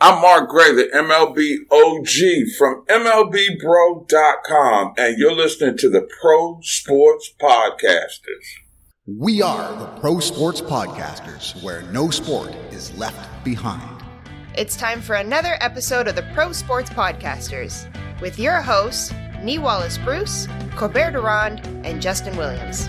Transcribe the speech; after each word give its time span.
I'm 0.00 0.22
Mark 0.22 0.48
Gray, 0.48 0.72
the 0.76 0.88
MLB 0.94 1.66
OG 1.72 2.52
from 2.56 2.84
MLBBro.com, 2.86 4.94
and 4.96 5.18
you're 5.18 5.34
listening 5.34 5.76
to 5.78 5.90
the 5.90 6.08
Pro 6.20 6.60
Sports 6.62 7.34
Podcasters. 7.40 8.46
We 9.06 9.42
are 9.42 9.76
the 9.76 9.86
Pro 10.00 10.20
Sports 10.20 10.60
Podcasters, 10.60 11.60
where 11.64 11.82
no 11.90 12.10
sport 12.10 12.54
is 12.70 12.96
left 12.96 13.44
behind. 13.44 14.04
It's 14.56 14.76
time 14.76 15.00
for 15.00 15.16
another 15.16 15.56
episode 15.60 16.06
of 16.06 16.14
the 16.14 16.22
Pro 16.32 16.52
Sports 16.52 16.90
Podcasters 16.90 17.88
with 18.20 18.38
your 18.38 18.60
hosts, 18.60 19.12
Nee 19.42 19.58
Wallace 19.58 19.98
Bruce, 19.98 20.46
Corbert 20.76 21.10
de 21.10 21.20
Ronde, 21.20 21.58
and 21.84 22.00
Justen 22.00 22.36
Williams. 22.36 22.88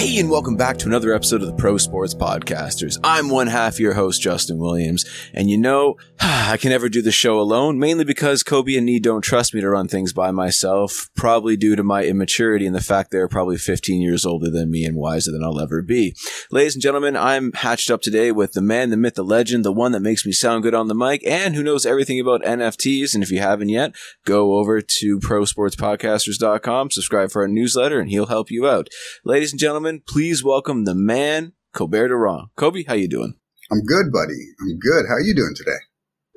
Hey, 0.00 0.18
and 0.18 0.30
welcome 0.30 0.56
back 0.56 0.78
to 0.78 0.86
another 0.86 1.12
episode 1.12 1.42
of 1.42 1.48
the 1.48 1.54
Pro 1.56 1.76
Sports 1.76 2.14
Podcasters. 2.14 2.98
I'm 3.04 3.28
one 3.28 3.48
half 3.48 3.78
your 3.78 3.92
host, 3.92 4.22
Justen 4.22 4.56
Williams. 4.56 5.04
And 5.34 5.50
you 5.50 5.58
know, 5.58 5.96
I 6.20 6.56
can 6.56 6.70
never 6.70 6.88
do 6.88 7.02
the 7.02 7.12
show 7.12 7.38
alone, 7.38 7.78
mainly 7.78 8.04
because 8.04 8.42
Cobe 8.42 8.78
and 8.78 8.86
Nee 8.86 8.98
don't 8.98 9.20
trust 9.20 9.52
me 9.52 9.60
to 9.60 9.68
run 9.68 9.88
things 9.88 10.14
by 10.14 10.30
myself, 10.30 11.10
probably 11.14 11.54
due 11.54 11.76
to 11.76 11.84
my 11.84 12.04
immaturity 12.04 12.66
and 12.66 12.74
the 12.74 12.80
fact 12.80 13.10
they're 13.10 13.28
probably 13.28 13.58
15 13.58 14.00
years 14.00 14.24
older 14.24 14.50
than 14.50 14.70
me 14.70 14.86
and 14.86 14.96
wiser 14.96 15.30
than 15.30 15.44
I'll 15.44 15.60
ever 15.60 15.82
be. 15.82 16.16
Ladies 16.50 16.74
and 16.74 16.82
gentlemen, 16.82 17.14
I'm 17.14 17.52
hatched 17.52 17.90
up 17.90 18.00
today 18.00 18.32
with 18.32 18.52
the 18.52 18.62
man, 18.62 18.88
the 18.88 18.96
myth, 18.96 19.16
the 19.16 19.22
legend, 19.22 19.66
the 19.66 19.70
one 19.70 19.92
that 19.92 20.00
makes 20.00 20.24
me 20.24 20.32
sound 20.32 20.62
good 20.62 20.74
on 20.74 20.88
the 20.88 20.94
mic, 20.94 21.22
and 21.26 21.54
who 21.54 21.62
knows 21.62 21.84
everything 21.84 22.18
about 22.18 22.42
NFTs. 22.42 23.12
And 23.12 23.22
if 23.22 23.30
you 23.30 23.40
haven't 23.40 23.68
yet, 23.68 23.94
go 24.24 24.54
over 24.54 24.80
to 24.80 25.18
prosportspodcasters.com, 25.18 26.90
subscribe 26.90 27.30
for 27.30 27.42
our 27.42 27.48
newsletter, 27.48 28.00
and 28.00 28.08
he'll 28.08 28.26
help 28.26 28.50
you 28.50 28.66
out. 28.66 28.88
Ladies 29.26 29.52
and 29.52 29.60
gentlemen, 29.60 29.89
please 29.98 30.44
welcome 30.44 30.84
the 30.84 30.94
man, 30.94 31.52
Colbert 31.72 32.08
Durand. 32.08 32.50
Cobe, 32.56 32.86
how 32.86 32.94
you 32.94 33.08
doing? 33.08 33.34
I'm 33.72 33.82
good, 33.82 34.12
buddy. 34.12 34.40
I'm 34.60 34.78
good. 34.78 35.06
How 35.08 35.14
are 35.14 35.20
you 35.20 35.34
doing 35.34 35.54
today? 35.56 35.78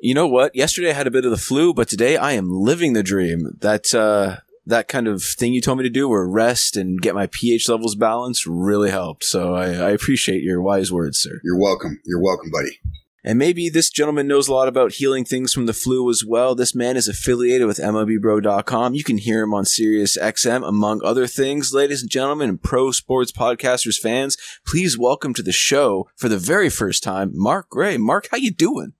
You 0.01 0.15
know 0.15 0.27
what? 0.27 0.55
Yesterday 0.55 0.89
I 0.89 0.93
had 0.93 1.07
a 1.07 1.11
bit 1.11 1.25
of 1.25 1.31
the 1.31 1.37
flu, 1.37 1.73
but 1.73 1.87
today 1.87 2.17
I 2.17 2.33
am 2.33 2.49
living 2.49 2.93
the 2.93 3.03
dream. 3.03 3.57
That 3.61 3.93
uh, 3.93 4.37
that 4.65 4.87
kind 4.87 5.07
of 5.07 5.23
thing 5.23 5.53
you 5.53 5.61
told 5.61 5.77
me 5.77 5.83
to 5.83 5.89
do, 5.89 6.09
where 6.09 6.27
rest 6.27 6.75
and 6.75 7.01
get 7.01 7.15
my 7.15 7.27
pH 7.27 7.69
levels 7.69 7.95
balanced, 7.95 8.45
really 8.45 8.89
helped. 8.89 9.23
So 9.23 9.55
I, 9.55 9.67
I 9.67 9.89
appreciate 9.91 10.41
your 10.41 10.61
wise 10.61 10.91
words, 10.91 11.19
sir. 11.19 11.39
You're 11.43 11.59
welcome. 11.59 11.99
You're 12.05 12.21
welcome, 12.21 12.49
buddy. 12.51 12.79
And 13.25 13.39
maybe 13.39 13.69
this 13.69 13.89
gentleman 13.89 14.27
knows 14.27 14.49
a 14.49 14.53
lot 14.53 14.67
about 14.67 14.93
healing 14.93 15.23
things 15.23 15.53
from 15.53 15.65
the 15.65 15.71
flu 15.71 16.09
as 16.09 16.25
well. 16.25 16.55
This 16.55 16.75
man 16.75 16.97
is 16.97 17.07
affiliated 17.07 17.67
with 17.67 17.77
MLBBro.com. 17.77 18.95
You 18.95 19.03
can 19.05 19.17
hear 19.17 19.43
him 19.43 19.53
on 19.53 19.63
Sirius 19.63 20.17
XM, 20.17 20.67
among 20.67 21.01
other 21.05 21.25
things. 21.25 21.73
Ladies 21.73 22.01
and 22.01 22.11
gentlemen, 22.11 22.49
and 22.49 22.61
pro 22.61 22.91
sports 22.91 23.31
podcasters 23.31 23.97
fans, 23.97 24.35
please 24.67 24.97
welcome 24.97 25.33
to 25.35 25.41
the 25.41 25.53
show 25.53 26.09
for 26.17 26.27
the 26.27 26.37
very 26.37 26.69
first 26.69 27.01
time, 27.01 27.31
Mark 27.33 27.69
Gray. 27.69 27.95
Mark, 27.95 28.27
how 28.29 28.35
you 28.35 28.51
doing? 28.51 28.91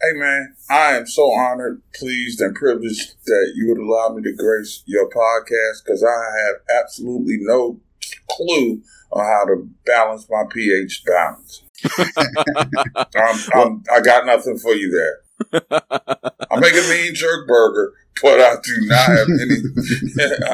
Hey 0.00 0.12
man, 0.12 0.54
I 0.70 0.96
am 0.96 1.06
so 1.08 1.32
honored, 1.32 1.82
pleased, 1.94 2.40
and 2.40 2.54
privileged 2.54 3.16
that 3.26 3.52
you 3.56 3.66
would 3.68 3.78
allow 3.78 4.14
me 4.14 4.22
to 4.22 4.36
grace 4.36 4.84
your 4.86 5.08
podcast 5.08 5.84
because 5.84 6.04
I 6.04 6.46
have 6.46 6.56
absolutely 6.80 7.38
no 7.40 7.80
clue 8.30 8.82
on 9.10 9.24
how 9.24 9.46
to 9.46 9.68
balance 9.84 10.28
my 10.30 10.44
pH 10.48 11.02
balance. 11.04 11.63
I'm, 13.16 13.38
I'm, 13.54 13.84
I 13.92 14.00
got 14.00 14.26
nothing 14.26 14.58
for 14.58 14.74
you 14.74 14.90
there. 14.90 15.62
I 16.50 16.60
make 16.60 16.74
a 16.74 16.88
mean 16.88 17.14
jerk 17.14 17.46
burger, 17.48 17.92
but 18.22 18.40
I 18.40 18.54
do 18.62 18.72
not 18.82 19.08
have 19.08 19.26
any. 19.42 19.56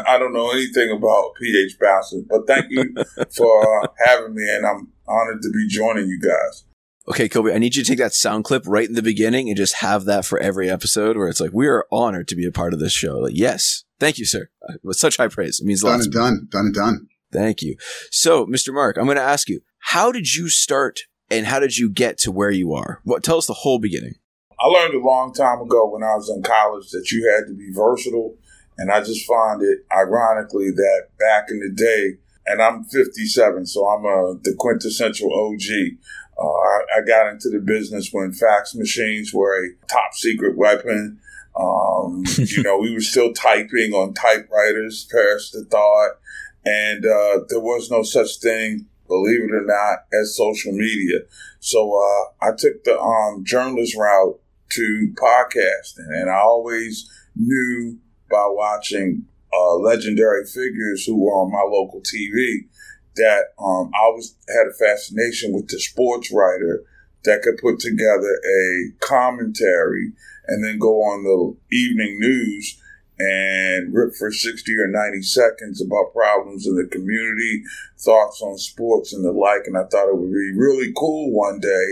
I 0.06 0.18
don't 0.18 0.32
know 0.32 0.50
anything 0.50 0.90
about 0.90 1.34
pH 1.40 1.78
balancing. 1.78 2.26
But 2.28 2.46
thank 2.46 2.66
you 2.70 2.94
for 3.36 3.84
uh, 3.84 3.88
having 4.06 4.34
me, 4.34 4.48
and 4.48 4.66
I'm 4.66 4.88
honored 5.06 5.42
to 5.42 5.50
be 5.50 5.66
joining 5.68 6.06
you 6.06 6.18
guys. 6.20 6.64
Okay, 7.08 7.28
Cobe, 7.28 7.52
I 7.52 7.58
need 7.58 7.74
you 7.74 7.82
to 7.82 7.88
take 7.88 7.98
that 7.98 8.14
sound 8.14 8.44
clip 8.44 8.62
right 8.66 8.88
in 8.88 8.94
the 8.94 9.02
beginning 9.02 9.48
and 9.48 9.56
just 9.56 9.76
have 9.76 10.04
that 10.04 10.24
for 10.24 10.38
every 10.38 10.70
episode 10.70 11.16
where 11.16 11.28
it's 11.28 11.40
like, 11.40 11.50
we 11.52 11.66
are 11.66 11.86
honored 11.90 12.28
to 12.28 12.36
be 12.36 12.46
a 12.46 12.52
part 12.52 12.72
of 12.72 12.78
this 12.78 12.92
show. 12.92 13.18
Like, 13.18 13.34
yes, 13.34 13.84
thank 13.98 14.18
you, 14.18 14.24
sir. 14.24 14.48
Uh, 14.68 14.74
with 14.82 14.96
such 14.96 15.16
high 15.16 15.28
praise. 15.28 15.60
It 15.60 15.66
means 15.66 15.82
a 15.82 15.86
lot. 15.86 15.92
Done 15.92 16.02
and 16.02 16.12
done. 16.12 16.48
Done 16.50 16.64
and 16.66 16.74
done. 16.74 17.08
Thank 17.32 17.62
you. 17.62 17.76
So, 18.10 18.46
Mr. 18.46 18.72
Mark, 18.72 18.96
I'm 18.96 19.06
going 19.06 19.16
to 19.16 19.22
ask 19.22 19.48
you, 19.48 19.60
how 19.78 20.12
did 20.12 20.34
you 20.34 20.48
start 20.48 21.00
and 21.30 21.46
how 21.46 21.60
did 21.60 21.78
you 21.78 21.88
get 21.88 22.18
to 22.18 22.32
where 22.32 22.50
you 22.50 22.74
are? 22.74 23.00
What 23.04 23.22
tell 23.22 23.38
us 23.38 23.46
the 23.46 23.54
whole 23.54 23.78
beginning. 23.78 24.14
I 24.60 24.66
learned 24.66 24.94
a 24.94 24.98
long 24.98 25.32
time 25.32 25.60
ago 25.60 25.88
when 25.88 26.02
I 26.02 26.14
was 26.16 26.28
in 26.28 26.42
college 26.42 26.90
that 26.90 27.10
you 27.10 27.30
had 27.30 27.46
to 27.46 27.54
be 27.54 27.70
versatile, 27.72 28.36
and 28.76 28.90
I 28.90 29.00
just 29.00 29.26
find 29.26 29.62
it 29.62 29.86
ironically 29.90 30.70
that 30.70 31.08
back 31.18 31.46
in 31.50 31.60
the 31.60 31.70
day, 31.70 32.18
and 32.46 32.60
I'm 32.60 32.84
57, 32.84 33.66
so 33.66 33.86
I'm 33.88 34.04
a 34.04 34.38
the 34.42 34.54
quintessential 34.58 35.32
OG. 35.32 35.96
Uh, 36.38 36.46
I, 36.46 36.98
I, 36.98 37.00
got 37.06 37.30
into 37.30 37.50
the 37.50 37.58
business 37.58 38.10
when 38.12 38.32
fax 38.32 38.74
machines 38.74 39.32
were 39.32 39.62
a 39.62 39.68
top 39.88 40.14
secret 40.14 40.56
weapon. 40.56 41.20
Um, 41.54 42.24
you 42.36 42.62
know, 42.62 42.78
we 42.78 42.92
were 42.92 43.00
still 43.00 43.32
typing 43.32 43.92
on 43.92 44.14
typewriters, 44.14 45.06
perish 45.10 45.50
the 45.50 45.64
thought, 45.64 46.12
and 46.64 47.04
uh, 47.04 47.44
there 47.48 47.60
was 47.60 47.90
no 47.90 48.02
such 48.02 48.38
thing 48.38 48.86
believe 49.10 49.40
it 49.42 49.52
or 49.52 49.66
not, 49.66 50.06
as 50.18 50.36
social 50.36 50.72
media. 50.72 51.18
So 51.58 51.92
uh, 51.92 52.46
I 52.46 52.52
took 52.56 52.84
the 52.84 52.98
um, 52.98 53.44
journalist 53.44 53.96
route 53.96 54.40
to 54.70 55.14
podcasting, 55.20 56.08
and 56.08 56.30
I 56.30 56.38
always 56.38 57.10
knew 57.36 57.98
by 58.30 58.46
watching 58.48 59.26
uh, 59.52 59.74
legendary 59.74 60.46
figures 60.46 61.04
who 61.04 61.20
were 61.20 61.32
on 61.32 61.52
my 61.52 61.62
local 61.62 62.00
TV 62.00 62.68
that 63.16 63.52
um, 63.58 63.90
I 63.94 64.08
was 64.08 64.36
had 64.48 64.68
a 64.68 64.72
fascination 64.72 65.52
with 65.52 65.68
the 65.68 65.80
sports 65.80 66.32
writer 66.32 66.84
that 67.24 67.42
could 67.42 67.58
put 67.58 67.80
together 67.80 68.40
a 68.46 68.92
commentary 69.00 70.12
and 70.46 70.64
then 70.64 70.78
go 70.78 71.02
on 71.02 71.24
the 71.24 71.76
evening 71.76 72.18
news 72.18 72.79
and 73.20 73.92
rip 73.92 74.14
for 74.14 74.32
60 74.32 74.78
or 74.78 74.86
90 74.86 75.20
seconds 75.22 75.82
about 75.82 76.14
problems 76.14 76.66
in 76.66 76.74
the 76.74 76.86
community, 76.86 77.62
thoughts 77.98 78.40
on 78.40 78.56
sports 78.56 79.12
and 79.12 79.22
the 79.22 79.30
like. 79.30 79.66
And 79.66 79.76
I 79.76 79.84
thought 79.84 80.08
it 80.08 80.16
would 80.16 80.32
be 80.32 80.52
really 80.56 80.90
cool 80.96 81.30
one 81.30 81.60
day 81.60 81.86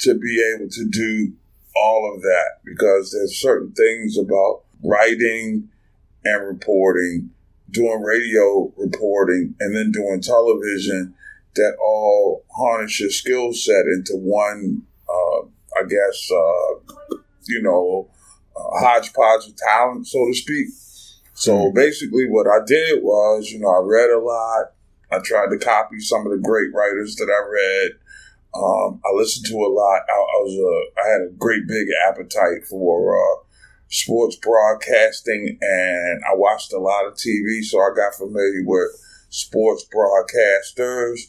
to 0.00 0.14
be 0.18 0.54
able 0.54 0.68
to 0.68 0.86
do 0.86 1.32
all 1.74 2.12
of 2.14 2.20
that 2.20 2.58
because 2.62 3.10
there's 3.12 3.40
certain 3.40 3.72
things 3.72 4.18
about 4.18 4.64
writing 4.84 5.70
and 6.24 6.46
reporting, 6.46 7.30
doing 7.70 8.02
radio 8.02 8.70
reporting, 8.76 9.54
and 9.60 9.74
then 9.74 9.92
doing 9.92 10.20
television 10.20 11.14
that 11.54 11.74
all 11.80 12.44
harness 12.54 13.00
your 13.00 13.08
skill 13.08 13.54
set 13.54 13.86
into 13.86 14.12
one, 14.14 14.82
uh, 15.08 15.46
I 15.78 15.84
guess, 15.88 16.30
uh, 16.30 17.16
you 17.48 17.62
know, 17.62 18.10
hodgepodge 18.56 19.48
of 19.48 19.56
talent, 19.56 20.06
so 20.06 20.26
to 20.26 20.34
speak. 20.34 20.68
So 21.34 21.54
mm-hmm. 21.54 21.74
basically, 21.74 22.28
what 22.28 22.46
I 22.46 22.64
did 22.66 23.02
was, 23.02 23.50
you 23.50 23.60
know, 23.60 23.68
I 23.68 23.80
read 23.84 24.10
a 24.10 24.18
lot. 24.18 24.72
I 25.12 25.18
tried 25.20 25.50
to 25.50 25.58
copy 25.58 26.00
some 26.00 26.26
of 26.26 26.32
the 26.32 26.38
great 26.38 26.72
writers 26.74 27.14
that 27.16 27.30
I 27.30 27.40
read. 27.48 27.92
Um, 28.54 29.00
I 29.04 29.14
listened 29.14 29.46
to 29.46 29.56
a 29.56 29.68
lot. 29.68 30.00
I, 30.08 30.16
I, 30.16 30.38
was 30.42 30.56
a, 30.56 31.00
I 31.00 31.12
had 31.12 31.20
a 31.22 31.34
great 31.36 31.68
big 31.68 31.88
appetite 32.08 32.64
for 32.68 33.14
uh, 33.14 33.44
sports 33.88 34.36
broadcasting, 34.36 35.58
and 35.60 36.22
I 36.24 36.34
watched 36.34 36.72
a 36.72 36.78
lot 36.78 37.06
of 37.06 37.14
TV, 37.14 37.62
so 37.62 37.78
I 37.80 37.90
got 37.94 38.14
familiar 38.14 38.62
with 38.64 38.88
sports 39.28 39.86
broadcasters. 39.94 41.20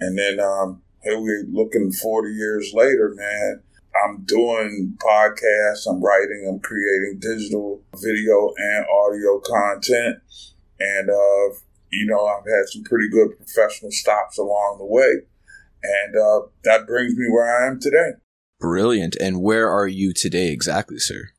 And 0.00 0.16
then 0.16 0.38
um, 0.38 0.82
here 1.02 1.18
we're 1.18 1.44
looking 1.50 1.90
40 1.90 2.32
years 2.32 2.72
later, 2.72 3.12
man. 3.14 3.62
I'm 4.04 4.22
doing 4.24 4.96
podcasts, 4.98 5.86
I'm 5.88 6.02
writing, 6.02 6.46
I'm 6.48 6.60
creating 6.60 7.18
digital 7.20 7.82
video 7.96 8.52
and 8.56 8.86
audio 8.86 9.40
content. 9.40 10.18
And, 10.80 11.10
uh, 11.10 11.54
you 11.90 12.06
know, 12.06 12.26
I've 12.26 12.44
had 12.44 12.68
some 12.68 12.84
pretty 12.84 13.08
good 13.08 13.36
professional 13.36 13.90
stops 13.90 14.38
along 14.38 14.76
the 14.78 14.86
way. 14.86 15.22
And 15.82 16.16
uh, 16.16 16.48
that 16.64 16.86
brings 16.86 17.14
me 17.16 17.26
where 17.30 17.44
I 17.44 17.68
am 17.68 17.80
today. 17.80 18.12
Brilliant. 18.60 19.16
And 19.20 19.42
where 19.42 19.68
are 19.70 19.86
you 19.86 20.12
today 20.12 20.50
exactly, 20.50 20.98
sir? 20.98 21.30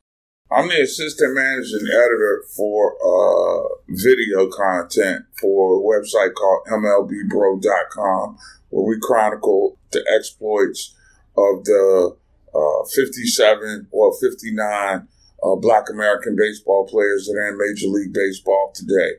I'm 0.52 0.68
the 0.68 0.80
assistant 0.80 1.34
managing 1.34 1.86
editor 1.92 2.42
for 2.56 2.94
uh, 2.96 3.68
video 3.88 4.48
content 4.48 5.24
for 5.40 5.76
a 5.76 5.80
website 5.80 6.34
called 6.34 6.66
MLBBro.com, 6.68 8.36
where 8.70 8.84
we 8.84 8.98
chronicle 9.00 9.78
the 9.92 10.04
exploits 10.12 10.96
of 11.36 11.64
the 11.64 12.16
uh, 12.54 12.84
57 12.94 13.88
or 13.90 14.12
59 14.20 15.08
uh, 15.42 15.56
black 15.56 15.88
American 15.90 16.36
baseball 16.36 16.86
players 16.86 17.26
that 17.26 17.38
are 17.38 17.48
in 17.48 17.58
Major 17.58 17.86
League 17.88 18.12
Baseball 18.12 18.72
today. 18.74 19.12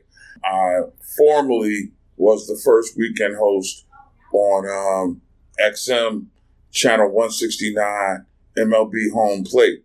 I 0.44 0.80
formerly 1.16 1.92
was 2.16 2.46
the 2.46 2.60
first 2.64 2.96
weekend 2.96 3.36
host 3.36 3.86
on 4.32 4.66
um, 4.68 5.20
XM 5.60 6.26
Channel 6.70 7.08
169 7.08 8.26
MLB 8.58 9.12
Home 9.12 9.44
Plate. 9.44 9.84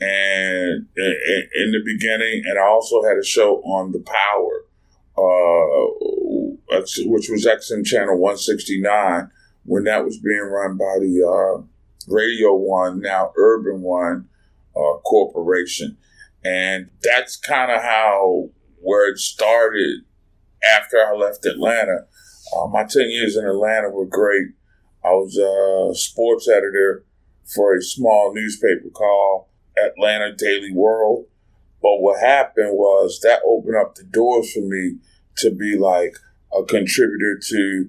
And 0.00 0.86
in 0.96 1.72
the 1.72 1.82
beginning, 1.84 2.44
and 2.46 2.58
I 2.58 2.62
also 2.62 3.02
had 3.02 3.18
a 3.18 3.24
show 3.24 3.56
on 3.64 3.92
The 3.92 4.00
Power, 4.00 4.64
uh, 5.18 6.80
which 7.04 7.28
was 7.28 7.46
XM 7.46 7.84
Channel 7.84 8.18
169 8.18 9.30
when 9.64 9.84
that 9.84 10.04
was 10.04 10.18
being 10.18 10.40
run 10.40 10.78
by 10.78 10.98
the 11.00 11.22
uh, 11.22 11.62
Radio 12.08 12.54
One, 12.54 13.00
now 13.00 13.32
Urban 13.36 13.82
One 13.82 14.28
uh, 14.76 14.98
Corporation. 15.04 15.96
And 16.44 16.90
that's 17.02 17.36
kind 17.36 17.70
of 17.70 17.82
how 17.82 18.50
where 18.80 19.10
it 19.10 19.18
started 19.18 20.00
after 20.76 20.96
I 20.96 21.14
left 21.14 21.44
Atlanta. 21.44 22.06
Uh, 22.56 22.66
my 22.66 22.84
10 22.84 23.10
years 23.10 23.36
in 23.36 23.46
Atlanta 23.46 23.90
were 23.90 24.06
great. 24.06 24.48
I 25.04 25.10
was 25.10 25.36
a 25.36 25.96
sports 25.98 26.48
editor 26.48 27.04
for 27.44 27.74
a 27.74 27.82
small 27.82 28.32
newspaper 28.34 28.90
called 28.90 29.46
Atlanta 29.78 30.34
Daily 30.34 30.72
World. 30.72 31.26
But 31.82 32.00
what 32.00 32.20
happened 32.20 32.72
was 32.72 33.20
that 33.22 33.40
opened 33.44 33.76
up 33.76 33.94
the 33.94 34.04
doors 34.04 34.52
for 34.52 34.60
me 34.60 34.96
to 35.38 35.50
be 35.50 35.76
like 35.78 36.16
a 36.52 36.64
contributor 36.64 37.38
to 37.48 37.88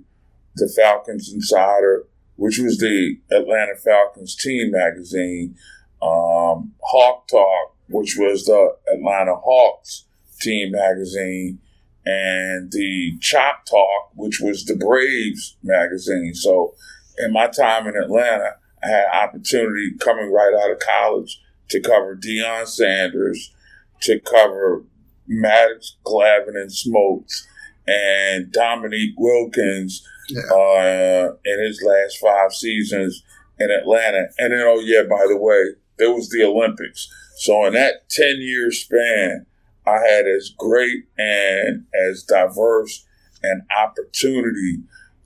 the 0.56 0.72
Falcons 0.76 1.32
Insider, 1.34 2.06
which 2.42 2.58
was 2.58 2.80
the 2.80 3.20
Atlanta 3.30 3.76
Falcons 3.76 4.36
team 4.36 4.72
magazine, 4.72 5.56
um, 6.02 6.74
Hawk 6.82 7.28
Talk, 7.28 7.76
which 7.88 8.16
was 8.18 8.46
the 8.46 8.78
Atlanta 8.92 9.36
Hawks 9.36 10.06
team 10.40 10.72
magazine, 10.72 11.60
and 12.04 12.72
the 12.72 13.16
Chop 13.22 13.68
Talk, 13.68 14.10
which 14.16 14.40
was 14.42 14.66
the 14.66 14.76
Braves 14.76 15.56
magazine. 15.62 16.34
So, 16.34 16.74
in 17.20 17.32
my 17.32 17.46
time 17.46 17.86
in 17.86 17.96
Atlanta, 17.96 18.56
I 18.84 18.88
had 18.88 19.06
opportunity 19.14 19.92
coming 20.00 20.32
right 20.32 20.56
out 20.64 20.72
of 20.72 20.80
college 20.80 21.40
to 21.70 21.80
cover 21.80 22.16
Deion 22.16 22.66
Sanders, 22.66 23.54
to 24.00 24.20
cover 24.20 24.84
Maddux, 25.30 25.92
Glavine, 26.04 26.60
and 26.60 26.72
Smoltz, 26.72 27.46
and 27.86 28.52
Dominique 28.52 29.14
Wilkins 29.16 30.08
yeah. 30.30 30.42
uh, 30.52 31.34
in 31.46 31.66
his 31.66 31.82
last 31.86 32.18
five 32.20 32.54
seasons 32.54 33.24
in 33.60 33.72
Atlanta. 33.72 34.28
And 34.38 34.54
then, 34.54 34.62
oh 34.62 34.80
yeah, 34.80 35.04
by 35.04 35.26
the 35.28 35.38
way, 35.38 35.64
there 35.98 36.12
was 36.12 36.30
the 36.30 36.44
Olympics. 36.44 37.10
So 37.38 37.66
in 37.66 37.74
that 37.74 38.10
ten 38.10 38.38
year 38.40 38.72
span, 38.72 39.46
I 39.86 39.98
had 39.98 40.26
as 40.28 40.54
great 40.58 41.06
and 41.18 41.86
as 42.10 42.24
diverse 42.24 43.06
an 43.44 43.66
opportunity 43.76 44.80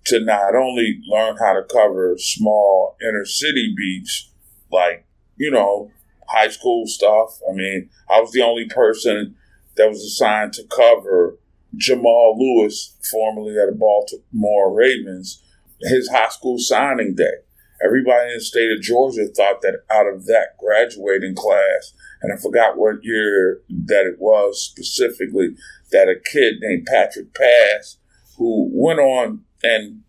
to 0.06 0.20
not 0.20 0.56
only 0.56 1.02
learn 1.08 1.38
how 1.38 1.54
to 1.54 1.64
cover 1.64 2.16
small 2.18 2.96
inner 3.02 3.26
city 3.26 3.74
beats, 3.76 4.32
like 4.72 5.06
you 5.38 5.52
know 5.52 5.92
high 6.28 6.50
school 6.50 6.88
stuff. 6.88 7.40
I 7.50 7.54
mean, 7.54 7.90
I 8.10 8.20
was 8.20 8.32
the 8.32 8.42
only 8.42 8.66
person 8.66 9.36
that 9.78 9.90
was 9.90 10.04
assigned 10.04 10.54
to 10.54 10.64
cover 10.64 11.38
Jamal 11.78 12.38
Lewis, 12.38 12.96
formerly 13.12 13.58
at 13.58 13.70
the 13.70 13.76
Baltimore 13.76 14.74
Ravens, 14.74 15.42
his 15.82 16.10
high 16.10 16.30
school 16.30 16.58
signing 16.58 17.16
day. 17.16 17.44
Everybody 17.84 18.32
in 18.32 18.38
the 18.38 18.44
state 18.44 18.72
of 18.72 18.82
Georgia 18.82 19.28
thought 19.28 19.62
that 19.62 19.84
out 19.90 20.08
of 20.08 20.26
that 20.28 20.58
graduating 20.58 21.36
class, 21.36 21.94
and 22.22 22.32
I 22.34 22.42
forgot 22.42 22.78
what 22.78 23.04
year 23.04 23.62
that 23.70 24.06
it 24.06 24.18
was 24.20 24.64
specifically, 24.64 25.56
that 25.92 26.08
a 26.08 26.16
kid 26.16 26.56
named 26.62 26.88
Patrick 26.90 27.34
Pass, 27.34 27.98
who 28.38 28.70
went 28.74 29.00
on 29.00 29.42
and 29.64 30.02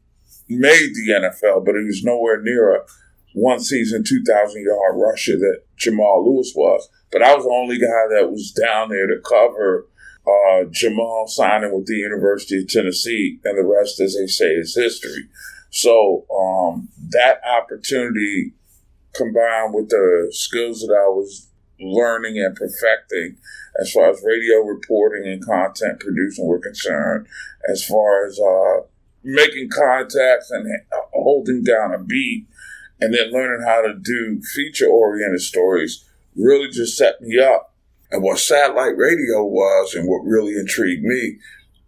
made 0.48 0.94
the 0.94 1.10
NFL, 1.10 1.64
but 1.64 1.74
he 1.74 1.84
was 1.84 2.04
nowhere 2.04 2.40
near 2.40 2.74
a 2.74 2.80
one 3.34 3.60
season, 3.60 4.02
2,000 4.02 4.64
yard 4.64 4.94
rusher 4.96 5.36
that 5.36 5.62
Jamal 5.76 6.24
Lewis 6.24 6.52
was. 6.56 6.88
But 7.12 7.22
I 7.22 7.34
was 7.34 7.44
the 7.44 7.50
only 7.50 7.78
guy 7.78 8.06
that 8.14 8.30
was 8.30 8.50
down 8.50 8.88
there 8.88 9.06
to 9.06 9.20
cover 9.20 9.86
uh, 10.26 10.64
Jamal 10.70 11.26
signing 11.28 11.75
with 11.75 11.87
the 11.87 11.96
University 11.96 12.61
of 12.61 12.69
Tennessee, 12.69 13.38
and 13.44 13.56
the 13.56 13.64
rest, 13.64 14.00
as 14.00 14.17
they 14.17 14.26
say, 14.26 14.55
is 14.55 14.75
history. 14.75 15.28
So 15.70 16.26
um, 16.34 16.88
that 17.11 17.40
opportunity 17.44 18.52
combined 19.14 19.75
with 19.75 19.88
the 19.88 20.28
skills 20.31 20.81
that 20.81 20.93
I 20.93 21.08
was 21.08 21.49
learning 21.81 22.38
and 22.38 22.56
perfecting 22.56 23.37
as 23.78 23.93
far 23.93 24.11
as 24.11 24.23
radio 24.25 24.61
reporting 24.61 25.31
and 25.31 25.44
content 25.44 26.00
producing 26.00 26.46
were 26.46 26.58
concerned, 26.58 27.26
as 27.70 27.84
far 27.84 28.26
as 28.26 28.40
uh, 28.40 28.87
making 29.23 29.69
contacts 29.69 30.50
and 30.50 30.67
holding 31.12 31.62
down 31.62 31.93
a 31.93 31.99
beat, 31.99 32.46
and 33.00 33.12
then 33.12 33.31
learning 33.31 33.67
how 33.67 33.82
to 33.82 33.94
do 33.94 34.40
feature 34.55 34.87
oriented 34.87 35.40
stories 35.40 36.05
really 36.34 36.69
just 36.70 36.96
set 36.96 37.20
me 37.20 37.38
up 37.38 37.75
and 38.10 38.22
what 38.22 38.38
satellite 38.38 38.96
radio 38.96 39.44
was 39.44 39.94
and 39.94 40.08
what 40.08 40.24
really 40.24 40.54
intrigued 40.54 41.04
me, 41.04 41.38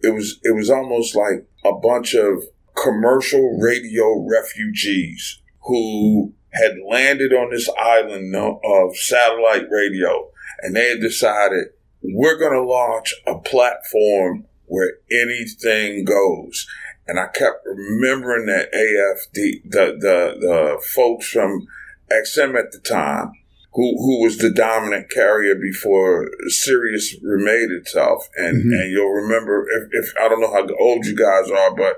it 0.01 0.15
was 0.15 0.39
it 0.43 0.55
was 0.55 0.71
almost 0.71 1.15
like 1.15 1.47
a 1.65 1.73
bunch 1.73 2.15
of 2.15 2.43
commercial 2.77 3.59
radio 3.59 4.27
refugees 4.29 5.41
who 5.67 6.33
had 6.53 6.77
landed 6.89 7.33
on 7.33 7.51
this 7.51 7.69
island 7.81 8.35
of 8.35 8.97
satellite 8.97 9.67
radio 9.71 10.31
and 10.61 10.75
they 10.75 10.89
had 10.89 11.01
decided 11.01 11.69
we're 12.03 12.39
going 12.39 12.53
to 12.53 12.63
launch 12.63 13.15
a 13.27 13.39
platform 13.39 14.45
where 14.67 14.95
anything 15.11 16.05
goes. 16.05 16.67
And 17.07 17.19
I 17.19 17.27
kept 17.27 17.65
remembering 17.65 18.47
that 18.47 18.73
AFD, 18.73 19.71
the, 19.71 19.97
the, 19.99 20.37
the 20.39 20.83
folks 20.95 21.29
from 21.29 21.67
XM 22.11 22.59
at 22.59 22.71
the 22.71 22.79
time 22.79 23.33
who 23.79 23.97
who 23.97 24.25
was 24.25 24.39
the 24.39 24.51
dominant 24.51 25.09
carrier 25.09 25.55
before 25.55 26.29
Sirius 26.49 27.15
remade 27.23 27.71
itself. 27.71 28.29
And 28.37 28.57
mm-hmm. 28.57 28.73
and 28.73 28.91
you'll 28.91 29.13
remember 29.13 29.65
if, 29.71 29.89
if, 29.93 30.15
I 30.21 30.29
don't 30.29 30.41
know 30.41 30.53
how 30.53 30.67
old 30.81 31.07
you 31.07 31.15
guys 31.15 31.49
are, 31.49 31.77
but 31.77 31.97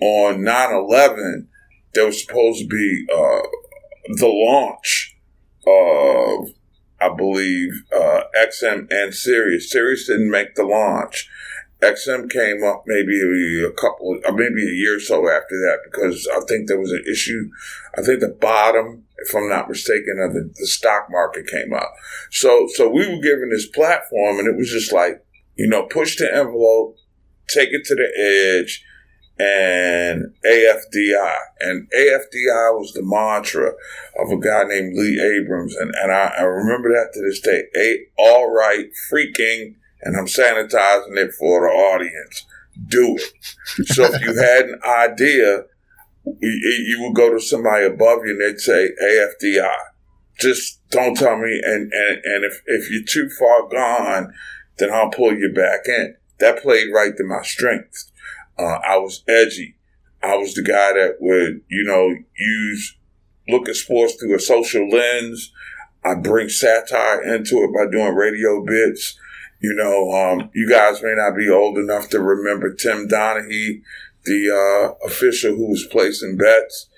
on 0.00 0.38
9-11, 0.38 1.46
there 1.92 2.06
was 2.06 2.22
supposed 2.22 2.60
to 2.60 2.66
be 2.66 3.04
uh, 3.12 3.46
the 4.14 4.28
launch 4.28 5.14
of 5.66 6.54
I 7.02 7.14
believe 7.14 7.84
uh, 7.94 8.22
XM 8.38 8.90
and 8.90 9.14
Sirius. 9.14 9.70
Sirius 9.70 10.06
didn't 10.06 10.30
make 10.30 10.54
the 10.54 10.64
launch. 10.64 11.28
XM 11.82 12.30
came 12.30 12.64
up 12.64 12.84
maybe 12.86 13.62
a 13.62 13.72
couple, 13.72 14.18
maybe 14.32 14.62
a 14.62 14.72
year 14.72 14.96
or 14.96 15.00
so 15.00 15.28
after 15.28 15.56
that 15.66 15.80
because 15.84 16.26
I 16.34 16.40
think 16.48 16.66
there 16.66 16.80
was 16.80 16.92
an 16.92 17.04
issue. 17.10 17.50
I 17.96 18.00
think 18.00 18.20
the 18.20 18.28
bottom 18.28 19.04
if 19.20 19.34
I'm 19.34 19.48
not 19.48 19.68
mistaken, 19.68 20.18
of 20.20 20.32
the, 20.34 20.52
the 20.56 20.66
stock 20.66 21.08
market 21.10 21.46
came 21.46 21.72
up. 21.72 21.92
So, 22.30 22.66
so 22.74 22.88
we 22.88 23.06
were 23.06 23.22
given 23.22 23.50
this 23.50 23.66
platform 23.66 24.38
and 24.38 24.48
it 24.48 24.56
was 24.56 24.70
just 24.70 24.92
like, 24.92 25.24
you 25.56 25.68
know, 25.68 25.84
push 25.84 26.16
the 26.16 26.32
envelope, 26.34 26.96
take 27.48 27.70
it 27.72 27.84
to 27.84 27.94
the 27.94 28.58
edge 28.58 28.84
and 29.38 30.34
AFDI. 30.44 31.36
And 31.60 31.88
AFDI 31.96 32.78
was 32.78 32.92
the 32.92 33.02
mantra 33.02 33.72
of 34.18 34.30
a 34.30 34.38
guy 34.38 34.64
named 34.64 34.96
Lee 34.96 35.20
Abrams. 35.20 35.74
And, 35.76 35.94
and 36.02 36.12
I, 36.12 36.32
I 36.38 36.42
remember 36.42 36.90
that 36.90 37.12
to 37.14 37.20
this 37.22 37.40
day. 37.40 37.64
A, 37.76 38.06
all 38.18 38.52
right, 38.52 38.86
freaking, 39.10 39.76
and 40.02 40.16
I'm 40.16 40.26
sanitizing 40.26 41.16
it 41.16 41.32
for 41.32 41.62
the 41.62 41.72
audience. 41.72 42.46
Do 42.86 43.16
it. 43.16 43.86
So 43.88 44.04
if 44.04 44.20
you 44.22 44.34
had 44.34 44.66
an 44.66 44.80
idea, 44.86 45.64
you 46.24 46.98
would 47.00 47.14
go 47.14 47.32
to 47.32 47.40
somebody 47.40 47.86
above 47.86 48.20
you 48.24 48.32
and 48.32 48.40
they'd 48.40 48.60
say 48.60 48.90
AFDI. 49.02 49.76
Just 50.38 50.80
don't 50.90 51.16
tell 51.16 51.36
me. 51.36 51.60
And, 51.64 51.92
and, 51.92 52.20
and 52.24 52.44
if, 52.44 52.62
if 52.66 52.90
you're 52.90 53.04
too 53.04 53.30
far 53.38 53.68
gone, 53.68 54.32
then 54.78 54.92
I'll 54.92 55.10
pull 55.10 55.34
you 55.34 55.52
back 55.52 55.80
in. 55.86 56.16
That 56.38 56.62
played 56.62 56.88
right 56.92 57.16
to 57.16 57.24
my 57.24 57.42
strengths. 57.42 58.10
Uh, 58.58 58.78
I 58.86 58.96
was 58.96 59.22
edgy. 59.28 59.76
I 60.22 60.36
was 60.36 60.54
the 60.54 60.62
guy 60.62 60.92
that 60.92 61.16
would, 61.20 61.62
you 61.68 61.84
know, 61.84 62.14
use, 62.38 62.96
look 63.48 63.68
at 63.68 63.76
sports 63.76 64.14
through 64.14 64.34
a 64.34 64.40
social 64.40 64.88
lens. 64.88 65.52
I 66.04 66.14
bring 66.14 66.48
satire 66.48 67.22
into 67.22 67.56
it 67.56 67.74
by 67.74 67.90
doing 67.90 68.14
radio 68.14 68.64
bits. 68.64 69.18
You 69.60 69.74
know, 69.74 70.10
um, 70.12 70.50
you 70.54 70.68
guys 70.68 71.02
may 71.02 71.14
not 71.14 71.36
be 71.36 71.48
old 71.50 71.76
enough 71.76 72.08
to 72.10 72.20
remember 72.20 72.74
Tim 72.74 73.08
Donaghy 73.08 73.82
the 74.24 74.50
uh, 74.50 75.06
official 75.06 75.54
who 75.54 75.70
was 75.70 75.86
placing 75.86 76.36
bets. 76.36 76.88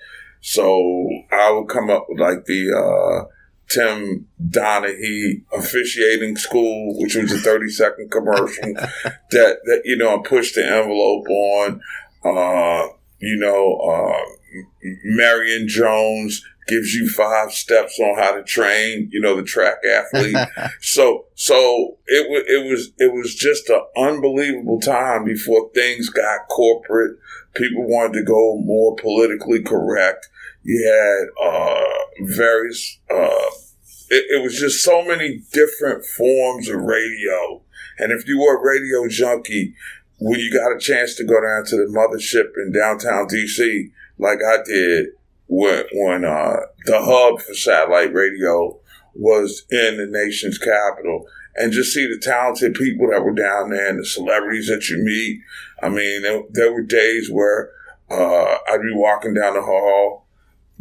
So 0.41 1.09
I 1.31 1.51
would 1.51 1.69
come 1.69 1.89
up 1.89 2.07
with 2.09 2.19
like 2.19 2.45
the 2.45 2.73
uh, 2.73 3.29
Tim 3.69 4.27
Donaghy 4.41 5.43
officiating 5.53 6.35
school, 6.35 6.99
which 6.99 7.15
was 7.15 7.31
a 7.31 7.37
30 7.37 7.69
second 7.69 8.11
commercial 8.11 8.73
that, 8.73 9.19
that, 9.31 9.81
you 9.85 9.95
know, 9.95 10.19
I 10.19 10.27
pushed 10.27 10.55
the 10.55 10.65
envelope 10.65 11.27
on. 11.29 11.81
Uh, 12.25 12.87
you 13.19 13.37
know, 13.37 13.77
uh, 13.77 14.63
Marion 15.03 15.67
Jones 15.67 16.43
gives 16.67 16.93
you 16.93 17.09
five 17.09 17.51
steps 17.51 17.99
on 17.99 18.21
how 18.21 18.33
to 18.33 18.43
train, 18.43 19.09
you 19.11 19.19
know, 19.19 19.35
the 19.35 19.43
track 19.43 19.77
athlete. 19.85 20.35
so, 20.81 21.25
so 21.35 21.97
it 22.07 22.29
was, 22.29 22.43
it 22.47 22.69
was, 22.69 22.91
it 22.99 23.13
was 23.13 23.35
just 23.35 23.69
an 23.69 23.81
unbelievable 23.97 24.79
time 24.79 25.25
before 25.25 25.69
things 25.73 26.09
got 26.09 26.47
corporate. 26.49 27.17
People 27.53 27.87
wanted 27.87 28.13
to 28.13 28.23
go 28.23 28.59
more 28.63 28.95
politically 28.95 29.61
correct. 29.61 30.29
You 30.63 30.83
had, 30.85 31.45
uh, 31.45 32.25
various, 32.35 32.99
uh, 33.09 33.51
it, 34.09 34.25
it 34.39 34.43
was 34.43 34.57
just 34.57 34.83
so 34.83 35.03
many 35.03 35.41
different 35.51 36.05
forms 36.05 36.69
of 36.69 36.81
radio. 36.81 37.61
And 37.99 38.11
if 38.11 38.27
you 38.27 38.39
were 38.39 38.57
a 38.57 38.65
radio 38.65 39.07
junkie, 39.07 39.75
when 40.19 40.39
you 40.39 40.51
got 40.51 40.75
a 40.75 40.79
chance 40.79 41.15
to 41.15 41.25
go 41.25 41.41
down 41.41 41.65
to 41.65 41.75
the 41.75 41.91
mothership 41.91 42.53
in 42.55 42.71
downtown 42.71 43.27
DC, 43.27 43.91
like 44.17 44.39
I 44.47 44.57
did, 44.63 45.07
when, 45.55 45.83
when 45.93 46.25
uh, 46.25 46.55
the 46.85 46.99
hub 46.99 47.39
for 47.39 47.53
satellite 47.53 48.13
radio 48.13 48.79
was 49.13 49.65
in 49.69 49.97
the 49.97 50.07
nation's 50.07 50.57
capital 50.57 51.27
and 51.55 51.71
just 51.71 51.93
see 51.93 52.07
the 52.07 52.19
talented 52.19 52.73
people 52.73 53.09
that 53.11 53.23
were 53.23 53.33
down 53.33 53.69
there 53.69 53.87
and 53.87 53.99
the 53.99 54.05
celebrities 54.05 54.67
that 54.67 54.89
you 54.89 54.97
meet. 54.97 55.41
I 55.83 55.89
mean, 55.89 56.23
there, 56.23 56.41
there 56.49 56.73
were 56.73 56.81
days 56.81 57.29
where 57.31 57.69
uh, 58.09 58.57
I'd 58.71 58.81
be 58.81 58.93
walking 58.93 59.35
down 59.35 59.53
the 59.53 59.61
hall. 59.61 60.25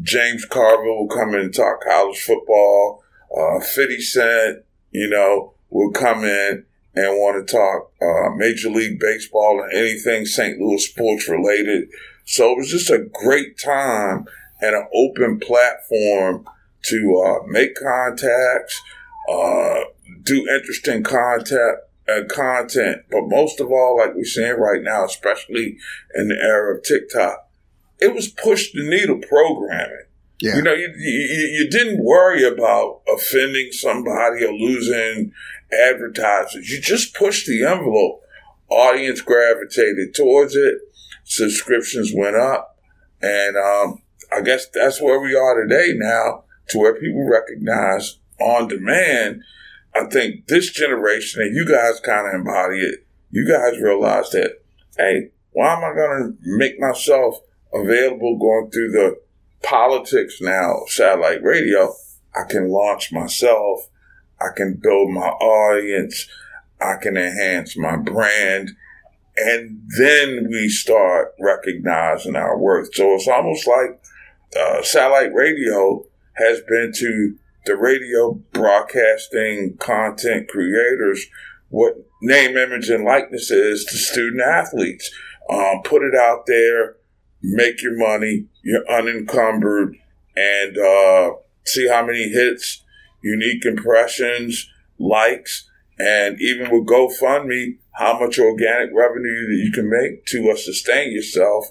James 0.00 0.46
Carville 0.46 1.02
would 1.02 1.14
come 1.14 1.34
in 1.34 1.40
and 1.40 1.54
talk 1.54 1.82
college 1.84 2.22
football. 2.22 3.04
Uh, 3.36 3.60
50 3.60 4.00
Cent, 4.00 4.58
you 4.90 5.08
know, 5.08 5.52
would 5.68 5.92
come 5.94 6.24
in 6.24 6.64
and 6.94 7.18
want 7.18 7.46
to 7.46 7.52
talk 7.52 7.92
uh, 8.00 8.34
Major 8.36 8.70
League 8.70 8.98
Baseball 8.98 9.62
and 9.62 9.72
anything 9.74 10.24
St. 10.24 10.58
Louis 10.58 10.86
sports 10.86 11.28
related. 11.28 11.88
So 12.24 12.52
it 12.52 12.58
was 12.58 12.70
just 12.70 12.90
a 12.90 13.06
great 13.12 13.58
time 13.58 14.26
and 14.62 14.75
an 14.75 14.87
open 14.95 15.38
platform 15.40 16.47
to 16.85 17.23
uh, 17.25 17.47
make 17.47 17.75
contacts, 17.75 18.81
uh, 19.31 19.81
do 20.23 20.49
interesting 20.49 21.02
content, 21.02 21.78
uh, 22.09 22.23
content. 22.28 23.02
But 23.11 23.23
most 23.26 23.61
of 23.61 23.71
all, 23.71 23.99
like 23.99 24.14
we're 24.14 24.25
seeing 24.25 24.59
right 24.59 24.83
now, 24.83 25.04
especially 25.04 25.76
in 26.14 26.28
the 26.28 26.37
era 26.37 26.76
of 26.76 26.85
TikTok, 26.85 27.49
it 27.99 28.14
was 28.14 28.28
push 28.28 28.73
the 28.73 28.88
needle 28.88 29.19
programming. 29.19 30.07
Yeah. 30.40 30.57
You 30.57 30.62
know, 30.62 30.75
you, 30.75 30.92
you, 30.97 31.59
you 31.59 31.71
didn't 31.71 32.04
worry 32.04 32.45
about 32.45 33.02
offending 33.09 33.71
somebody 33.71 34.45
or 34.45 34.52
losing 34.52 35.33
advertisers. 35.73 36.69
You 36.69 36.81
just 36.81 37.14
pushed 37.14 37.47
the 37.47 37.64
envelope. 37.64 38.23
Audience 38.69 39.21
gravitated 39.21 40.14
towards 40.14 40.57
it. 40.57 40.78
Subscriptions 41.25 42.12
went 42.12 42.37
up. 42.37 42.76
And 43.21 43.57
um, 43.57 44.01
I 44.34 44.40
guess 44.40 44.66
that's 44.68 45.00
where 45.00 45.20
we 45.20 45.34
are 45.34 45.62
today 45.62 45.92
now, 45.94 46.44
to 46.68 46.78
where 46.78 46.94
people 46.94 47.28
recognize 47.28 48.18
on 48.40 48.68
demand. 48.68 49.42
I 49.94 50.06
think 50.06 50.46
this 50.46 50.70
generation, 50.70 51.42
and 51.42 51.54
you 51.54 51.66
guys 51.68 52.00
kind 52.00 52.26
of 52.26 52.34
embody 52.34 52.78
it, 52.80 53.06
you 53.30 53.46
guys 53.46 53.80
realize 53.80 54.30
that, 54.30 54.62
hey, 54.96 55.30
why 55.52 55.74
am 55.74 55.84
I 55.84 55.94
going 55.94 56.22
to 56.22 56.38
make 56.42 56.80
myself 56.80 57.38
available 57.72 58.38
going 58.38 58.70
through 58.70 58.92
the 58.92 59.20
politics 59.62 60.40
now, 60.40 60.82
satellite 60.86 61.42
radio? 61.42 61.94
I 62.34 62.44
can 62.48 62.70
launch 62.70 63.12
myself. 63.12 63.88
I 64.40 64.48
can 64.56 64.74
build 64.74 65.10
my 65.10 65.28
audience. 65.28 66.26
I 66.80 66.96
can 66.96 67.16
enhance 67.16 67.76
my 67.76 67.96
brand. 67.96 68.70
And 69.36 69.82
then 69.98 70.48
we 70.50 70.68
start 70.68 71.34
recognizing 71.40 72.36
our 72.36 72.58
worth. 72.58 72.94
So 72.94 73.14
it's 73.14 73.28
almost 73.28 73.66
like 73.66 74.02
uh, 74.59 74.82
satellite 74.82 75.32
radio 75.35 76.04
has 76.35 76.61
been 76.68 76.92
to 76.94 77.37
the 77.66 77.76
radio 77.76 78.32
broadcasting 78.52 79.76
content 79.78 80.49
creators 80.49 81.26
what 81.73 81.94
name, 82.21 82.56
image, 82.56 82.90
and 82.90 83.02
likeness 83.02 83.50
is 83.50 83.85
to 83.87 83.97
student 83.97 84.42
athletes. 84.42 85.11
Um, 85.50 85.80
put 85.82 86.02
it 86.02 86.14
out 86.14 86.44
there, 86.47 86.97
make 87.42 87.82
your 87.82 87.97
money, 87.97 88.44
you're 88.62 88.88
unencumbered, 88.88 89.97
and 90.37 90.78
uh, 90.78 91.32
see 91.64 91.88
how 91.88 92.04
many 92.04 92.28
hits, 92.28 92.85
unique 93.25 93.64
impressions, 93.64 94.68
likes, 94.99 95.68
and 95.99 96.38
even 96.40 96.71
with 96.71 96.87
GoFundMe, 96.87 97.78
how 97.92 98.21
much 98.21 98.38
organic 98.38 98.90
revenue 98.94 99.49
that 99.49 99.62
you 99.64 99.73
can 99.73 99.88
make 99.88 100.26
to 100.26 100.50
uh, 100.50 100.56
sustain 100.56 101.11
yourself. 101.11 101.66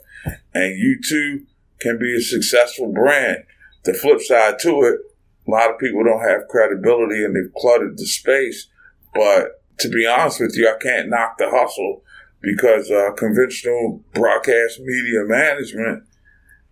And 0.54 0.80
you 0.80 1.00
too 1.00 1.46
can 1.82 2.00
be 2.00 2.16
a 2.16 2.22
successful 2.22 2.92
brand. 2.92 3.44
The 3.84 3.94
flip 3.94 4.22
side 4.22 4.60
to 4.60 4.82
it, 4.82 5.00
a 5.48 5.52
lot 5.52 5.72
of 5.72 5.80
people 5.80 6.04
don't 6.04 6.28
have 6.28 6.48
credibility 6.48 7.24
and 7.24 7.36
they've 7.36 7.54
cluttered 7.56 7.98
the 7.98 8.06
space. 8.06 8.68
But 9.14 9.64
to 9.80 9.90
be 9.90 10.06
honest 10.06 10.40
with 10.40 10.56
you, 10.56 10.70
I 10.70 10.78
can't 10.82 11.10
knock 11.10 11.38
the 11.38 11.50
hustle 11.50 12.04
because 12.42 12.90
uh, 12.90 13.12
conventional 13.18 14.04
broadcast 14.14 14.80
media 14.80 15.24
management 15.26 16.04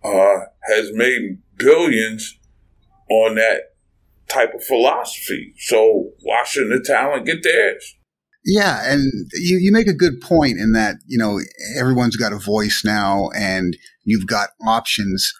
uh, 0.02 0.38
has 0.62 0.92
made 0.92 1.38
billions 1.56 2.38
on 3.10 3.34
that 3.34 3.74
type 4.28 4.54
of 4.54 4.64
philosophy. 4.64 5.54
So 5.58 6.12
why 6.22 6.44
shouldn't 6.44 6.84
the 6.84 6.92
talent 6.92 7.26
get 7.26 7.42
theirs? 7.42 7.96
Yeah, 8.44 8.90
and 8.90 9.12
you, 9.34 9.58
you 9.58 9.70
make 9.72 9.86
a 9.86 9.94
good 9.94 10.20
point 10.20 10.58
in 10.58 10.72
that, 10.72 10.96
you 11.06 11.18
know, 11.18 11.40
everyone's 11.78 12.16
got 12.16 12.32
a 12.32 12.38
voice 12.38 12.82
now 12.84 13.28
and 13.36 13.76
you've 14.04 14.26
got 14.26 14.50
options. 14.66 15.32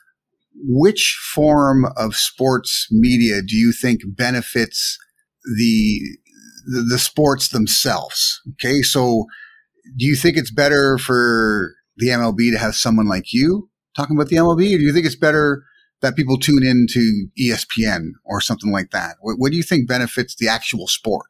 Which 0.54 1.18
form 1.34 1.86
of 1.96 2.14
sports 2.14 2.88
media 2.90 3.40
do 3.40 3.56
you 3.56 3.72
think 3.72 4.02
benefits 4.04 4.98
the, 5.56 6.00
the, 6.66 6.82
the 6.90 6.98
sports 6.98 7.48
themselves? 7.48 8.42
Okay, 8.52 8.82
so 8.82 9.24
do 9.96 10.04
you 10.04 10.16
think 10.16 10.36
it's 10.36 10.52
better 10.52 10.98
for 10.98 11.74
the 11.96 12.08
MLB 12.08 12.52
to 12.52 12.58
have 12.58 12.74
someone 12.74 13.06
like 13.06 13.32
you 13.32 13.70
talking 13.96 14.16
about 14.16 14.28
the 14.28 14.36
MLB, 14.36 14.74
or 14.74 14.78
do 14.78 14.84
you 14.84 14.92
think 14.92 15.06
it's 15.06 15.16
better 15.16 15.64
that 16.00 16.16
people 16.16 16.38
tune 16.38 16.64
in 16.64 16.86
to 16.90 17.28
ESPN 17.38 18.10
or 18.24 18.40
something 18.40 18.70
like 18.72 18.90
that? 18.90 19.16
What, 19.20 19.36
what 19.38 19.50
do 19.50 19.56
you 19.56 19.62
think 19.62 19.88
benefits 19.88 20.34
the 20.36 20.48
actual 20.48 20.86
sport? 20.86 21.26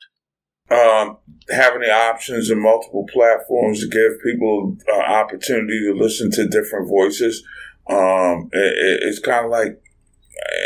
Um, 0.71 1.17
having 1.49 1.81
the 1.81 1.93
options 1.93 2.51
and 2.51 2.61
multiple 2.61 3.07
platforms 3.13 3.81
to 3.81 3.89
give 3.89 4.23
people 4.23 4.77
uh, 4.93 5.01
opportunity 5.01 5.81
to 5.87 5.95
listen 5.95 6.31
to 6.31 6.49
different 6.49 6.89
voices. 6.89 7.43
Um, 7.89 8.49
it, 8.53 9.01
it's 9.03 9.19
kind 9.19 9.47
of 9.47 9.51
like, 9.51 9.83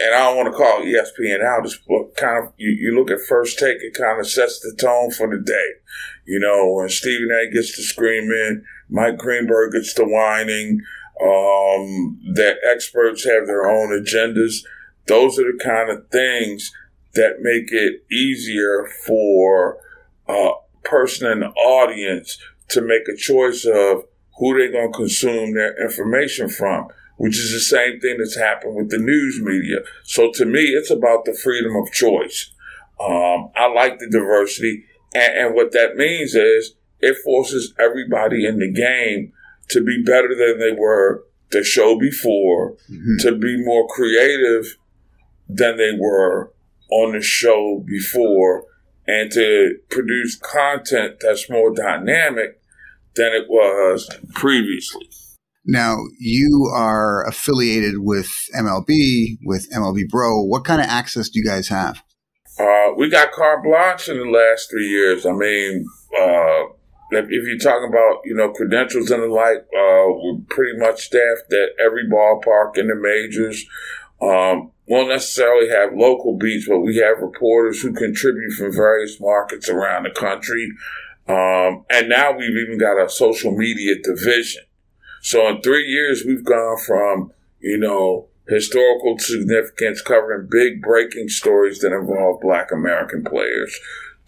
and 0.04 0.14
I 0.14 0.18
don't 0.18 0.37
want 0.37 0.52
to 0.52 0.56
call 0.56 0.82
ESPN 0.82 1.42
out, 1.42 1.64
just 1.64 1.80
kind 2.16 2.44
of, 2.44 2.52
you, 2.58 2.70
you 2.70 2.94
look 2.94 3.11
at 3.11 3.26
first 3.26 3.58
take, 3.58 3.78
it 3.80 3.94
kind 3.94 4.20
of 4.20 4.28
sets 4.28 4.61
the 4.61 4.76
tone 4.78 5.11
for 5.11 5.28
the 5.28 5.42
day. 5.42 5.68
You 6.26 6.38
know, 6.38 6.73
when 6.73 6.88
Stephen 6.90 7.30
A 7.30 7.50
gets 7.50 7.75
to 7.76 7.82
screaming, 7.82 8.62
Mike 8.88 9.16
Greenberg 9.16 9.73
gets 9.73 9.94
to 9.94 10.04
whining, 10.04 10.80
um, 11.23 12.20
that 12.34 12.56
experts 12.68 13.25
have 13.25 13.46
their 13.46 13.68
own 13.68 13.88
agendas. 13.90 14.64
Those 15.06 15.38
are 15.38 15.44
the 15.44 15.58
kind 15.62 15.90
of 15.90 16.08
things 16.11 16.73
that 17.14 17.40
make 17.40 17.73
it 17.73 18.04
easier 18.12 18.87
for 19.06 19.78
uh, 20.28 20.52
person 20.83 21.31
in 21.31 21.40
the 21.40 21.49
audience 21.49 22.38
to 22.69 22.81
make 22.81 23.09
a 23.09 23.16
choice 23.16 23.64
of 23.64 24.04
who 24.38 24.57
they're 24.57 24.73
going 24.73 24.93
to 24.93 24.99
consume 24.99 25.54
their 25.54 25.81
information 25.83 26.49
from, 26.49 26.88
which 27.16 27.38
is 27.38 27.52
the 27.52 27.61
same 27.61 28.00
thing 28.00 28.16
that's 28.19 28.37
happened 28.37 28.75
with 28.75 28.90
the 28.90 28.99
news 28.99 29.40
media. 29.40 29.78
So 30.02 30.31
to 30.33 30.45
me, 30.45 30.61
it's 30.61 30.90
about 30.90 31.25
the 31.25 31.35
freedom 31.35 31.76
of 31.76 31.93
choice. 31.93 32.50
Um, 33.00 33.50
I 33.57 33.66
like 33.66 33.99
the 33.99 34.09
diversity. 34.11 34.85
And, 35.14 35.38
and 35.38 35.54
what 35.54 35.73
that 35.73 35.97
means 35.97 36.35
is 36.35 36.75
it 37.00 37.16
forces 37.25 37.75
everybody 37.78 38.47
in 38.47 38.59
the 38.59 38.73
game 38.73 39.33
to 39.69 39.85
be 39.85 40.02
better 40.02 40.35
than 40.35 40.59
they 40.59 40.73
were 40.73 41.25
the 41.50 41.62
show 41.62 41.99
before, 41.99 42.73
mm-hmm. 42.90 43.16
to 43.21 43.37
be 43.37 43.64
more 43.64 43.87
creative 43.88 44.76
than 45.49 45.76
they 45.76 45.93
were 45.99 46.52
on 46.90 47.12
the 47.12 47.23
show 47.23 47.83
before, 47.87 48.64
and 49.06 49.30
to 49.32 49.76
produce 49.90 50.37
content 50.37 51.16
that's 51.20 51.50
more 51.50 51.75
dynamic 51.75 52.61
than 53.16 53.32
it 53.32 53.49
was 53.49 54.08
previously. 54.34 55.08
Now, 55.66 55.96
you 56.18 56.70
are 56.75 57.26
affiliated 57.26 57.99
with 57.99 58.28
MLB, 58.54 59.38
with 59.44 59.70
MLB 59.70 60.08
Bro. 60.08 60.42
What 60.42 60.64
kind 60.64 60.80
of 60.80 60.88
access 60.88 61.30
do 61.30 61.38
you 61.38 61.44
guys 61.44 61.68
have? 61.68 62.02
Uh, 62.58 62.92
we 62.96 63.08
got 63.08 63.32
carte 63.32 63.64
blanche 63.64 64.08
in 64.08 64.18
the 64.18 64.30
last 64.30 64.70
three 64.70 64.88
years. 64.88 65.25
I 65.25 65.32
mean, 65.32 65.87
uh, 66.20 66.64
if, 67.11 67.26
if, 67.28 67.46
you're 67.46 67.58
talking 67.58 67.88
about, 67.88 68.20
you 68.25 68.34
know, 68.34 68.52
credentials 68.52 69.11
and 69.11 69.23
the 69.23 69.26
like, 69.26 69.58
uh, 69.58 70.06
we're 70.12 70.40
pretty 70.49 70.78
much 70.78 71.06
staffed 71.06 71.52
at 71.52 71.70
every 71.84 72.04
ballpark 72.08 72.76
in 72.76 72.88
the 72.88 72.94
majors. 72.94 73.64
Um, 74.21 74.71
won't 74.87 75.09
necessarily 75.09 75.68
have 75.71 75.94
local 75.94 76.37
beats, 76.37 76.68
but 76.68 76.80
we 76.80 76.97
have 76.97 77.18
reporters 77.18 77.80
who 77.80 77.92
contribute 77.92 78.52
from 78.52 78.73
various 78.73 79.18
markets 79.21 79.68
around 79.68 80.04
the 80.04 80.11
country. 80.11 80.71
Um, 81.26 81.85
and 81.90 82.09
now 82.09 82.33
we've 82.33 82.56
even 82.56 82.78
got 82.78 83.02
a 83.02 83.09
social 83.09 83.56
media 83.56 83.94
division. 84.02 84.62
So 85.23 85.49
in 85.49 85.62
three 85.62 85.87
years, 85.87 86.25
we've 86.26 86.44
gone 86.44 86.78
from, 86.87 87.33
you 87.61 87.78
know, 87.78 88.28
historical 88.47 89.18
significance 89.18 90.02
covering 90.02 90.49
big 90.50 90.83
breaking 90.83 91.28
stories 91.28 91.78
that 91.80 91.92
involve 91.92 92.42
black 92.42 92.71
American 92.71 93.25
players 93.25 93.80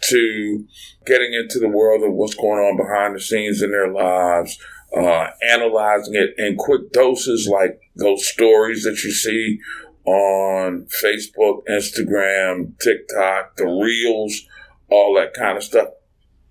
to 0.09 0.65
getting 1.05 1.33
into 1.33 1.59
the 1.59 1.69
world 1.69 2.03
of 2.03 2.13
what's 2.13 2.35
going 2.35 2.59
on 2.59 2.77
behind 2.77 3.15
the 3.15 3.19
scenes 3.19 3.61
in 3.61 3.71
their 3.71 3.91
lives, 3.91 4.57
uh, 4.95 5.27
analyzing 5.47 6.15
it 6.15 6.33
in 6.37 6.55
quick 6.55 6.91
doses 6.91 7.47
like 7.47 7.79
those 7.97 8.27
stories 8.27 8.83
that 8.83 9.03
you 9.03 9.11
see 9.11 9.59
on 10.05 10.87
Facebook, 11.03 11.63
Instagram, 11.69 12.79
TikTok, 12.79 13.57
the 13.57 13.65
reels, 13.65 14.43
all 14.89 15.15
that 15.15 15.33
kind 15.33 15.57
of 15.57 15.63
stuff. 15.63 15.89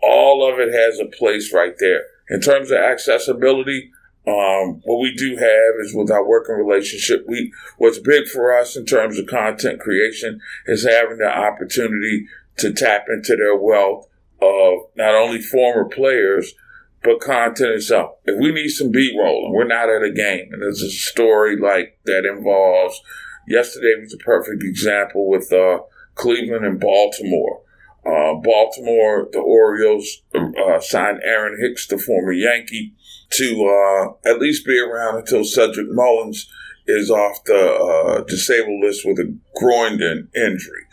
All 0.03 0.47
of 0.47 0.59
it 0.59 0.73
has 0.73 1.01
a 1.01 1.07
place 1.17 1.53
right 1.53 1.75
there. 1.79 2.03
In 2.29 2.41
terms 2.41 2.71
of 2.71 2.79
accessibility, 2.79 3.91
um, 4.27 4.81
what 4.85 5.01
we 5.01 5.15
do 5.15 5.37
have 5.37 5.75
is 5.81 5.95
with 5.95 6.11
our 6.11 6.27
working 6.27 6.57
relationship, 6.57 7.25
we 7.29 7.53
what's 7.79 7.99
big 7.99 8.27
for 8.27 8.57
us 8.57 8.77
in 8.77 8.85
terms 8.85 9.19
of 9.19 9.27
content 9.27 9.81
creation 9.81 10.41
is 10.67 10.85
having 10.85 11.19
the 11.19 11.29
opportunity 11.29 12.27
to 12.59 12.73
tap 12.73 13.07
into 13.09 13.37
their 13.37 13.57
wealth 13.57 14.09
of 14.43 14.81
not 14.97 15.15
only 15.15 15.41
former 15.41 15.89
players, 15.89 16.55
but 17.03 17.21
content 17.21 17.71
itself. 17.71 18.17
If 18.25 18.41
we 18.41 18.53
need 18.53 18.69
some 18.69 18.91
B 18.91 19.17
roll 19.19 19.47
and 19.47 19.55
we're 19.55 19.67
not 19.67 19.89
at 19.89 20.03
a 20.03 20.13
game 20.13 20.49
and 20.53 20.63
there's 20.63 20.83
a 20.83 20.91
story 20.91 21.57
like 21.57 21.99
that 22.05 22.25
involves 22.25 23.01
yesterday 23.47 23.95
was 24.01 24.15
a 24.15 24.19
perfect 24.19 24.63
example 24.63 25.29
with 25.29 25.53
uh, 25.53 25.81
Cleveland 26.15 26.65
and 26.65 26.81
Baltimore. 26.81 27.63
Uh, 28.05 28.35
Baltimore, 28.35 29.29
the 29.33 29.41
Orioles 29.41 30.23
uh, 30.35 30.81
signed 30.81 31.21
Aaron 31.25 31.59
Hicks, 31.61 31.89
the 31.89 31.99
former 31.99 32.33
Yankee, 32.33 32.95
to 33.31 33.67
uh, 33.67 34.31
at 34.31 34.39
least 34.39 34.65
be 34.65 34.79
around 34.79 35.19
until 35.19 35.45
Cedric 35.45 35.89
Mullins 35.91 36.49
is 36.87 37.11
off 37.11 37.43
the 37.45 37.55
uh, 37.55 38.23
disabled 38.25 38.81
list 38.85 39.05
with 39.05 39.19
a 39.19 39.37
groin 39.57 39.95
injury. 39.95 40.87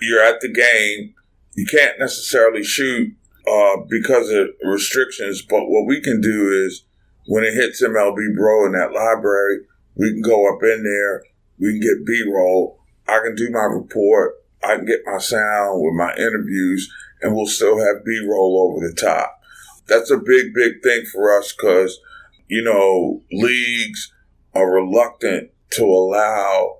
You're 0.00 0.24
at 0.24 0.40
the 0.40 0.52
game. 0.52 1.14
You 1.54 1.66
can't 1.66 1.98
necessarily 1.98 2.64
shoot 2.64 3.14
uh, 3.46 3.76
because 3.88 4.30
of 4.30 4.48
restrictions, 4.62 5.42
but 5.42 5.66
what 5.68 5.86
we 5.86 6.00
can 6.00 6.20
do 6.20 6.50
is 6.66 6.84
when 7.26 7.44
it 7.44 7.54
hits 7.54 7.82
MLB 7.82 8.34
Bro 8.36 8.66
in 8.66 8.72
that 8.72 8.92
library, 8.92 9.60
we 9.94 10.10
can 10.10 10.22
go 10.22 10.52
up 10.52 10.62
in 10.62 10.82
there, 10.82 11.22
we 11.58 11.72
can 11.72 11.80
get 11.80 12.06
B 12.06 12.24
roll. 12.32 12.80
I 13.06 13.20
can 13.22 13.34
do 13.34 13.50
my 13.50 13.64
report 13.64 14.34
I 14.64 14.76
can 14.76 14.86
get 14.86 15.04
my 15.04 15.18
sound 15.18 15.82
with 15.82 15.94
my 15.94 16.14
interviews 16.14 16.90
and 17.20 17.34
we'll 17.34 17.46
still 17.46 17.78
have 17.78 18.04
B 18.04 18.26
roll 18.26 18.72
over 18.72 18.86
the 18.86 18.94
top. 18.94 19.40
That's 19.86 20.10
a 20.10 20.16
big, 20.16 20.54
big 20.54 20.82
thing 20.82 21.04
for 21.04 21.38
us 21.38 21.52
because, 21.52 22.00
you 22.48 22.62
know, 22.62 23.22
leagues 23.30 24.12
are 24.54 24.70
reluctant 24.70 25.50
to 25.70 25.84
allow 25.84 26.78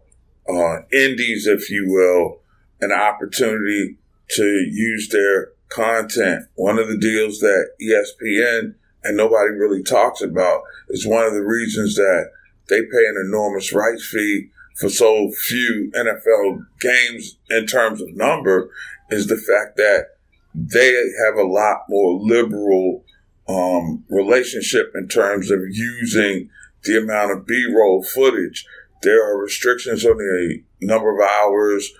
uh, 0.48 0.82
indies, 0.92 1.46
if 1.46 1.70
you 1.70 1.86
will, 1.88 2.40
an 2.80 2.92
opportunity 2.92 3.98
to 4.30 4.44
use 4.44 5.08
their 5.10 5.52
content. 5.68 6.46
One 6.54 6.78
of 6.78 6.88
the 6.88 6.98
deals 6.98 7.40
that 7.40 7.70
ESPN 7.82 8.74
and 9.02 9.16
nobody 9.16 9.50
really 9.50 9.82
talks 9.82 10.22
about 10.22 10.62
is 10.88 11.06
one 11.06 11.24
of 11.24 11.34
the 11.34 11.44
reasons 11.44 11.96
that 11.96 12.30
they 12.68 12.80
pay 12.80 13.06
an 13.08 13.22
enormous 13.26 13.72
rights 13.72 14.06
fee 14.06 14.48
for 14.76 14.88
so 14.88 15.30
few 15.30 15.92
NFL 15.94 16.66
games 16.80 17.36
in 17.50 17.66
terms 17.66 18.00
of 18.00 18.14
number 18.16 18.70
is 19.10 19.26
the 19.26 19.36
fact 19.36 19.76
that 19.76 20.16
they 20.54 20.94
have 21.24 21.36
a 21.36 21.46
lot 21.46 21.82
more 21.88 22.20
liberal 22.20 23.04
um, 23.48 24.04
relationship 24.08 24.92
in 24.94 25.08
terms 25.08 25.50
of 25.50 25.60
using 25.70 26.48
the 26.84 26.98
amount 26.98 27.32
of 27.32 27.46
B-roll 27.46 28.02
footage. 28.02 28.66
There 29.02 29.22
are 29.22 29.38
restrictions 29.38 30.04
on 30.04 30.16
the 30.16 30.62
number 30.80 31.14
of 31.14 31.28
hours 31.28 31.92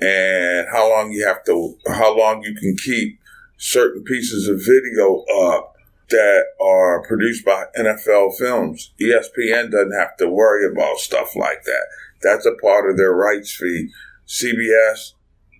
and 0.00 0.66
how 0.72 0.88
long 0.88 1.12
you 1.12 1.26
have 1.26 1.44
to, 1.44 1.76
how 1.88 2.16
long 2.16 2.42
you 2.42 2.54
can 2.54 2.76
keep 2.76 3.18
certain 3.56 4.02
pieces 4.04 4.48
of 4.48 4.64
video 4.64 5.24
up 5.46 5.74
that 6.08 6.44
are 6.60 7.06
produced 7.06 7.44
by 7.44 7.66
NFL 7.78 8.36
films. 8.36 8.92
ESPN 9.00 9.70
doesn't 9.70 9.98
have 9.98 10.16
to 10.16 10.28
worry 10.28 10.66
about 10.66 10.98
stuff 10.98 11.36
like 11.36 11.62
that. 11.64 11.86
That's 12.22 12.46
a 12.46 12.54
part 12.60 12.90
of 12.90 12.96
their 12.96 13.12
rights 13.12 13.54
fee. 13.54 13.90
CBS 14.26 15.12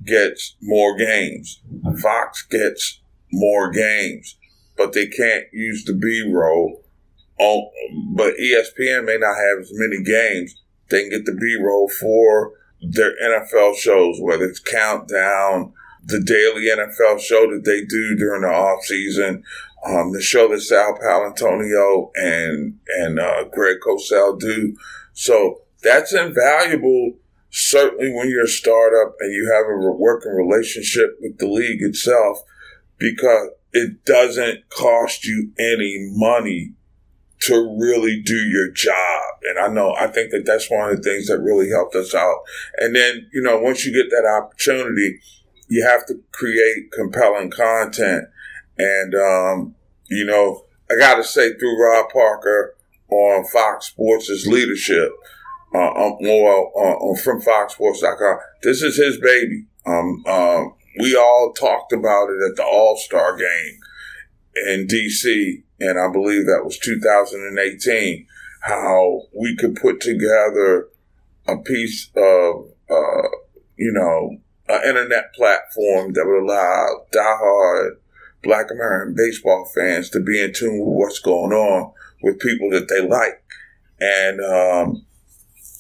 gets 0.05 0.57
more 0.61 0.97
games. 0.97 1.61
Fox 2.03 2.43
gets 2.51 3.01
more 3.33 3.71
games, 3.71 4.37
but 4.77 4.93
they 4.93 5.07
can't 5.07 5.47
use 5.53 5.85
the 5.85 5.95
B 5.95 6.31
roll. 6.33 6.83
But 8.15 8.35
ESPN 8.35 9.05
may 9.05 9.19
not 9.19 9.37
have 9.37 9.61
as 9.61 9.71
many 9.73 10.03
games. 10.03 10.55
They 10.89 11.03
can 11.03 11.11
get 11.11 11.25
the 11.27 11.39
B 11.41 11.57
roll 11.63 11.89
for 11.89 12.53
their 12.83 13.13
NFL 13.23 13.77
shows, 13.77 14.19
whether 14.21 14.45
it's 14.45 14.61
Countdown, 14.61 15.73
the 16.05 16.21
daily 16.21 16.67
NFL 16.67 17.21
show 17.21 17.51
that 17.51 17.65
they 17.65 17.85
do 17.85 18.17
during 18.17 18.43
the 18.43 18.49
off 18.49 18.83
season, 18.85 19.45
um, 19.87 20.13
the 20.13 20.23
show 20.23 20.49
that 20.49 20.61
Sal 20.61 20.99
Paolantonio 21.03 22.11
and 22.15 22.79
and 22.99 23.19
uh, 23.19 23.45
Greg 23.53 23.77
Cosell 23.87 24.39
do. 24.39 24.77
So 25.13 25.63
that's 25.83 26.15
invaluable, 26.15 27.15
certainly 27.51 28.13
when 28.13 28.29
you're 28.29 28.45
a 28.45 28.49
startup 28.49 29.17
and 29.21 29.33
you 29.33 29.51
have 29.53 29.67
a 29.67 29.93
working 29.93 30.33
relationship 30.33 31.17
with 31.21 31.39
the 31.39 31.49
league 31.49 31.83
itself, 31.83 32.43
because 32.99 33.51
it 33.73 34.05
doesn't 34.05 34.69
cost 34.71 35.25
you 35.25 35.53
any 35.59 36.11
money 36.15 36.75
to 37.41 37.77
really 37.81 38.21
do 38.21 38.35
your 38.35 38.71
job. 38.73 39.23
And 39.49 39.59
I 39.59 39.69
know, 39.69 39.95
I 39.95 40.09
think 40.09 40.31
that 40.31 40.45
that's 40.45 40.71
one 40.71 40.91
of 40.91 40.97
the 40.97 41.03
things 41.03 41.27
that 41.29 41.41
really 41.41 41.71
helped 41.71 41.95
us 41.95 42.15
out. 42.15 42.43
And 42.79 42.95
then, 42.95 43.29
you 43.33 43.43
know, 43.43 43.59
once 43.59 43.85
you 43.85 43.93
get 43.93 44.11
that 44.11 44.27
opportunity, 44.29 45.21
you 45.69 45.85
have 45.85 46.05
to 46.07 46.21
create 46.33 46.93
compelling 46.93 47.51
content. 47.51 48.25
And, 48.77 49.15
um, 49.15 49.75
you 50.09 50.25
know, 50.25 50.67
I 50.91 50.99
got 50.99 51.17
to 51.17 51.25
say 51.25 51.55
through 51.55 51.83
Rob 51.83 52.11
Parker 52.11 52.75
on 53.09 53.47
Fox 53.47 53.87
Sports' 53.87 54.47
leadership, 54.47 55.13
uh, 55.75 55.93
um, 55.93 56.19
well, 56.21 56.73
uh, 56.77 57.23
from 57.23 57.41
FoxSports.com. 57.41 58.39
This 58.63 58.83
is 58.83 58.97
his 58.97 59.19
baby. 59.19 59.67
Um, 59.87 60.25
um, 60.27 60.75
we 60.99 61.17
all 61.17 61.53
talked 61.53 61.93
about 61.93 62.29
it 62.29 62.51
at 62.51 62.57
the 62.57 62.65
All 62.65 62.97
Star 62.97 63.37
game 63.37 63.79
in 64.69 64.87
DC, 64.87 65.63
and 65.81 65.99
I 65.99 66.11
believe 66.13 66.47
that 66.47 66.65
was 66.65 66.79
2018. 66.79 68.27
How 68.63 69.23
we 69.35 69.57
could 69.57 69.77
put 69.77 70.01
together 70.01 70.89
a 71.49 71.57
piece 71.57 72.11
of, 72.15 72.69
uh, 72.91 73.29
you 73.77 73.93
know, 73.93 74.37
an 74.69 74.89
internet 74.89 75.33
platform 75.35 76.13
that 76.13 76.27
would 76.27 76.43
allow 76.43 77.07
diehard 77.13 77.97
Black 78.43 78.71
American 78.71 79.15
baseball 79.17 79.71
fans 79.75 80.11
to 80.11 80.21
be 80.21 80.41
in 80.41 80.53
tune 80.53 80.79
with 80.79 80.95
what's 80.95 81.19
going 81.19 81.53
on 81.53 81.93
with 82.23 82.39
people 82.39 82.71
that 82.71 82.89
they 82.89 83.01
like. 83.01 83.43
And 83.99 84.41
um, 84.41 85.07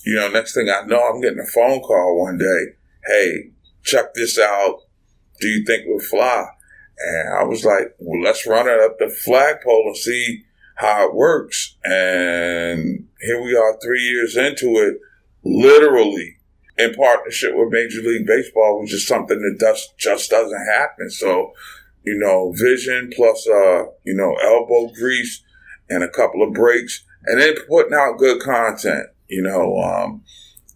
you 0.05 0.15
know, 0.15 0.29
next 0.29 0.55
thing 0.55 0.69
I 0.69 0.87
know, 0.87 1.03
I'm 1.03 1.21
getting 1.21 1.41
a 1.41 1.47
phone 1.47 1.81
call 1.81 2.23
one 2.23 2.39
day. 2.39 2.75
Hey, 3.07 3.51
check 3.83 4.15
this 4.15 4.39
out. 4.39 4.81
Do 5.41 5.49
you 5.49 5.65
think 5.65 5.85
we'll 5.87 6.01
fly? 6.01 6.47
And 7.01 7.35
I 7.35 7.45
was 7.45 7.65
like, 7.65 7.95
well, 7.99 8.23
let's 8.23 8.47
run 8.47 8.69
it 8.69 8.81
up 8.81 8.99
the 8.99 9.09
flagpole 9.09 9.85
and 9.87 9.97
see 9.97 10.45
how 10.77 11.09
it 11.09 11.15
works. 11.15 11.77
And 11.85 13.07
here 13.21 13.43
we 13.43 13.57
are 13.57 13.79
three 13.83 14.03
years 14.03 14.37
into 14.37 14.69
it, 14.79 14.97
literally 15.45 16.37
in 16.79 16.95
partnership 16.95 17.53
with 17.55 17.73
Major 17.73 18.01
League 18.01 18.27
Baseball, 18.27 18.81
which 18.81 18.95
is 18.95 19.07
something 19.07 19.39
that 19.41 19.59
does, 19.59 19.93
just 19.99 20.31
doesn't 20.31 20.67
happen. 20.73 21.11
So, 21.11 21.53
you 22.05 22.19
know, 22.19 22.53
vision 22.57 23.11
plus, 23.15 23.47
uh, 23.47 23.85
you 24.05 24.15
know, 24.15 24.35
elbow 24.43 24.93
grease 24.95 25.43
and 25.89 26.03
a 26.03 26.09
couple 26.09 26.43
of 26.43 26.55
breaks 26.55 27.05
and 27.25 27.41
then 27.41 27.55
putting 27.69 27.95
out 27.95 28.19
good 28.19 28.41
content. 28.41 29.09
You 29.29 29.43
know, 29.43 29.77
um, 29.79 30.25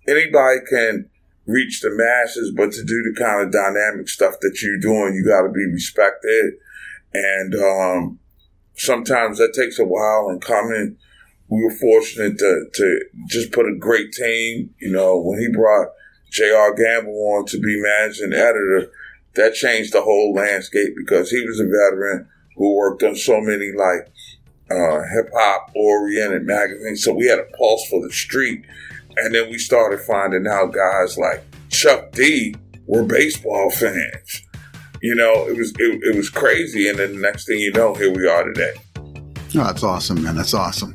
anybody 0.06 0.60
can 0.68 1.10
reach 1.46 1.80
the 1.80 1.90
masses, 1.90 2.52
but 2.56 2.72
to 2.72 2.84
do 2.84 3.02
the 3.02 3.14
kind 3.18 3.42
of 3.42 3.52
dynamic 3.52 4.08
stuff 4.08 4.36
that 4.40 4.60
you're 4.62 4.78
doing, 4.78 5.14
you 5.14 5.24
got 5.24 5.42
to 5.42 5.52
be 5.52 5.66
respected. 5.66 6.54
And 7.12 7.54
um, 7.54 8.18
sometimes 8.74 9.38
that 9.38 9.54
takes 9.54 9.78
a 9.78 9.84
while 9.84 10.28
and 10.28 10.40
coming. 10.40 10.96
We 11.48 11.62
were 11.62 11.70
fortunate 11.70 12.38
to, 12.38 12.66
to 12.72 13.00
just 13.28 13.52
put 13.52 13.68
a 13.68 13.76
great 13.78 14.12
team. 14.12 14.74
You 14.78 14.92
know, 14.92 15.18
when 15.18 15.38
he 15.38 15.48
brought 15.48 15.88
J.R. 16.30 16.74
Gamble 16.74 17.36
on 17.36 17.46
to 17.46 17.60
be 17.60 17.80
managing 17.80 18.32
editor, 18.32 18.90
that 19.34 19.54
changed 19.54 19.92
the 19.92 20.02
whole 20.02 20.32
landscape 20.34 20.94
because 20.96 21.30
he 21.30 21.44
was 21.44 21.60
a 21.60 21.64
veteran 21.64 22.28
who 22.56 22.76
worked 22.76 23.02
on 23.02 23.16
so 23.16 23.40
many 23.40 23.72
like 23.72 24.08
uh, 24.70 25.02
hip 25.14 25.30
hop 25.34 25.70
oriented 25.74 26.46
magazines. 26.46 27.04
So 27.04 27.12
we 27.12 27.26
had 27.26 27.38
a 27.38 27.56
pulse 27.56 27.86
for 27.88 28.00
the 28.00 28.12
street. 28.12 28.64
And 29.16 29.34
then 29.34 29.50
we 29.50 29.58
started 29.58 30.00
finding 30.00 30.46
out 30.46 30.72
guys 30.72 31.16
like 31.18 31.44
Chuck 31.70 32.12
D 32.12 32.54
were 32.86 33.04
baseball 33.04 33.70
fans. 33.70 34.42
You 35.02 35.14
know, 35.14 35.46
it 35.46 35.56
was 35.56 35.72
it, 35.78 36.02
it 36.02 36.16
was 36.16 36.30
crazy. 36.30 36.88
And 36.88 36.98
then 36.98 37.14
the 37.14 37.20
next 37.20 37.46
thing 37.46 37.58
you 37.58 37.72
know, 37.72 37.94
here 37.94 38.12
we 38.12 38.26
are 38.26 38.44
today. 38.44 38.74
Oh, 39.56 39.64
that's 39.64 39.82
awesome, 39.82 40.22
man. 40.22 40.34
That's 40.34 40.54
awesome. 40.54 40.94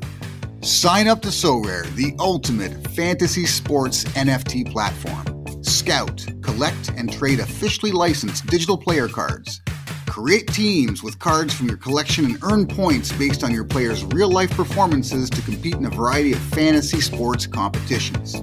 Sign 0.62 1.08
up 1.08 1.22
to 1.22 1.30
Sorare, 1.30 1.86
the 1.96 2.14
ultimate 2.20 2.86
fantasy 2.90 3.46
sports 3.46 4.04
NFT 4.04 4.70
platform. 4.72 5.64
Scout, 5.64 6.26
collect, 6.42 6.90
and 6.98 7.12
trade 7.12 7.40
officially 7.40 7.92
licensed 7.92 8.46
digital 8.48 8.78
player 8.78 9.08
cards. 9.08 9.62
Create 10.22 10.48
teams 10.48 11.02
with 11.02 11.18
cards 11.18 11.54
from 11.54 11.70
your 11.70 11.78
collection 11.78 12.26
and 12.26 12.38
earn 12.44 12.68
points 12.68 13.10
based 13.14 13.42
on 13.42 13.54
your 13.54 13.64
players' 13.64 14.04
real 14.04 14.30
life 14.30 14.52
performances 14.52 15.30
to 15.30 15.42
compete 15.44 15.76
in 15.76 15.86
a 15.86 15.90
variety 15.90 16.34
of 16.34 16.40
fantasy 16.40 17.00
sports 17.00 17.48
competitions. 17.48 18.36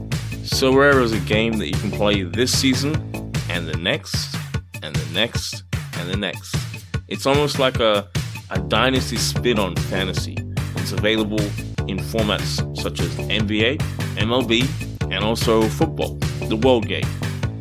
Sorare 0.49 1.03
is 1.03 1.12
a 1.12 1.21
game 1.21 1.59
that 1.59 1.67
you 1.67 1.75
can 1.75 1.91
play 1.91 2.23
this 2.23 2.59
season 2.59 2.95
and 3.51 3.69
the 3.69 3.77
next 3.77 4.35
and 4.83 4.97
the 4.97 5.12
next 5.12 5.65
and 5.99 6.09
the 6.09 6.17
next. 6.17 6.57
It's 7.09 7.27
almost 7.27 7.59
like 7.59 7.79
a, 7.79 8.09
a 8.49 8.59
dynasty 8.59 9.19
spin 9.19 9.59
on 9.59 9.77
fantasy. 9.77 10.39
It's 10.77 10.93
available 10.93 11.45
in 11.89 11.99
formats 11.99 12.75
such 12.81 13.01
as 13.01 13.15
NBA, 13.17 13.77
MLB, 14.17 15.12
and 15.12 15.23
also 15.23 15.69
football, 15.69 16.15
the 16.49 16.57
world 16.57 16.89
game. 16.89 17.05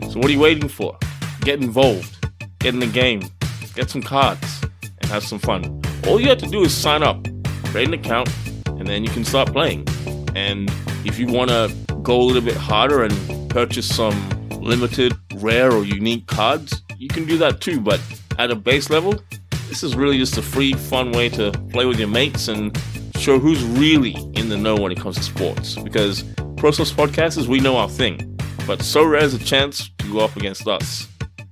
So 0.10 0.19
what 0.19 0.28
are 0.28 0.32
you 0.32 0.39
waiting 0.39 0.69
for? 0.69 0.97
Get 1.41 1.62
involved, 1.62 2.25
get 2.60 2.73
in 2.73 2.80
the 2.80 2.88
game, 2.88 3.30
get 3.75 3.89
some 3.89 4.01
cards, 4.01 4.63
and 4.81 5.05
have 5.11 5.23
some 5.23 5.39
fun. 5.39 5.81
All 6.07 6.19
you 6.19 6.29
have 6.29 6.38
to 6.39 6.47
do 6.47 6.61
is 6.63 6.73
sign 6.73 7.03
up, 7.03 7.25
create 7.65 7.88
an 7.88 7.93
account, 7.93 8.29
and 8.67 8.88
then 8.88 9.03
you 9.03 9.09
can 9.09 9.25
start 9.25 9.51
playing. 9.51 9.88
And 10.35 10.71
if 11.05 11.19
you 11.19 11.27
want 11.27 11.49
to 11.49 11.73
go 12.01 12.19
a 12.19 12.23
little 12.23 12.41
bit 12.41 12.55
harder 12.55 13.03
and 13.03 13.49
purchase 13.49 13.88
some 13.88 14.17
limited, 14.51 15.13
rare, 15.35 15.71
or 15.71 15.83
unique 15.83 16.27
cards, 16.27 16.81
you 16.97 17.07
can 17.07 17.25
do 17.25 17.38
that 17.38 17.61
too. 17.61 17.79
But 17.79 18.01
at 18.38 18.51
a 18.51 18.55
base 18.55 18.89
level, 18.89 19.21
this 19.67 19.83
is 19.83 19.95
really 19.95 20.17
just 20.17 20.38
a 20.38 20.41
free, 20.41 20.73
fun 20.73 21.11
way 21.11 21.29
to 21.29 21.51
play 21.71 21.85
with 21.85 21.99
your 21.99 22.07
mates 22.07 22.47
and 22.47 22.77
show 23.17 23.39
who's 23.39 23.63
really 23.63 24.15
in 24.35 24.49
the 24.49 24.57
know 24.57 24.75
when 24.75 24.91
it 24.91 24.99
comes 24.99 25.15
to 25.15 25.23
sports. 25.23 25.75
Because 25.75 26.23
Pro 26.57 26.71
Sports 26.71 26.93
Podcasters, 26.93 27.47
we 27.47 27.59
know 27.59 27.77
our 27.77 27.89
thing. 27.89 28.38
But 28.67 28.79
Sorare 28.79 29.21
is 29.21 29.33
a 29.33 29.39
chance 29.39 29.89
to 29.99 30.11
go 30.11 30.19
up 30.19 30.35
against 30.35 30.67
us 30.67 31.07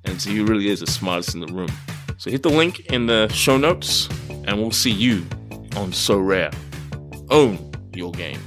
and 0.05 0.21
see 0.21 0.35
who 0.35 0.45
really 0.45 0.69
is 0.69 0.79
the 0.79 0.87
smartest 0.87 1.35
in 1.35 1.41
the 1.41 1.47
room. 1.47 1.69
So 2.17 2.29
hit 2.29 2.43
the 2.43 2.49
link 2.49 2.79
in 2.91 3.05
the 3.05 3.27
show 3.29 3.57
notes 3.57 4.07
and 4.45 4.57
we'll 4.57 4.71
see 4.71 4.91
you 4.91 5.25
on 5.75 5.91
Sorare. 5.91 6.53
Own 7.29 7.71
your 7.93 8.11
game. 8.11 8.39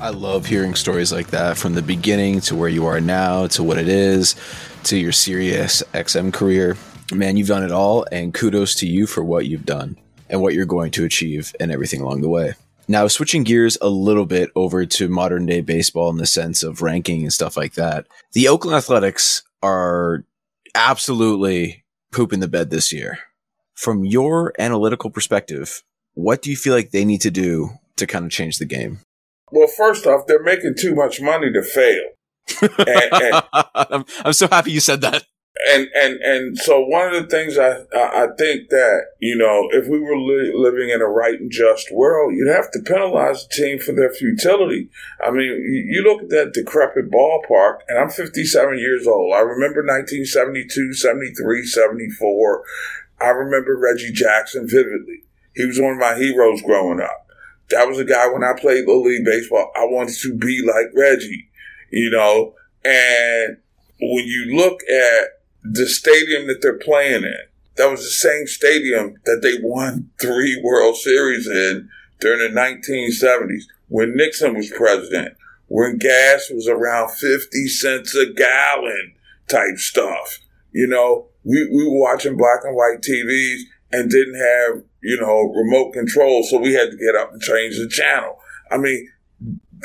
I 0.00 0.10
love 0.10 0.46
hearing 0.46 0.74
stories 0.74 1.12
like 1.12 1.28
that 1.28 1.58
from 1.58 1.74
the 1.74 1.82
beginning 1.82 2.40
to 2.42 2.56
where 2.56 2.68
you 2.68 2.86
are 2.86 3.00
now 3.00 3.46
to 3.48 3.62
what 3.62 3.76
it 3.78 3.88
is 3.88 4.34
to 4.84 4.96
your 4.96 5.12
Sirius 5.12 5.82
XM 5.92 6.32
career. 6.32 6.76
Man, 7.12 7.36
you've 7.36 7.48
done 7.48 7.64
it 7.64 7.72
all, 7.72 8.06
and 8.10 8.32
kudos 8.32 8.74
to 8.76 8.86
you 8.86 9.06
for 9.06 9.22
what 9.22 9.46
you've 9.46 9.66
done 9.66 9.98
and 10.28 10.40
what 10.40 10.54
you're 10.54 10.64
going 10.64 10.90
to 10.92 11.04
achieve 11.04 11.54
and 11.60 11.70
everything 11.70 12.00
along 12.00 12.22
the 12.22 12.28
way. 12.28 12.54
Now, 12.88 13.06
switching 13.08 13.44
gears 13.44 13.76
a 13.82 13.88
little 13.88 14.26
bit 14.26 14.50
over 14.54 14.86
to 14.86 15.08
modern 15.08 15.46
day 15.46 15.60
baseball 15.60 16.08
in 16.10 16.16
the 16.16 16.26
sense 16.26 16.62
of 16.62 16.82
ranking 16.82 17.22
and 17.22 17.32
stuff 17.32 17.56
like 17.56 17.74
that, 17.74 18.06
the 18.32 18.48
Oakland 18.48 18.76
Athletics 18.76 19.42
are 19.62 20.24
absolutely 20.74 21.79
pooping 22.12 22.40
the 22.40 22.48
bed 22.48 22.70
this 22.70 22.92
year. 22.92 23.18
From 23.74 24.04
your 24.04 24.52
analytical 24.58 25.10
perspective, 25.10 25.82
what 26.14 26.42
do 26.42 26.50
you 26.50 26.56
feel 26.56 26.74
like 26.74 26.90
they 26.90 27.04
need 27.04 27.20
to 27.22 27.30
do 27.30 27.70
to 27.96 28.06
kind 28.06 28.24
of 28.24 28.30
change 28.30 28.58
the 28.58 28.66
game? 28.66 29.00
Well, 29.52 29.68
first 29.68 30.06
off, 30.06 30.26
they're 30.26 30.42
making 30.42 30.74
too 30.78 30.94
much 30.94 31.20
money 31.20 31.52
to 31.52 31.62
fail. 31.62 32.02
and, 32.62 33.12
and, 33.12 33.42
I'm, 33.74 34.04
I'm 34.24 34.32
so 34.32 34.48
happy 34.48 34.72
you 34.72 34.80
said 34.80 35.00
that. 35.02 35.24
And 35.68 35.88
and 35.94 36.20
and 36.20 36.58
so 36.58 36.80
one 36.80 37.12
of 37.12 37.22
the 37.22 37.28
things 37.28 37.58
I 37.58 37.82
I 37.92 38.28
think 38.38 38.70
that 38.70 39.06
you 39.18 39.36
know 39.36 39.68
if 39.72 39.88
we 39.88 39.98
were 39.98 40.16
li- 40.16 40.54
living 40.54 40.88
in 40.90 41.02
a 41.02 41.06
right 41.06 41.38
and 41.38 41.50
just 41.50 41.92
world, 41.92 42.34
you'd 42.34 42.54
have 42.54 42.70
to 42.70 42.80
penalize 42.80 43.46
the 43.46 43.54
team 43.54 43.78
for 43.78 43.92
their 43.92 44.12
futility. 44.12 44.88
I 45.24 45.30
mean, 45.30 45.46
you, 45.46 45.84
you 45.86 46.02
look 46.02 46.22
at 46.22 46.30
that 46.30 46.54
decrepit 46.54 47.10
ballpark, 47.10 47.80
and 47.88 47.98
I'm 47.98 48.10
57 48.10 48.78
years 48.78 49.06
old. 49.06 49.34
I 49.34 49.40
remember 49.40 49.80
1972, 49.82 50.94
73, 50.94 51.66
74. 51.66 52.64
I 53.20 53.28
remember 53.28 53.76
Reggie 53.76 54.12
Jackson 54.12 54.66
vividly. 54.66 55.24
He 55.54 55.66
was 55.66 55.78
one 55.78 55.92
of 55.92 55.98
my 55.98 56.14
heroes 56.14 56.62
growing 56.62 57.00
up. 57.00 57.26
That 57.70 57.86
was 57.86 57.98
a 57.98 58.04
guy 58.04 58.28
when 58.28 58.42
I 58.42 58.58
played 58.58 58.86
Little 58.86 59.02
League 59.02 59.24
Baseball, 59.24 59.70
I 59.76 59.84
wanted 59.84 60.16
to 60.16 60.36
be 60.36 60.62
like 60.66 60.86
Reggie, 60.94 61.50
you 61.90 62.10
know, 62.10 62.54
and 62.84 63.58
when 64.00 64.24
you 64.26 64.56
look 64.56 64.80
at 64.88 65.39
the 65.62 65.86
stadium 65.86 66.46
that 66.46 66.62
they're 66.62 66.78
playing 66.78 67.24
in, 67.24 67.44
that 67.76 67.90
was 67.90 68.00
the 68.00 68.28
same 68.28 68.46
stadium 68.46 69.16
that 69.24 69.40
they 69.42 69.58
won 69.62 70.10
three 70.20 70.60
World 70.62 70.96
Series 70.96 71.46
in 71.46 71.88
during 72.20 72.54
the 72.54 72.60
1970s 72.60 73.64
when 73.88 74.14
Nixon 74.14 74.54
was 74.54 74.70
president, 74.70 75.36
when 75.68 75.98
gas 75.98 76.50
was 76.50 76.68
around 76.68 77.10
50 77.10 77.68
cents 77.68 78.14
a 78.14 78.32
gallon 78.32 79.14
type 79.48 79.78
stuff. 79.78 80.38
You 80.72 80.86
know, 80.86 81.28
we, 81.44 81.68
we 81.72 81.84
were 81.84 82.00
watching 82.00 82.36
black 82.36 82.60
and 82.64 82.76
white 82.76 83.02
TVs 83.02 83.62
and 83.92 84.10
didn't 84.10 84.36
have, 84.36 84.84
you 85.02 85.20
know, 85.20 85.52
remote 85.52 85.92
control, 85.92 86.42
so 86.44 86.58
we 86.58 86.74
had 86.74 86.90
to 86.90 86.96
get 86.96 87.16
up 87.16 87.32
and 87.32 87.40
change 87.42 87.76
the 87.76 87.88
channel. 87.88 88.38
I 88.70 88.76
mean, 88.76 89.08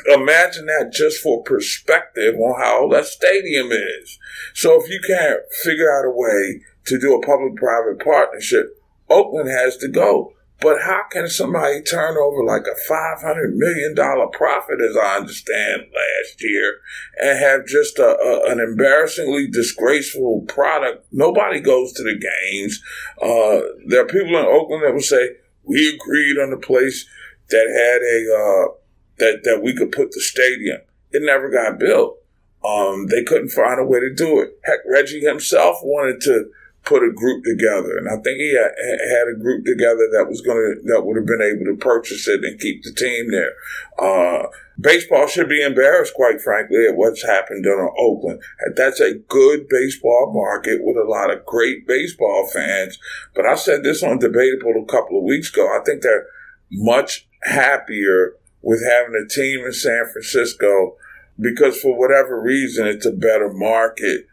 imagine 0.08 0.66
that 0.66 0.92
just 0.94 1.22
for 1.22 1.44
perspective 1.44 2.36
on 2.36 2.62
how 2.62 2.88
that 2.90 3.06
stadium 3.06 3.72
is. 3.72 4.20
So 4.54 4.82
if 4.82 4.90
you 4.90 5.00
can't 5.06 5.42
figure 5.64 5.92
out 5.92 6.06
a 6.06 6.12
way 6.12 6.62
to 6.86 7.00
do 7.00 7.16
a 7.16 7.26
public 7.26 7.56
private 7.56 8.04
partnership, 8.04 8.78
Oakland 9.10 9.50
has 9.50 9.78
to 9.78 9.88
go. 9.88 10.32
But 10.62 10.82
how 10.82 11.02
can 11.12 11.28
somebody 11.28 11.82
turn 11.82 12.18
over 12.18 12.44
like 12.44 12.66
a 12.66 12.92
$500 12.92 13.56
million 13.56 13.94
profit, 14.32 14.80
as 14.82 14.96
I 14.96 15.18
understand, 15.18 15.82
last 15.94 16.42
year, 16.42 16.80
and 17.22 17.38
have 17.38 17.68
just 17.68 18.00
a, 18.00 18.18
a, 18.18 18.52
an 18.52 18.60
embarrassingly 18.60 19.48
disgraceful 19.48 20.46
product? 20.48 21.06
Nobody 21.12 21.60
goes 21.60 21.92
to 21.94 22.04
the 22.04 22.14
games. 22.14 22.82
Uh, 23.22 23.68
there 23.88 24.02
are 24.02 24.08
people 24.08 24.40
in 24.40 24.46
Oakland 24.46 24.84
that 24.84 24.94
will 24.94 25.02
say, 25.02 25.36
we 25.64 25.90
agreed 25.94 26.38
on 26.40 26.54
a 26.54 26.58
place 26.58 27.06
that 27.50 27.68
had 27.68 28.02
a, 28.02 28.34
uh, 28.34 28.85
that, 29.18 29.42
that 29.44 29.62
we 29.64 29.76
could 29.76 29.92
put 29.92 30.12
the 30.12 30.22
stadium. 30.22 30.82
It 31.12 31.22
never 31.24 31.50
got 31.50 31.80
built. 31.80 32.18
Um, 32.66 33.08
they 33.08 33.24
couldn't 33.24 33.50
find 33.50 33.80
a 33.80 33.86
way 33.86 34.00
to 34.00 34.14
do 34.14 34.40
it. 34.42 34.58
Heck, 34.64 34.80
Reggie 34.90 35.22
himself 35.22 35.78
wanted 35.84 36.20
to 36.22 36.50
put 36.84 37.04
a 37.04 37.12
group 37.12 37.44
together, 37.44 37.98
and 37.98 38.08
I 38.08 38.22
think 38.22 38.38
he 38.38 38.56
had, 38.56 39.28
a 39.28 39.40
group 39.40 39.66
together 39.66 40.08
that 40.14 40.28
was 40.30 40.42
going 40.42 40.58
to 40.58 40.82
that 40.94 41.04
would 41.04 41.18
have 41.18 41.26
been 41.26 41.42
able 41.42 41.66
to 41.66 41.78
purchase 41.78 42.28
it 42.28 42.44
and 42.44 42.60
keep 42.60 42.84
the 42.84 42.94
team 42.94 43.32
there. 43.32 43.54
Uh, 43.98 44.48
baseball 44.80 45.28
should 45.28 45.50
be 45.50 45.64
embarrassed, 45.64 46.14
quite 46.14 46.42
frankly, 46.42 46.86
at 46.88 46.96
what's 46.96 47.26
happened 47.26 47.66
in 47.66 47.90
Oakland. 47.98 48.42
That's 48.76 49.00
a 49.00 49.16
good 49.16 49.68
baseball 49.68 50.32
market 50.34 50.82
with 50.84 50.98
a 50.98 51.10
lot 51.10 51.32
of 51.32 51.46
great 51.46 51.88
baseball 51.88 52.48
fans. 52.54 53.00
But 53.34 53.46
I 53.46 53.56
said 53.56 53.84
this 53.84 54.04
on 54.04 54.20
Debatable 54.20 54.84
a 54.84 54.92
couple 54.92 55.18
of 55.18 55.24
weeks 55.24 55.52
ago. 55.52 55.68
I 55.68 55.84
think 55.84 56.04
they're 56.04 56.28
much 56.72 57.28
happier 57.44 58.36
with 58.66 58.84
having 58.84 59.14
a 59.16 59.30
team 59.30 59.64
in 59.64 59.72
San 59.72 60.06
Francisco 60.12 60.98
because 61.40 61.80
for 61.80 61.96
whatever 61.96 62.42
reason 62.42 62.88
it's 62.88 63.06
a 63.06 63.12
better 63.12 63.54
market 63.54 64.26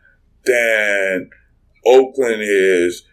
than 0.46 1.28
Oakland 1.84 2.40
is, 2.40 3.04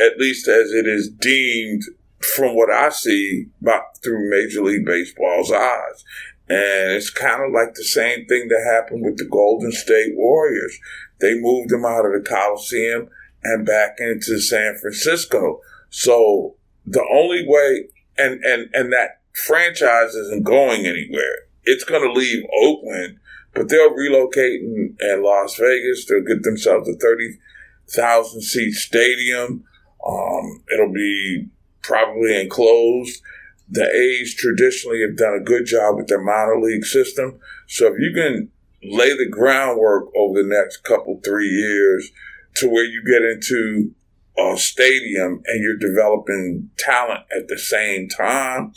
at 0.00 0.18
least 0.18 0.46
as 0.46 0.70
it 0.70 0.86
is 0.86 1.10
deemed 1.10 1.82
from 2.20 2.54
what 2.54 2.70
I 2.70 2.90
see 2.90 3.46
by, 3.60 3.80
through 4.04 4.30
Major 4.30 4.62
League 4.62 4.86
Baseball's 4.86 5.50
eyes. 5.50 6.04
And 6.48 6.92
it's 6.92 7.10
kind 7.10 7.42
of 7.42 7.52
like 7.52 7.74
the 7.74 7.84
same 7.84 8.26
thing 8.26 8.46
that 8.46 8.72
happened 8.72 9.04
with 9.04 9.18
the 9.18 9.28
Golden 9.28 9.72
State 9.72 10.12
Warriors. 10.14 10.78
They 11.20 11.40
moved 11.40 11.70
them 11.70 11.84
out 11.84 12.06
of 12.06 12.12
the 12.12 12.26
Coliseum 12.26 13.08
and 13.42 13.66
back 13.66 13.96
into 13.98 14.38
San 14.38 14.76
Francisco. 14.76 15.60
So 15.90 16.54
the 16.86 17.04
only 17.12 17.44
way, 17.48 17.88
and, 18.16 18.42
and, 18.44 18.70
and 18.72 18.92
that 18.92 19.17
franchise 19.46 20.14
isn't 20.14 20.44
going 20.44 20.86
anywhere. 20.86 21.46
It's 21.64 21.84
going 21.84 22.02
to 22.02 22.12
leave 22.12 22.44
Oakland, 22.62 23.18
but 23.54 23.68
they'll 23.68 23.94
relocate 23.94 24.62
in, 24.62 24.96
in 25.00 25.22
Las 25.22 25.56
Vegas. 25.56 26.06
They'll 26.06 26.22
get 26.22 26.42
themselves 26.42 26.88
a 26.88 26.94
30,000 26.94 28.42
seat 28.42 28.72
stadium. 28.72 29.64
Um, 30.06 30.64
it'll 30.72 30.92
be 30.92 31.48
probably 31.82 32.40
enclosed. 32.40 33.20
The 33.70 33.84
A's 33.84 34.34
traditionally 34.34 35.02
have 35.02 35.16
done 35.16 35.34
a 35.34 35.44
good 35.44 35.66
job 35.66 35.96
with 35.96 36.08
their 36.08 36.22
minor 36.22 36.58
league 36.60 36.84
system. 36.84 37.38
So 37.66 37.86
if 37.86 37.98
you 37.98 38.12
can 38.14 38.50
lay 38.82 39.10
the 39.10 39.28
groundwork 39.28 40.06
over 40.16 40.42
the 40.42 40.48
next 40.48 40.84
couple, 40.84 41.20
three 41.24 41.48
years 41.48 42.10
to 42.56 42.68
where 42.68 42.84
you 42.84 43.02
get 43.04 43.22
into 43.22 43.94
a 44.38 44.56
stadium 44.56 45.42
and 45.46 45.62
you're 45.62 45.76
developing 45.76 46.70
talent 46.78 47.24
at 47.36 47.48
the 47.48 47.58
same 47.58 48.08
time, 48.08 48.72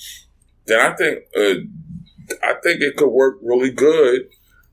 then 0.66 0.80
I 0.80 0.96
think 0.96 1.20
uh, 1.36 2.36
I 2.44 2.54
think 2.64 2.82
it 2.82 2.98
could 2.98 3.10
work 3.10 3.38
really 3.42 3.72
good 3.72 4.30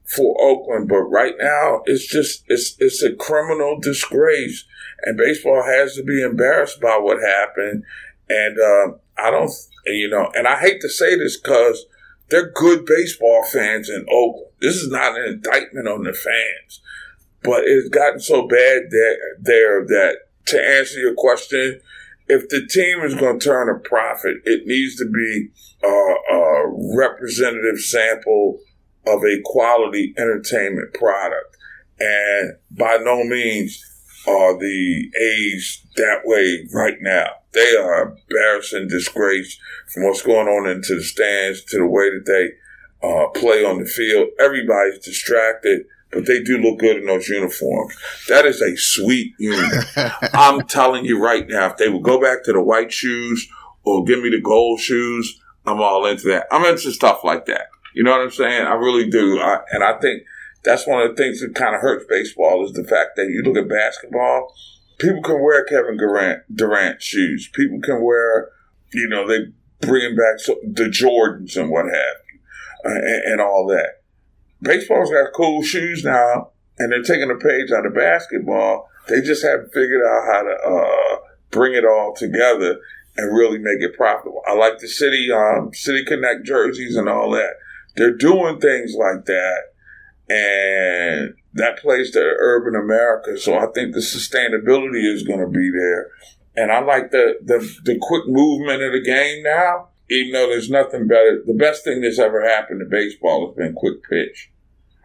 for 0.07 0.37
Oakland. 0.41 0.89
But 0.89 1.03
right 1.03 1.35
now, 1.39 1.83
it's 1.87 2.07
just 2.07 2.45
it's 2.49 2.77
it's 2.79 3.03
a 3.03 3.15
criminal 3.15 3.79
disgrace, 3.81 4.65
and 5.03 5.17
baseball 5.17 5.63
has 5.65 5.95
to 5.97 6.03
be 6.03 6.23
embarrassed 6.23 6.81
by 6.81 6.99
what 7.01 7.19
happened. 7.23 7.85
And 8.29 8.59
uh, 8.59 8.97
I 9.17 9.31
don't 9.31 9.51
you 9.87 10.09
know, 10.09 10.31
and 10.35 10.47
I 10.47 10.59
hate 10.59 10.81
to 10.83 10.89
say 10.89 11.17
this 11.17 11.37
because 11.37 11.87
they're 12.31 12.51
good 12.51 12.85
baseball 12.85 13.45
fans 13.45 13.89
in 13.89 14.05
Oakland. 14.11 14.53
This 14.61 14.77
is 14.77 14.91
not 14.91 15.17
an 15.17 15.25
indictment 15.25 15.89
on 15.89 16.05
the 16.05 16.13
fans, 16.13 16.81
but 17.43 17.63
it's 17.65 17.89
gotten 17.89 18.21
so 18.21 18.47
bad 18.47 18.91
that 18.91 19.17
there 19.41 19.85
that 19.87 20.17
to 20.47 20.63
answer 20.63 20.99
your 20.99 21.15
question, 21.15 21.81
if 22.29 22.49
the 22.49 22.67
team 22.67 23.01
is 23.01 23.15
going 23.15 23.39
to 23.39 23.45
turn 23.45 23.69
a 23.69 23.79
profit, 23.79 24.37
it 24.45 24.67
needs 24.67 24.97
to 24.97 25.07
be 25.11 25.49
a, 25.83 26.35
a 26.35 26.97
representative 26.97 27.79
sample 27.79 28.61
of 29.07 29.23
a 29.25 29.41
quality 29.45 30.15
entertainment 30.19 30.93
product. 30.95 31.57
And 31.99 32.53
by 32.71 32.99
no 32.99 33.25
means 33.25 33.83
are 34.27 34.59
the 34.59 35.11
A's 35.21 35.87
that 35.97 36.21
way 36.25 36.67
right 36.73 36.99
now. 37.01 37.27
They 37.53 37.77
are 37.77 38.17
embarrassing 38.31 38.89
disgrace 38.89 39.59
from 39.93 40.05
what's 40.05 40.23
going 40.23 40.49
on 40.49 40.69
into 40.69 40.97
the 40.97 41.03
stands 41.03 41.65
to 41.65 41.79
the 41.79 41.87
way 41.87 42.11
that 42.11 42.27
they 42.27 43.09
uh, 43.09 43.29
play 43.31 43.65
on 43.65 43.79
the 43.79 43.87
field. 43.87 44.29
Everybody's 44.39 44.99
distracted, 44.99 45.83
but 46.11 46.27
they 46.27 46.43
do 46.43 46.59
look 46.59 46.79
good 46.79 46.97
in 46.97 47.07
those 47.07 47.29
uniforms. 47.29 47.95
That 48.29 48.47
is 48.47 48.61
a 48.63 48.77
sweet 48.77 49.35
uniform. 49.39 50.11
I'm 50.33 50.67
telling 50.67 51.05
you 51.05 51.23
right 51.23 51.47
now, 51.47 51.67
if 51.67 51.77
they 51.77 51.89
would 51.89 52.03
go 52.03 52.21
back 52.21 52.45
to 52.45 52.53
the 52.53 52.63
white 52.63 52.93
shoes 52.93 53.49
or 53.85 54.05
give 54.05 54.23
me 54.23 54.31
the 54.31 54.41
gold 54.41 54.81
shoes, 54.81 55.41
I'm 55.67 55.81
all 55.81 56.07
into 56.07 56.29
that. 56.29 56.47
I'm 56.51 56.65
into 56.65 56.93
stuff 56.93 57.25
like 57.25 57.47
that. 57.47 57.67
You 57.95 58.05
know 58.05 58.13
what 58.13 58.21
I'm 58.21 58.31
saying? 58.31 58.67
I 58.67 58.75
really 58.75 59.09
do. 59.11 59.41
I, 59.41 59.61
and 59.71 59.85
I 59.85 59.99
think 59.99 60.23
that's 60.65 60.87
one 60.87 61.03
of 61.03 61.11
the 61.11 61.23
things 61.23 61.41
that 61.41 61.55
kind 61.55 61.75
of 61.75 61.81
hurts 61.81 62.07
baseball 62.09 62.65
is 62.65 62.73
the 62.73 62.85
fact 62.85 63.17
that 63.17 63.29
you 63.29 63.43
look 63.43 63.57
at 63.57 63.69
basketball, 63.69 64.55
people 64.99 65.23
can 65.23 65.43
wear 65.43 65.65
Kevin 65.65 65.97
Durant, 65.97 66.43
Durant 66.55 67.03
shoes. 67.03 67.49
People 67.53 67.81
can 67.81 68.03
wear, 68.03 68.51
you 68.93 69.09
know, 69.09 69.27
they 69.27 69.53
bring 69.81 70.17
back 70.17 70.39
the 70.63 70.85
Jordans 70.85 71.57
and 71.57 71.71
what 71.71 71.85
have 71.85 71.95
you, 71.95 72.41
uh, 72.85 72.95
and, 72.95 73.33
and, 73.33 73.41
all 73.41 73.67
that. 73.69 73.98
Baseball's 74.61 75.11
got 75.11 75.33
cool 75.35 75.63
shoes 75.63 76.05
now, 76.05 76.51
and 76.79 76.93
they're 76.93 77.03
taking 77.03 77.31
a 77.31 77.37
page 77.37 77.71
out 77.71 77.87
of 77.87 77.95
basketball. 77.95 78.89
They 79.09 79.21
just 79.21 79.45
haven't 79.45 79.73
figured 79.73 80.03
out 80.05 80.25
how 80.33 80.43
to 80.43 80.57
uh, 80.67 81.17
bring 81.51 81.75
it 81.75 81.85
all 81.85 82.15
together 82.15 82.79
and 83.17 83.37
really 83.37 83.59
make 83.59 83.81
it 83.81 83.97
profitable. 83.97 84.43
I 84.47 84.55
like 84.55 84.79
the 84.79 84.89
city, 84.89 85.31
um, 85.33 85.71
City 85.73 86.05
Connect 86.05 86.45
jerseys 86.45 86.97
and 86.97 87.09
all 87.09 87.31
that. 87.33 87.55
They're 87.97 88.13
doing 88.13 88.61
things 88.61 88.95
like 88.95 89.25
that 89.25 89.63
and 90.31 91.35
that 91.55 91.79
plays 91.79 92.11
to 92.13 92.21
urban 92.21 92.75
America. 92.75 93.39
So 93.39 93.57
I 93.57 93.67
think 93.75 93.95
the 93.95 94.01
sustainability 94.01 95.03
is 95.13 95.23
going 95.23 95.41
to 95.41 95.49
be 95.49 95.71
there. 95.71 96.11
And 96.57 96.71
I 96.71 96.81
like 96.81 97.11
the, 97.11 97.39
the, 97.43 97.59
the 97.85 97.99
quick 98.01 98.27
movement 98.27 98.83
of 98.83 98.93
the 98.93 99.03
game 99.03 99.43
now, 99.43 99.88
even 100.11 100.33
though 100.33 100.49
there's 100.49 100.71
nothing 100.71 101.07
better. 101.07 101.43
The 101.45 101.55
best 101.55 101.85
thing 101.85 102.01
that's 102.01 102.19
ever 102.19 102.47
happened 102.47 102.81
to 102.81 102.87
baseball 102.87 103.47
has 103.47 103.57
been 103.57 103.75
quick 103.75 104.03
pitch. 104.09 104.51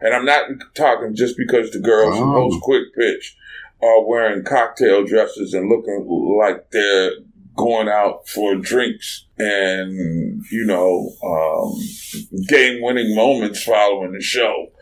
And 0.00 0.14
I'm 0.14 0.24
not 0.24 0.50
talking 0.74 1.14
just 1.14 1.36
because 1.36 1.70
the 1.70 1.78
girls 1.78 2.16
who 2.18 2.24
post 2.24 2.60
quick 2.62 2.94
pitch 2.94 3.36
are 3.82 4.06
wearing 4.06 4.44
cocktail 4.44 5.04
dresses 5.04 5.54
and 5.54 5.68
looking 5.68 6.06
like 6.38 6.70
they're 6.70 7.12
going 7.56 7.88
out 7.88 8.28
for 8.28 8.56
drinks 8.56 9.26
and, 9.38 10.42
you 10.50 10.64
know, 10.64 11.10
um, 11.24 11.80
game 12.48 12.82
winning 12.82 13.14
moments 13.14 13.62
following 13.62 14.12
the 14.12 14.20
show 14.20 14.72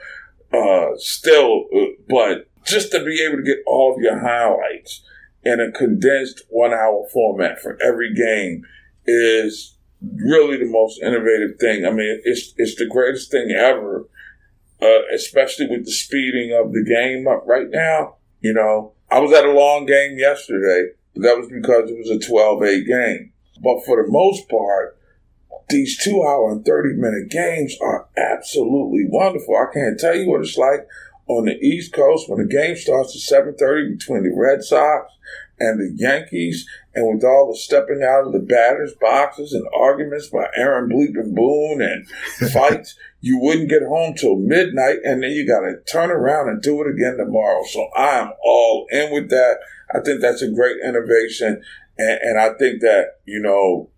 uh, 0.53 0.91
still, 0.97 1.67
uh, 1.75 1.87
but 2.09 2.49
just 2.65 2.93
to 2.93 3.05
be 3.05 3.23
able 3.23 3.39
to 3.39 3.43
get 3.43 3.59
all 3.67 3.95
of 3.95 4.01
your 4.01 4.19
highlights 4.19 5.03
in 5.45 5.61
a 5.61 5.73
condensed 5.73 6.43
one 6.49 6.73
hour 6.73 7.07
format 7.13 7.61
for 7.61 7.79
every 7.83 8.15
game 8.15 8.65
is 9.07 9.77
really 10.17 10.59
the 10.59 10.71
most 10.71 11.01
innovative 11.03 11.59
thing. 11.59 11.85
I 11.85 11.91
mean, 11.91 12.21
it's, 12.25 12.55
it's 12.57 12.77
the 12.77 12.87
greatest 12.87 13.31
thing 13.31 13.51
ever, 13.51 14.07
uh, 14.81 15.03
especially 15.15 15.67
with 15.69 15.85
the 15.85 15.93
speeding 15.93 16.53
of 16.53 16.73
the 16.73 16.85
game 16.85 17.29
up 17.29 17.45
right 17.47 17.69
now. 17.71 18.17
You 18.41 18.53
know, 18.53 18.93
I 19.11 19.21
was 19.21 19.33
at 19.33 19.45
a 19.45 19.53
long 19.53 19.87
game 19.87 20.19
yesterday, 20.19 20.93
but 21.15 21.23
that 21.23 21.39
was 21.39 21.49
because 21.49 21.91
it 21.91 21.99
was 21.99 22.11
a 22.11 22.29
12 22.29 22.63
8 22.65 22.87
game. 22.87 23.33
But 23.63 23.85
for 23.85 24.03
the 24.03 24.11
most 24.11 24.49
part, 24.49 24.99
these 25.69 26.03
two 26.03 26.23
hour 26.23 26.51
and 26.53 26.65
30 26.65 26.95
minute 26.95 27.31
games 27.31 27.77
are 27.81 28.09
absolutely 28.17 29.05
wonderful. 29.09 29.57
I 29.57 29.73
can't 29.73 29.99
tell 29.99 30.17
you 30.17 30.29
what 30.29 30.41
it's 30.41 30.59
like 30.59 30.87
on 31.29 31.47
the 31.47 31.59
East 31.59 31.93
Coast 31.93 32.29
when 32.29 32.41
the 32.41 32.53
game 32.53 32.77
starts 32.77 33.15
at 33.33 33.45
7.30 33.45 33.99
between 33.99 34.23
the 34.25 34.35
Red 34.35 34.63
Sox 34.63 35.13
and 35.63 35.79
the 35.79 35.95
Yankees 35.97 36.67
and 36.95 37.15
with 37.15 37.25
all 37.25 37.53
the 37.53 37.59
stepping 37.59 38.03
out 38.03 38.27
of 38.27 38.33
the 38.33 38.41
batters 38.41 38.93
boxes 39.01 39.53
and 39.53 39.65
arguments 39.75 40.27
by 40.27 40.47
Aaron 40.57 40.91
Bleep 40.91 41.19
and 41.19 41.35
Boone 41.35 41.81
and 41.81 42.07
fights, 42.53 42.97
you 43.21 43.39
wouldn't 43.39 43.71
get 43.71 43.83
home 43.83 44.15
till 44.15 44.37
midnight 44.37 44.99
and 45.05 45.23
then 45.23 45.31
you 45.31 45.47
got 45.47 45.61
to 45.61 45.81
turn 45.91 46.11
around 46.11 46.49
and 46.49 46.61
do 46.61 46.83
it 46.83 46.91
again 46.91 47.17
tomorrow. 47.17 47.63
So 47.71 47.89
I 47.97 48.19
am 48.19 48.33
all 48.45 48.87
in 48.91 49.13
with 49.13 49.31
that. 49.31 49.59
I 49.95 50.01
think 50.01 50.21
that's 50.21 50.43
a 50.43 50.51
great 50.51 50.77
innovation. 50.85 51.63
And, 51.97 52.19
and 52.23 52.41
I 52.41 52.55
think 52.59 52.81
that, 52.81 53.21
you 53.25 53.41
know, 53.41 53.89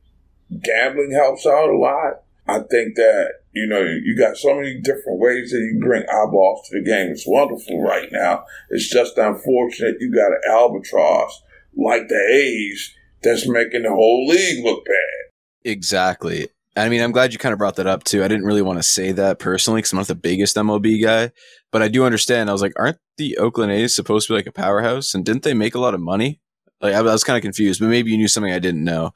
gambling 0.62 1.12
helps 1.12 1.46
out 1.46 1.70
a 1.70 1.76
lot. 1.76 2.20
I 2.46 2.58
think 2.58 2.96
that, 2.96 3.40
you 3.52 3.66
know, 3.66 3.80
you 3.80 4.16
got 4.16 4.36
so 4.36 4.54
many 4.54 4.78
different 4.80 5.18
ways 5.18 5.50
that 5.50 5.58
you 5.58 5.80
bring 5.80 6.02
eyeballs 6.02 6.68
to 6.68 6.78
the 6.78 6.84
game. 6.84 7.10
It's 7.10 7.26
wonderful 7.26 7.82
right 7.82 8.10
now. 8.12 8.44
It's 8.68 8.90
just 8.90 9.16
unfortunate 9.16 9.96
you 10.00 10.14
got 10.14 10.32
an 10.32 10.42
albatross 10.48 11.42
like 11.76 12.08
the 12.08 12.14
A's 12.32 12.94
that's 13.22 13.48
making 13.48 13.82
the 13.82 13.90
whole 13.90 14.26
league 14.26 14.64
look 14.64 14.84
bad. 14.84 15.70
Exactly. 15.70 16.48
I 16.76 16.88
mean, 16.88 17.02
I'm 17.02 17.12
glad 17.12 17.32
you 17.32 17.38
kind 17.38 17.52
of 17.52 17.58
brought 17.58 17.76
that 17.76 17.86
up 17.86 18.04
too. 18.04 18.24
I 18.24 18.28
didn't 18.28 18.46
really 18.46 18.62
want 18.62 18.78
to 18.78 18.82
say 18.82 19.12
that 19.12 19.38
personally 19.38 19.78
because 19.78 19.92
I'm 19.92 19.98
not 19.98 20.08
the 20.08 20.14
biggest 20.14 20.56
MLB 20.56 21.02
guy, 21.02 21.30
but 21.70 21.82
I 21.82 21.88
do 21.88 22.04
understand. 22.04 22.50
I 22.50 22.52
was 22.52 22.62
like, 22.62 22.72
aren't 22.76 22.98
the 23.16 23.38
Oakland 23.38 23.70
A's 23.72 23.94
supposed 23.94 24.26
to 24.26 24.32
be 24.32 24.36
like 24.36 24.46
a 24.46 24.52
powerhouse? 24.52 25.14
And 25.14 25.24
didn't 25.24 25.44
they 25.44 25.54
make 25.54 25.74
a 25.74 25.80
lot 25.80 25.94
of 25.94 26.00
money? 26.00 26.40
Like, 26.80 26.94
I 26.94 27.02
was 27.02 27.24
kind 27.24 27.36
of 27.36 27.42
confused, 27.42 27.80
but 27.80 27.88
maybe 27.88 28.10
you 28.10 28.16
knew 28.16 28.28
something 28.28 28.52
I 28.52 28.58
didn't 28.58 28.84
know. 28.84 29.12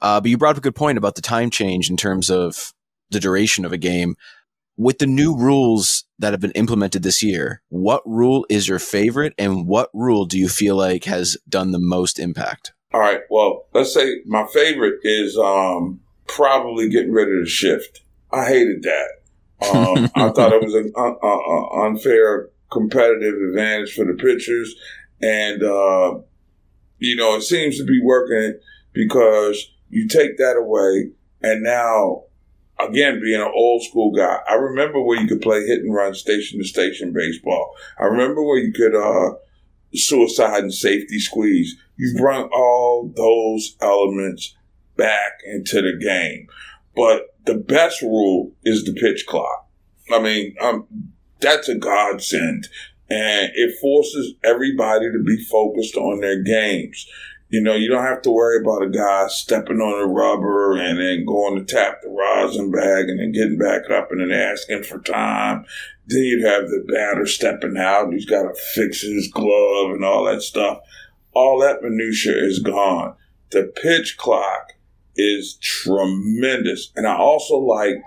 Uh, 0.00 0.20
but 0.20 0.30
you 0.30 0.38
brought 0.38 0.52
up 0.52 0.58
a 0.58 0.62
good 0.62 0.74
point 0.74 0.98
about 0.98 1.14
the 1.14 1.22
time 1.22 1.50
change 1.50 1.90
in 1.90 1.96
terms 1.96 2.30
of 2.30 2.72
the 3.10 3.20
duration 3.20 3.64
of 3.64 3.72
a 3.72 3.78
game. 3.78 4.16
With 4.76 4.98
the 4.98 5.06
new 5.06 5.34
rules 5.34 6.04
that 6.18 6.32
have 6.32 6.40
been 6.40 6.50
implemented 6.52 7.02
this 7.02 7.22
year, 7.22 7.62
what 7.68 8.02
rule 8.04 8.44
is 8.50 8.68
your 8.68 8.78
favorite 8.78 9.32
and 9.38 9.66
what 9.66 9.90
rule 9.94 10.26
do 10.26 10.38
you 10.38 10.48
feel 10.48 10.76
like 10.76 11.04
has 11.04 11.36
done 11.48 11.72
the 11.72 11.78
most 11.78 12.18
impact? 12.18 12.72
All 12.92 13.00
right. 13.00 13.20
Well, 13.30 13.66
let's 13.72 13.94
say 13.94 14.20
my 14.26 14.46
favorite 14.52 15.00
is 15.02 15.36
um, 15.38 16.00
probably 16.26 16.90
getting 16.90 17.12
rid 17.12 17.28
of 17.28 17.44
the 17.44 17.48
shift. 17.48 18.02
I 18.32 18.46
hated 18.46 18.82
that. 18.82 19.08
Um, 19.74 20.10
I 20.14 20.30
thought 20.30 20.52
it 20.52 20.62
was 20.62 20.74
an 20.74 20.92
un- 20.96 21.16
un- 21.22 21.86
unfair 21.86 22.50
competitive 22.70 23.34
advantage 23.48 23.94
for 23.94 24.04
the 24.04 24.14
pitchers. 24.14 24.74
And, 25.22 25.62
uh, 25.62 26.20
you 26.98 27.16
know, 27.16 27.36
it 27.36 27.42
seems 27.42 27.78
to 27.78 27.84
be 27.84 28.00
working 28.02 28.58
because 28.92 29.72
you 29.88 30.08
take 30.08 30.36
that 30.38 30.56
away, 30.56 31.10
and 31.42 31.62
now, 31.62 32.24
again, 32.78 33.20
being 33.20 33.40
an 33.40 33.52
old 33.54 33.82
school 33.84 34.12
guy, 34.12 34.38
I 34.48 34.54
remember 34.54 35.00
where 35.00 35.20
you 35.20 35.26
could 35.26 35.42
play 35.42 35.64
hit 35.66 35.80
and 35.80 35.94
run 35.94 36.14
station 36.14 36.58
to 36.58 36.64
station 36.66 37.12
baseball. 37.12 37.74
I 37.98 38.04
remember 38.04 38.42
where 38.42 38.58
you 38.58 38.72
could 38.72 38.94
uh, 38.94 39.36
suicide 39.94 40.62
and 40.62 40.74
safety 40.74 41.18
squeeze. 41.18 41.76
You 41.96 42.16
brought 42.18 42.50
all 42.52 43.12
those 43.14 43.76
elements 43.80 44.54
back 44.96 45.32
into 45.44 45.82
the 45.82 45.96
game. 46.02 46.48
But 46.94 47.36
the 47.44 47.54
best 47.54 48.02
rule 48.02 48.52
is 48.64 48.84
the 48.84 48.94
pitch 48.94 49.26
clock. 49.26 49.68
I 50.10 50.20
mean, 50.20 50.54
um, 50.60 50.86
that's 51.40 51.68
a 51.68 51.74
godsend. 51.74 52.68
And 53.08 53.52
it 53.54 53.78
forces 53.80 54.34
everybody 54.42 55.06
to 55.12 55.22
be 55.24 55.44
focused 55.44 55.96
on 55.96 56.20
their 56.20 56.42
games. 56.42 57.06
You 57.48 57.60
know, 57.60 57.74
you 57.74 57.88
don't 57.88 58.04
have 58.04 58.22
to 58.22 58.30
worry 58.30 58.60
about 58.60 58.82
a 58.82 58.90
guy 58.90 59.28
stepping 59.28 59.78
on 59.78 60.00
the 60.00 60.12
rubber 60.12 60.76
and 60.76 60.98
then 60.98 61.24
going 61.24 61.54
to 61.56 61.64
tap 61.64 62.00
the 62.02 62.08
rosin 62.08 62.72
bag 62.72 63.08
and 63.08 63.20
then 63.20 63.30
getting 63.30 63.58
back 63.58 63.88
up 63.88 64.10
and 64.10 64.20
then 64.20 64.32
asking 64.32 64.82
for 64.82 64.98
time. 64.98 65.64
Then 66.08 66.24
you'd 66.24 66.44
have 66.44 66.64
the 66.64 66.84
batter 66.92 67.24
stepping 67.24 67.76
out. 67.76 68.12
He's 68.12 68.26
got 68.26 68.42
to 68.42 68.60
fix 68.74 69.02
his 69.02 69.28
glove 69.28 69.92
and 69.92 70.04
all 70.04 70.24
that 70.24 70.42
stuff. 70.42 70.78
All 71.34 71.60
that 71.60 71.82
minutia 71.82 72.34
is 72.34 72.58
gone. 72.58 73.14
The 73.50 73.72
pitch 73.80 74.16
clock 74.16 74.72
is 75.14 75.56
tremendous. 75.62 76.90
And 76.96 77.06
I 77.06 77.16
also 77.16 77.58
like 77.58 78.02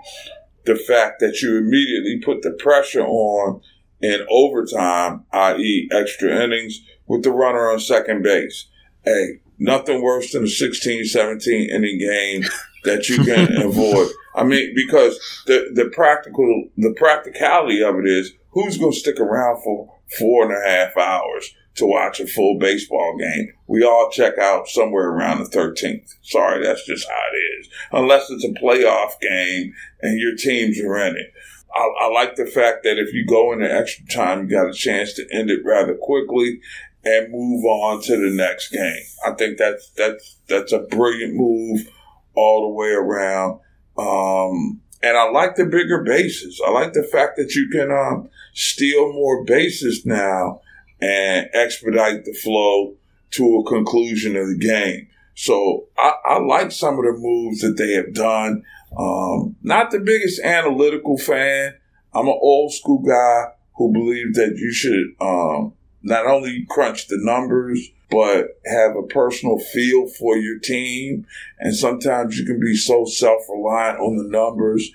the 0.66 0.76
fact 0.76 1.20
that 1.20 1.40
you 1.40 1.56
immediately 1.56 2.20
put 2.22 2.42
the 2.42 2.50
pressure 2.50 3.06
on 3.06 3.62
in 4.02 4.26
overtime, 4.30 5.24
i.e., 5.32 5.88
extra 5.92 6.44
innings, 6.44 6.82
with 7.06 7.22
the 7.22 7.30
runner 7.30 7.70
on 7.70 7.80
second 7.80 8.22
base 8.22 8.66
hey, 9.04 9.40
nothing 9.58 10.02
worse 10.02 10.32
than 10.32 10.44
a 10.44 10.48
16, 10.48 11.04
17 11.04 11.70
inning 11.70 11.98
game 11.98 12.44
that 12.84 13.08
you 13.08 13.24
can 13.24 13.56
avoid. 13.62 14.10
I 14.34 14.44
mean, 14.44 14.74
because 14.74 15.18
the, 15.46 15.70
the 15.74 15.90
practical, 15.94 16.68
the 16.76 16.94
practicality 16.96 17.82
of 17.82 17.96
it 17.96 18.06
is 18.06 18.32
who's 18.50 18.78
going 18.78 18.92
to 18.92 18.98
stick 18.98 19.20
around 19.20 19.62
for 19.62 19.98
four 20.18 20.44
and 20.44 20.52
a 20.52 20.68
half 20.68 20.96
hours? 20.96 21.54
to 21.76 21.86
watch 21.86 22.20
a 22.20 22.26
full 22.26 22.58
baseball 22.58 23.16
game. 23.18 23.52
We 23.66 23.84
all 23.84 24.10
check 24.10 24.38
out 24.38 24.68
somewhere 24.68 25.08
around 25.08 25.38
the 25.38 25.50
13th. 25.50 26.16
Sorry, 26.22 26.64
that's 26.64 26.84
just 26.86 27.06
how 27.08 27.22
it 27.32 27.60
is. 27.60 27.68
Unless 27.92 28.30
it's 28.30 28.44
a 28.44 28.48
playoff 28.48 29.20
game 29.20 29.72
and 30.02 30.18
your 30.18 30.36
teams 30.36 30.80
are 30.80 30.98
in 30.98 31.16
it. 31.16 31.32
I, 31.74 31.88
I 32.02 32.08
like 32.08 32.34
the 32.34 32.46
fact 32.46 32.82
that 32.82 32.98
if 32.98 33.14
you 33.14 33.24
go 33.24 33.52
into 33.52 33.72
extra 33.72 34.04
time, 34.06 34.42
you 34.42 34.56
got 34.56 34.68
a 34.68 34.74
chance 34.74 35.14
to 35.14 35.26
end 35.32 35.50
it 35.50 35.64
rather 35.64 35.94
quickly 35.94 36.60
and 37.04 37.32
move 37.32 37.64
on 37.64 38.02
to 38.02 38.16
the 38.16 38.34
next 38.34 38.70
game. 38.70 39.04
I 39.26 39.32
think 39.32 39.58
that's 39.58 39.90
that's 39.96 40.36
that's 40.48 40.72
a 40.72 40.80
brilliant 40.80 41.34
move 41.34 41.88
all 42.34 42.62
the 42.62 42.74
way 42.74 42.90
around. 42.90 43.60
Um, 43.96 44.80
and 45.02 45.16
I 45.16 45.30
like 45.30 45.56
the 45.56 45.64
bigger 45.64 46.02
bases. 46.02 46.60
I 46.64 46.70
like 46.70 46.92
the 46.92 47.02
fact 47.02 47.36
that 47.36 47.54
you 47.54 47.68
can 47.70 47.90
um, 47.90 48.28
steal 48.54 49.12
more 49.12 49.44
bases 49.44 50.04
now 50.04 50.60
and 51.00 51.48
expedite 51.54 52.24
the 52.24 52.34
flow 52.34 52.94
to 53.32 53.58
a 53.58 53.68
conclusion 53.68 54.36
of 54.36 54.48
the 54.48 54.58
game. 54.58 55.08
So 55.34 55.86
I, 55.96 56.12
I 56.26 56.38
like 56.38 56.70
some 56.72 56.98
of 56.98 57.04
the 57.04 57.14
moves 57.16 57.60
that 57.60 57.76
they 57.78 57.94
have 57.94 58.12
done. 58.12 58.62
Um, 58.98 59.56
not 59.62 59.90
the 59.90 60.00
biggest 60.00 60.42
analytical 60.42 61.16
fan. 61.16 61.74
I'm 62.12 62.26
an 62.26 62.38
old 62.40 62.74
school 62.74 62.98
guy 62.98 63.52
who 63.76 63.92
believes 63.92 64.36
that 64.36 64.56
you 64.56 64.72
should 64.72 65.14
um, 65.20 65.72
not 66.02 66.26
only 66.26 66.66
crunch 66.68 67.08
the 67.08 67.18
numbers, 67.20 67.90
but 68.10 68.60
have 68.66 68.96
a 68.96 69.06
personal 69.06 69.58
feel 69.58 70.08
for 70.08 70.36
your 70.36 70.58
team. 70.58 71.26
And 71.58 71.74
sometimes 71.74 72.38
you 72.38 72.44
can 72.44 72.60
be 72.60 72.76
so 72.76 73.04
self 73.04 73.42
reliant 73.48 74.00
on 74.00 74.16
the 74.16 74.28
numbers 74.28 74.90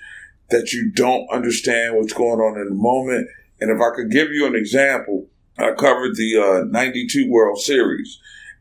that 0.50 0.72
you 0.72 0.90
don't 0.90 1.28
understand 1.30 1.96
what's 1.96 2.12
going 2.12 2.40
on 2.40 2.58
in 2.60 2.68
the 2.68 2.74
moment. 2.74 3.28
And 3.60 3.70
if 3.70 3.80
I 3.80 3.94
could 3.94 4.10
give 4.10 4.30
you 4.30 4.46
an 4.46 4.54
example, 4.54 5.26
I 5.58 5.72
covered 5.72 6.16
the 6.16 6.36
uh, 6.36 6.64
92 6.66 7.30
World 7.30 7.58
Series, 7.58 8.20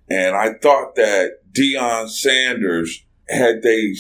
and 0.09 0.35
I 0.35 0.53
thought 0.53 0.95
that 0.95 1.39
Deion 1.51 2.09
Sanders 2.09 3.03
had 3.27 3.61
they 3.61 3.93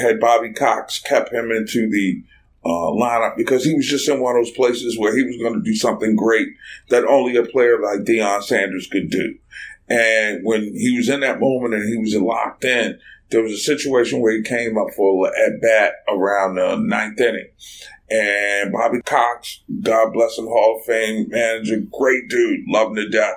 had 0.00 0.20
Bobby 0.20 0.52
Cox 0.52 0.98
kept 0.98 1.32
him 1.32 1.50
into 1.50 1.88
the 1.88 2.22
uh, 2.64 2.68
lineup 2.68 3.36
because 3.36 3.64
he 3.64 3.74
was 3.74 3.86
just 3.86 4.08
in 4.08 4.20
one 4.20 4.36
of 4.36 4.44
those 4.44 4.54
places 4.54 4.98
where 4.98 5.16
he 5.16 5.24
was 5.24 5.36
going 5.38 5.54
to 5.54 5.62
do 5.62 5.74
something 5.74 6.14
great 6.14 6.48
that 6.90 7.04
only 7.04 7.36
a 7.36 7.44
player 7.44 7.80
like 7.80 8.00
Deion 8.00 8.42
Sanders 8.42 8.86
could 8.86 9.10
do. 9.10 9.36
And 9.88 10.40
when 10.44 10.62
he 10.74 10.96
was 10.96 11.08
in 11.08 11.20
that 11.20 11.40
moment 11.40 11.74
and 11.74 11.88
he 11.88 11.98
was 11.98 12.14
locked 12.14 12.64
in, 12.64 12.98
there 13.30 13.42
was 13.42 13.52
a 13.52 13.58
situation 13.58 14.20
where 14.20 14.36
he 14.36 14.42
came 14.42 14.78
up 14.78 14.88
for 14.94 15.26
at 15.28 15.60
bat 15.60 15.94
around 16.08 16.54
the 16.54 16.76
ninth 16.76 17.20
inning. 17.20 17.48
And 18.10 18.72
Bobby 18.72 19.00
Cox, 19.02 19.62
God 19.80 20.12
bless 20.12 20.38
him, 20.38 20.44
Hall 20.44 20.78
of 20.78 20.84
Fame 20.84 21.28
manager, 21.30 21.82
great 21.90 22.28
dude, 22.28 22.60
loving 22.68 22.96
to 22.96 23.08
death. 23.08 23.36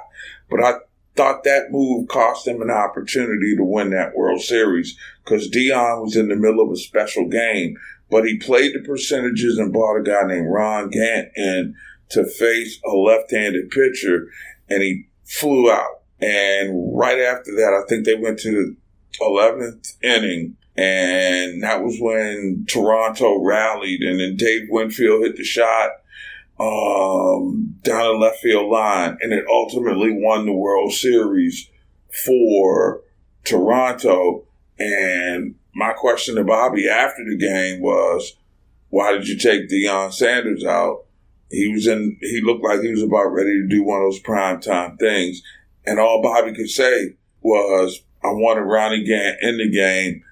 But 0.50 0.64
I 0.64 0.74
thought 1.16 1.46
that 1.46 1.72
move 1.72 2.10
cost 2.10 2.48
him 2.48 2.62
an 2.62 2.70
opportunity 2.70 3.56
to 3.56 3.64
win 3.64 3.92
that 3.92 4.16
World 4.16 4.42
Series 4.42 4.98
because 5.24 5.50
Deion 5.50 6.04
was 6.04 6.16
in 6.18 6.28
the 6.28 6.36
middle 6.36 6.62
of 6.62 6.72
a 6.72 6.78
special 6.78 7.28
game, 7.28 7.78
but 8.10 8.26
he 8.26 8.38
played 8.38 8.74
the 8.74 8.80
percentages 8.80 9.58
and 9.58 9.74
bought 9.74 9.98
a 9.98 10.04
guy 10.04 10.28
named 10.28 10.52
Ron 10.52 10.90
Gant 10.90 11.30
in 11.36 11.76
to 12.10 12.26
face 12.26 12.80
a 12.86 12.96
left-handed 12.96 13.72
pitcher, 13.72 14.28
and 14.70 14.82
he 14.82 15.08
flew 15.24 15.72
out. 15.72 16.02
And 16.22 16.98
right 16.98 17.20
after 17.20 17.52
that, 17.56 17.74
I 17.74 17.88
think 17.88 18.06
they 18.06 18.16
went 18.16 18.40
to 18.40 18.52
the 18.52 18.76
11th 19.22 19.96
inning. 20.02 20.58
And 20.78 21.64
that 21.64 21.84
was 21.84 21.98
when 22.00 22.66
Toronto 22.68 23.42
rallied, 23.42 24.02
and 24.02 24.20
then 24.20 24.36
Dave 24.36 24.68
Winfield 24.70 25.24
hit 25.24 25.38
the 25.38 25.44
shot 25.44 25.92
um, 26.60 27.76
down 27.82 28.14
the 28.14 28.20
left 28.20 28.40
field 28.40 28.70
line, 28.70 29.18
and 29.22 29.34
it 29.34 29.46
ultimately 29.50 30.12
won 30.12 30.46
the 30.46 30.54
World 30.54 30.92
Series 30.92 31.70
for 32.26 33.02
Toronto. 33.46 34.46
And 34.78 35.56
my 35.76 35.92
question 35.94 36.36
to 36.36 36.44
Bobby 36.44 36.88
after 36.90 37.24
the 37.24 37.38
game 37.38 37.82
was, 37.82 38.36
why 38.90 39.12
did 39.12 39.28
you 39.28 39.38
take 39.38 39.70
Deion 39.70 40.12
Sanders 40.14 40.64
out? 40.64 41.04
He 41.52 41.72
was 41.72 41.86
in, 41.86 42.18
he 42.22 42.42
looked 42.42 42.64
like 42.64 42.82
he 42.82 42.92
was 42.92 43.04
about 43.04 43.26
ready 43.34 43.62
to 43.62 43.68
do 43.68 43.84
one 43.84 44.02
of 44.02 44.06
those 44.12 44.20
prime 44.20 44.60
time 44.62 44.98
things. 44.98 45.42
And 45.86 46.00
all 46.00 46.22
Bobby 46.24 46.54
could 46.54 46.70
say 46.70 47.16
was, 47.42 48.02
I 48.24 48.30
wanted 48.30 48.62
Ronnie 48.62 49.04
Gant 49.04 49.38
in 49.42 49.58
the 49.58 49.70
game 49.70 50.24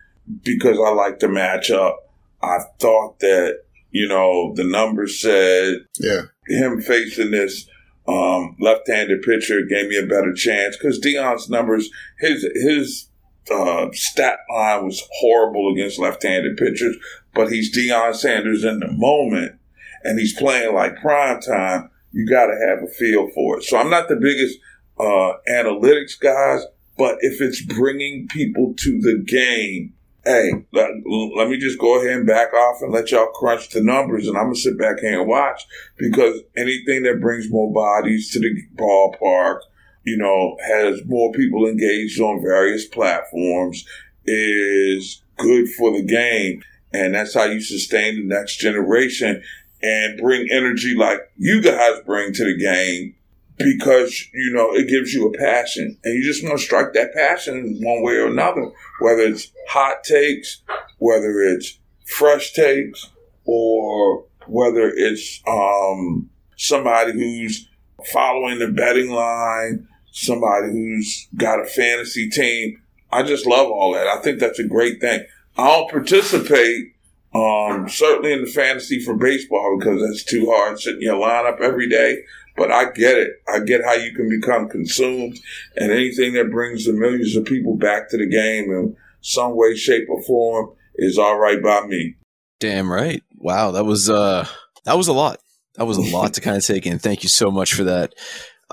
because 0.43 0.77
I 0.83 0.91
liked 0.93 1.19
the 1.19 1.27
matchup. 1.27 1.95
I 2.41 2.59
thought 2.79 3.19
that, 3.19 3.63
you 3.91 4.07
know, 4.07 4.53
the 4.55 4.63
numbers 4.63 5.21
said 5.21 5.85
Yeah. 5.99 6.21
him 6.47 6.81
facing 6.81 7.31
this 7.31 7.67
um, 8.07 8.55
left-handed 8.59 9.21
pitcher 9.21 9.61
gave 9.61 9.87
me 9.89 9.97
a 9.97 10.05
better 10.05 10.33
chance 10.33 10.75
because 10.75 10.99
Deion's 10.99 11.49
numbers, 11.49 11.89
his 12.19 12.43
his 12.55 13.07
uh, 13.51 13.87
stat 13.91 14.39
line 14.49 14.85
was 14.85 15.03
horrible 15.19 15.71
against 15.71 15.99
left-handed 15.99 16.57
pitchers, 16.57 16.95
but 17.33 17.51
he's 17.51 17.75
Deion 17.75 18.15
Sanders 18.15 18.63
in 18.63 18.79
the 18.79 18.91
moment, 18.91 19.55
and 20.03 20.19
he's 20.19 20.37
playing 20.37 20.73
like 20.73 21.01
prime 21.01 21.41
time. 21.41 21.89
You 22.11 22.27
got 22.27 22.47
to 22.47 22.65
have 22.67 22.83
a 22.83 22.87
feel 22.87 23.29
for 23.31 23.57
it. 23.57 23.63
So 23.63 23.77
I'm 23.77 23.89
not 23.89 24.07
the 24.07 24.15
biggest 24.15 24.59
uh, 24.99 25.33
analytics 25.49 26.19
guys, 26.19 26.65
but 26.97 27.17
if 27.21 27.41
it's 27.41 27.61
bringing 27.61 28.27
people 28.27 28.75
to 28.77 29.01
the 29.01 29.23
game, 29.25 29.93
hey, 30.25 30.51
let, 30.71 30.91
let 31.35 31.49
me 31.49 31.57
just 31.57 31.79
go 31.79 31.99
ahead 31.99 32.17
and 32.17 32.27
back 32.27 32.53
off 32.53 32.81
and 32.81 32.91
let 32.91 33.11
y'all 33.11 33.27
crunch 33.27 33.69
the 33.69 33.81
numbers, 33.81 34.27
and 34.27 34.37
I'm 34.37 34.45
gonna 34.45 34.55
sit 34.55 34.77
back 34.77 34.99
here 34.99 35.19
and 35.19 35.27
watch 35.27 35.65
because 35.97 36.39
anything 36.55 37.03
that 37.03 37.19
brings 37.19 37.49
more 37.49 37.73
bodies 37.73 38.29
to 38.31 38.39
the 38.39 38.55
ballpark, 38.75 39.59
you 40.05 40.17
know, 40.17 40.57
has 40.65 41.01
more 41.05 41.31
people 41.31 41.67
engaged 41.67 42.19
on 42.19 42.41
various 42.41 42.85
platforms, 42.85 43.85
is 44.25 45.21
good 45.37 45.67
for 45.69 45.91
the 45.91 46.03
game, 46.03 46.63
and 46.93 47.13
that's 47.13 47.33
how 47.33 47.45
you 47.45 47.61
sustain 47.61 48.15
the 48.15 48.35
next 48.35 48.57
generation 48.57 49.43
and 49.81 50.19
bring 50.19 50.47
energy 50.51 50.95
like 50.95 51.19
you 51.37 51.61
guys 51.61 51.99
bring 52.05 52.33
to 52.33 52.45
the 52.45 52.57
game 52.57 53.15
because 53.57 54.27
you 54.33 54.51
know 54.53 54.73
it 54.73 54.87
gives 54.87 55.13
you 55.13 55.27
a 55.27 55.37
passion. 55.37 55.97
And 56.03 56.13
you 56.13 56.23
just 56.23 56.43
want 56.43 56.57
to 56.57 56.63
strike 56.63 56.93
that 56.93 57.13
passion 57.13 57.79
one 57.81 58.03
way 58.03 58.13
or 58.13 58.27
another 58.27 58.71
whether 58.99 59.21
it's 59.21 59.51
hot 59.67 60.03
takes 60.03 60.61
whether 60.99 61.41
it's 61.41 61.77
fresh 62.05 62.53
takes 62.53 63.09
or 63.45 64.25
whether 64.47 64.89
it's 64.95 65.41
um, 65.47 66.29
somebody 66.57 67.11
who's 67.13 67.67
following 68.11 68.59
the 68.59 68.67
betting 68.67 69.11
line 69.11 69.87
somebody 70.13 70.71
who's 70.71 71.27
got 71.35 71.59
a 71.59 71.65
fantasy 71.65 72.29
team 72.29 72.81
i 73.11 73.21
just 73.23 73.45
love 73.45 73.67
all 73.67 73.93
that 73.93 74.07
i 74.07 74.21
think 74.21 74.39
that's 74.39 74.59
a 74.59 74.67
great 74.67 75.01
thing 75.01 75.23
i 75.57 75.67
don't 75.67 75.91
participate 75.91 76.89
um, 77.35 77.89
certainly 77.89 78.31
in 78.31 78.45
the 78.45 78.51
fantasy 78.51 78.99
for 78.99 79.15
baseball 79.15 79.77
because 79.79 79.99
that's 80.01 80.23
too 80.23 80.45
hard 80.51 80.79
sitting 80.79 81.01
your 81.01 81.15
lineup 81.15 81.59
every 81.61 81.89
day 81.89 82.19
but 82.55 82.71
I 82.71 82.91
get 82.91 83.17
it. 83.17 83.41
I 83.51 83.59
get 83.59 83.83
how 83.83 83.93
you 83.93 84.13
can 84.13 84.29
become 84.29 84.69
consumed 84.69 85.39
and 85.75 85.91
anything 85.91 86.33
that 86.33 86.51
brings 86.51 86.85
the 86.85 86.93
millions 86.93 87.35
of 87.35 87.45
people 87.45 87.75
back 87.75 88.09
to 88.09 88.17
the 88.17 88.27
game 88.27 88.71
in 88.71 88.95
some 89.21 89.55
way, 89.55 89.75
shape, 89.75 90.07
or 90.09 90.21
form 90.23 90.71
is 90.95 91.17
all 91.17 91.39
right 91.39 91.61
by 91.61 91.85
me. 91.87 92.15
Damn 92.59 92.91
right. 92.91 93.23
Wow, 93.37 93.71
that 93.71 93.85
was 93.85 94.09
uh 94.09 94.47
that 94.85 94.97
was 94.97 95.07
a 95.07 95.13
lot. 95.13 95.39
That 95.75 95.85
was 95.85 95.97
a 95.97 96.15
lot 96.15 96.35
to 96.35 96.41
kind 96.41 96.55
of 96.55 96.63
take 96.63 96.85
in. 96.85 96.99
Thank 96.99 97.23
you 97.23 97.29
so 97.29 97.49
much 97.49 97.73
for 97.73 97.83
that. 97.85 98.13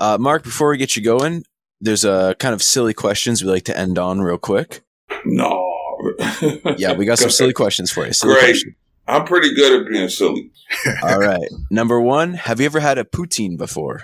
Uh, 0.01 0.17
Mark, 0.19 0.41
before 0.43 0.69
we 0.71 0.77
get 0.77 0.95
you 0.95 1.03
going, 1.03 1.43
there's 1.79 2.03
a 2.03 2.35
kind 2.39 2.55
of 2.55 2.63
silly 2.63 2.91
questions 2.93 3.43
we 3.43 3.51
like 3.51 3.65
to 3.65 3.77
end 3.77 3.99
on 3.99 4.19
real 4.19 4.39
quick. 4.39 4.81
No. 5.25 5.67
Yeah, 6.75 6.93
we 6.93 7.05
got 7.05 7.19
some 7.23 7.29
silly 7.29 7.53
questions 7.53 7.91
for 7.91 8.07
you. 8.07 8.11
Silly 8.13 8.33
Great. 8.33 8.43
questions. 8.45 8.73
I'm 9.07 9.25
pretty 9.25 9.53
good 9.53 9.79
at 9.85 9.91
being 9.91 10.09
silly. 10.09 10.49
All 11.03 11.19
right. 11.19 11.47
Number 11.69 12.01
one, 12.01 12.33
have 12.33 12.59
you 12.59 12.65
ever 12.65 12.79
had 12.79 12.97
a 12.97 13.03
poutine 13.03 13.57
before? 13.59 14.01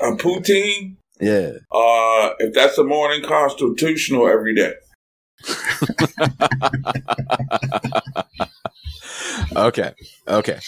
A 0.00 0.12
poutine, 0.12 0.94
Yeah. 1.20 1.50
uh, 1.72 2.30
if 2.38 2.54
that's 2.54 2.78
a 2.78 2.84
morning 2.84 3.24
constitutional 3.24 4.28
every 4.28 4.54
day. 4.54 4.74
Okay. 9.56 9.92
Okay. 10.28 10.60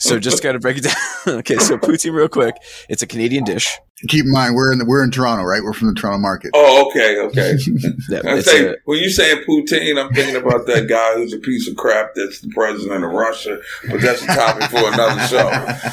So 0.00 0.18
just 0.18 0.42
got 0.42 0.52
to 0.52 0.58
break 0.58 0.78
it 0.78 0.84
down. 0.84 0.94
okay. 1.38 1.56
So 1.56 1.76
poutine, 1.76 2.14
real 2.14 2.28
quick. 2.28 2.56
It's 2.88 3.02
a 3.02 3.06
Canadian 3.06 3.44
dish. 3.44 3.78
Keep 4.08 4.24
in 4.24 4.32
mind, 4.32 4.54
we're 4.54 4.72
in 4.72 4.78
the, 4.78 4.86
we're 4.86 5.04
in 5.04 5.10
Toronto, 5.10 5.44
right? 5.44 5.62
We're 5.62 5.74
from 5.74 5.88
the 5.88 6.00
Toronto 6.00 6.18
market. 6.18 6.52
Oh, 6.54 6.88
okay, 6.88 7.18
okay. 7.18 7.58
Yeah, 8.08 8.20
I 8.24 8.40
say 8.40 8.68
a, 8.68 8.74
when 8.86 8.98
you 8.98 9.10
saying 9.10 9.44
poutine, 9.46 10.02
I'm 10.02 10.12
thinking 10.14 10.36
about 10.36 10.66
that 10.68 10.88
guy 10.88 11.16
who's 11.16 11.34
a 11.34 11.38
piece 11.38 11.68
of 11.68 11.76
crap 11.76 12.14
that's 12.14 12.40
the 12.40 12.48
president 12.48 13.04
of 13.04 13.10
Russia. 13.10 13.60
But 13.90 14.00
that's 14.00 14.22
a 14.22 14.26
topic 14.26 14.70
for 14.70 14.78
another 14.78 15.20
show. 15.26 15.50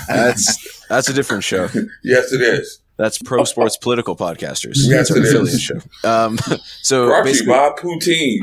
that's 0.08 0.86
that's 0.88 1.10
a 1.10 1.14
different 1.14 1.44
show. 1.44 1.68
Yes, 2.04 2.32
it 2.32 2.42
is. 2.42 2.80
That's 2.98 3.20
Pro 3.20 3.44
Sports 3.44 3.78
Political 3.78 4.16
Podcasters. 4.16 4.78
Yes, 4.78 5.10
That's 5.10 5.12
our 5.12 5.18
it 5.18 5.24
is. 5.24 5.34
affiliate 5.34 5.62
show. 5.62 6.10
Um, 6.10 6.38
so 6.82 7.08
Brought 7.08 7.26
to 7.26 7.36
you 7.36 7.46
by 7.46 7.70
Poutine. 7.78 8.40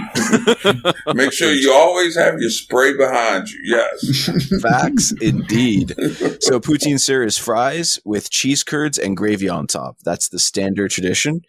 Make 1.15 1.33
sure 1.33 1.53
you 1.53 1.73
always 1.73 2.17
have 2.17 2.41
your 2.41 2.51
spray 2.51 2.97
behind 2.97 3.49
you. 3.51 3.59
Yes. 3.65 4.31
facts 4.63 5.13
indeed. 5.21 5.95
So 6.41 6.61
poutine 6.61 7.01
sir 7.01 7.25
is 7.25 7.37
fries 7.37 7.99
with 8.05 8.31
cheese 8.31 8.63
curds 8.63 8.99
and 8.99 9.17
gravy 9.17 9.49
on 9.49 9.67
top. 9.67 9.97
That's 10.05 10.29
the 10.29 10.39
standard 10.39 10.91
tradition. 10.93 11.41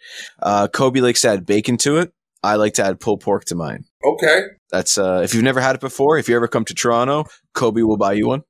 Uh, 0.42 0.68
Cobe 0.68 1.02
likes 1.02 1.22
to 1.22 1.30
add 1.30 1.46
bacon 1.46 1.78
to 1.78 1.98
it. 1.98 2.12
I 2.44 2.56
like 2.56 2.74
to 2.76 2.86
add 2.86 3.00
pulled 3.00 3.22
pork 3.22 3.46
to 3.46 3.56
mine. 3.56 3.86
Okay. 4.04 4.42
That's 4.72 4.98
uh, 4.98 5.22
if 5.24 5.34
you've 5.34 5.44
never 5.44 5.62
had 5.62 5.76
it 5.76 5.82
before. 5.82 6.18
If 6.18 6.28
you 6.28 6.36
ever 6.36 6.48
come 6.48 6.66
to 6.66 6.74
Toronto, 6.74 7.26
Cobe 7.56 7.84
will 7.84 7.98
buy 7.98 8.14
you 8.14 8.28
one. 8.28 8.44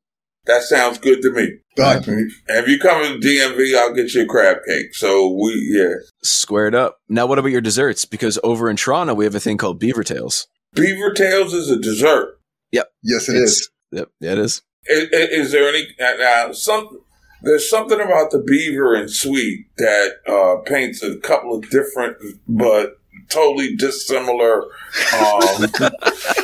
That 0.46 0.62
sounds 0.64 0.98
good 1.00 1.22
to 1.24 1.32
me. 1.32 1.58
Done. 1.76 2.04
And 2.08 2.32
if 2.50 2.68
you 2.68 2.78
come 2.80 3.02
to 3.04 3.20
DMV, 3.28 3.78
I'll 3.78 3.94
get 3.94 4.14
you 4.14 4.24
a 4.24 4.26
crab 4.26 4.58
cake. 4.68 4.94
So 4.96 5.30
we, 5.32 5.54
yeah. 5.76 5.96
Squared 6.24 6.76
up. 6.76 7.00
Now, 7.10 7.26
what 7.26 7.40
about 7.40 7.50
your 7.52 7.62
desserts? 7.62 8.06
Because 8.06 8.38
over 8.44 8.70
in 8.70 8.76
Toronto, 8.76 9.14
we 9.14 9.26
have 9.26 9.36
a 9.36 9.40
thing 9.40 9.58
called 9.58 9.80
beaver 9.80 10.04
tails. 10.04 10.48
Beaver 10.74 11.14
tails 11.14 11.54
is 11.54 11.70
a 11.70 11.80
dessert. 11.80 12.40
Yep. 12.72 12.92
Yes, 13.04 13.28
it 13.30 13.34
It's- 13.36 13.50
is. 13.52 13.70
Yep, 13.92 14.10
yeah, 14.20 14.32
it 14.34 14.40
is. 14.40 14.62
Is, 14.88 15.10
is 15.12 15.52
there 15.52 15.68
any 15.70 15.88
uh, 16.00 16.52
some? 16.54 17.00
There's 17.42 17.70
something 17.70 18.00
about 18.00 18.32
the 18.32 18.40
beaver 18.40 18.94
and 18.94 19.10
sweet 19.10 19.68
that 19.78 20.16
uh, 20.28 20.58
paints 20.70 21.02
a 21.02 21.18
couple 21.18 21.56
of 21.58 21.70
different 21.70 22.18
but 22.48 22.98
totally 23.30 23.76
dissimilar 23.76 24.64
um, 24.64 25.42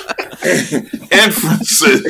inferences. 1.11 2.03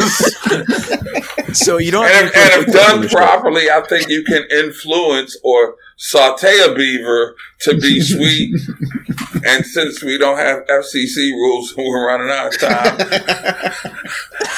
So 1.53 1.77
you 1.77 1.91
don't. 1.91 2.05
and, 2.05 2.27
if, 2.27 2.37
and 2.37 2.67
if 2.67 2.73
done 2.73 3.09
properly, 3.09 3.69
I 3.69 3.81
think 3.81 4.09
you 4.09 4.23
can 4.23 4.43
influence 4.49 5.37
or 5.43 5.75
saute 5.97 6.59
a 6.61 6.73
beaver 6.73 7.35
to 7.61 7.75
be 7.79 8.01
sweet. 8.01 8.55
and 9.45 9.65
since 9.65 10.03
we 10.03 10.17
don't 10.17 10.37
have 10.37 10.65
FCC 10.67 11.31
rules 11.31 11.73
we're 11.77 12.07
running 12.07 12.29
out 12.29 12.53
of 12.53 12.59
time, 12.59 12.97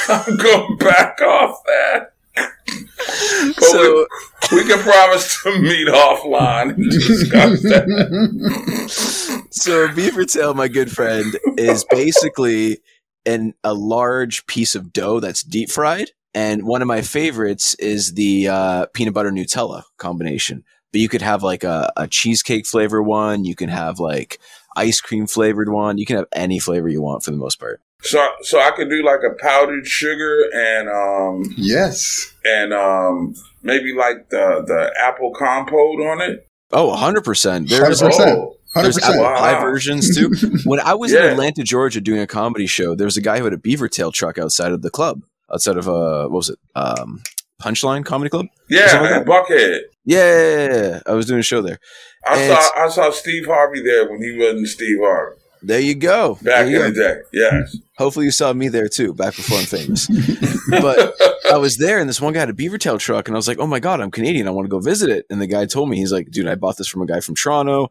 I'm 0.07 0.37
going 0.37 0.77
back 0.77 1.21
off 1.21 1.61
that. 1.65 2.13
But 2.35 3.63
So 3.63 4.07
we, 4.51 4.57
we 4.57 4.67
can 4.67 4.79
promise 4.79 5.41
to 5.43 5.59
meet 5.61 5.87
offline 5.87 6.75
and 6.75 6.89
discuss 6.89 7.61
that. 7.63 9.47
So 9.51 9.93
beaver 9.93 10.25
tail, 10.25 10.53
my 10.53 10.67
good 10.67 10.91
friend, 10.91 11.37
is 11.57 11.85
basically 11.89 12.81
an 13.25 13.53
a 13.63 13.73
large 13.73 14.45
piece 14.47 14.75
of 14.75 14.91
dough 14.93 15.19
that's 15.19 15.43
deep 15.43 15.69
fried. 15.69 16.11
And 16.35 16.65
one 16.65 16.81
of 16.81 16.87
my 16.87 17.01
favorites 17.01 17.75
is 17.75 18.13
the 18.13 18.47
uh, 18.47 18.85
peanut 18.93 19.13
butter 19.13 19.31
Nutella 19.31 19.83
combination. 19.97 20.63
But 20.91 21.01
you 21.01 21.09
could 21.09 21.21
have 21.21 21.43
like 21.43 21.63
a, 21.63 21.91
a 21.97 22.07
cheesecake 22.07 22.65
flavor 22.65 23.01
one. 23.01 23.45
You 23.45 23.55
can 23.55 23.69
have 23.69 23.99
like 23.99 24.39
ice 24.75 24.99
cream 25.01 25.27
flavored 25.27 25.69
one. 25.69 25.97
You 25.97 26.05
can 26.05 26.17
have 26.17 26.27
any 26.33 26.59
flavor 26.59 26.87
you 26.89 27.01
want 27.01 27.23
for 27.23 27.31
the 27.31 27.37
most 27.37 27.59
part. 27.59 27.81
So, 28.01 28.27
so 28.41 28.59
I 28.59 28.71
could 28.71 28.89
do 28.89 29.03
like 29.03 29.19
a 29.25 29.33
powdered 29.41 29.87
sugar 29.87 30.49
and 30.53 30.89
um 30.89 31.53
Yes. 31.57 32.33
and 32.43 32.73
um 32.73 33.33
maybe 33.61 33.93
like 33.93 34.29
the 34.29 34.63
the 34.67 34.93
apple 34.99 35.31
compote 35.37 36.01
on 36.01 36.21
it. 36.21 36.47
Oh, 36.71 36.89
100%. 36.95 37.69
There's, 37.69 38.01
100%. 38.01 38.19
Oh, 38.27 38.57
there's 38.75 38.97
100%. 38.97 39.03
apple 39.09 39.21
Wow. 39.21 39.35
pie 39.37 39.61
versions 39.61 40.15
too. 40.15 40.31
When 40.65 40.79
I 40.79 40.93
was 40.93 41.13
in 41.13 41.23
Atlanta, 41.23 41.63
Georgia 41.63 42.01
doing 42.01 42.19
a 42.21 42.27
comedy 42.27 42.67
show, 42.67 42.95
there 42.95 43.05
was 43.05 43.17
a 43.17 43.21
guy 43.21 43.37
who 43.37 43.43
had 43.45 43.53
a 43.53 43.57
beaver 43.57 43.87
tail 43.87 44.11
truck 44.11 44.37
outside 44.37 44.71
of 44.71 44.81
the 44.81 44.89
club, 44.89 45.21
outside 45.53 45.77
of, 45.77 45.87
uh, 45.87 46.23
what 46.27 46.31
was 46.37 46.49
it? 46.49 46.59
Um, 46.75 47.21
Punchline 47.61 48.03
Comedy 48.03 48.29
Club? 48.29 48.47
yeah, 48.69 48.99
like 48.99 49.25
Buckhead. 49.25 49.79
Yeah, 50.05 50.99
I 51.05 51.13
was 51.13 51.25
doing 51.27 51.39
a 51.39 51.43
show 51.43 51.61
there. 51.61 51.79
I 52.27 52.37
And 52.37 52.51
saw 52.53 52.69
I 52.83 52.89
saw 52.89 53.11
Steve 53.11 53.45
Harvey 53.45 53.81
there 53.81 54.09
when 54.09 54.21
he 54.21 54.37
wasn't 54.37 54.67
Steve 54.67 54.97
Harvey 55.01 55.37
There 55.63 55.79
you 55.79 55.95
go. 55.95 56.37
back 56.41 56.67
you 56.67 56.75
in 56.75 56.81
go. 56.81 56.89
the 56.89 56.95
day. 56.95 57.17
Yes. 57.31 57.77
Hopefully, 57.97 58.25
you 58.25 58.31
saw 58.31 58.51
me 58.53 58.67
there 58.67 58.89
too, 58.89 59.13
back 59.13 59.35
before 59.35 59.57
I'm 59.59 59.65
famous. 59.65 60.07
but 60.69 61.13
I 61.49 61.57
was 61.57 61.77
there, 61.77 61.99
and 61.99 62.09
this 62.09 62.19
one 62.19 62.33
guy 62.33 62.39
had 62.39 62.49
a 62.49 62.53
beaver 62.53 62.77
tail 62.77 62.97
truck, 62.97 63.27
and 63.27 63.35
I 63.35 63.37
was 63.37 63.47
like, 63.47 63.59
"Oh 63.59 63.67
my 63.67 63.79
god, 63.79 64.01
I'm 64.01 64.11
Canadian. 64.11 64.47
I 64.47 64.51
want 64.51 64.65
to 64.65 64.69
go 64.69 64.79
visit 64.79 65.09
it." 65.09 65.25
And 65.29 65.41
the 65.41 65.47
guy 65.47 65.65
told 65.65 65.89
me, 65.89 65.97
he's 65.97 66.11
like, 66.11 66.29
"Dude, 66.31 66.47
I 66.47 66.55
bought 66.55 66.77
this 66.77 66.87
from 66.87 67.01
a 67.01 67.05
guy 67.05 67.19
from 67.21 67.35
Toronto. 67.35 67.87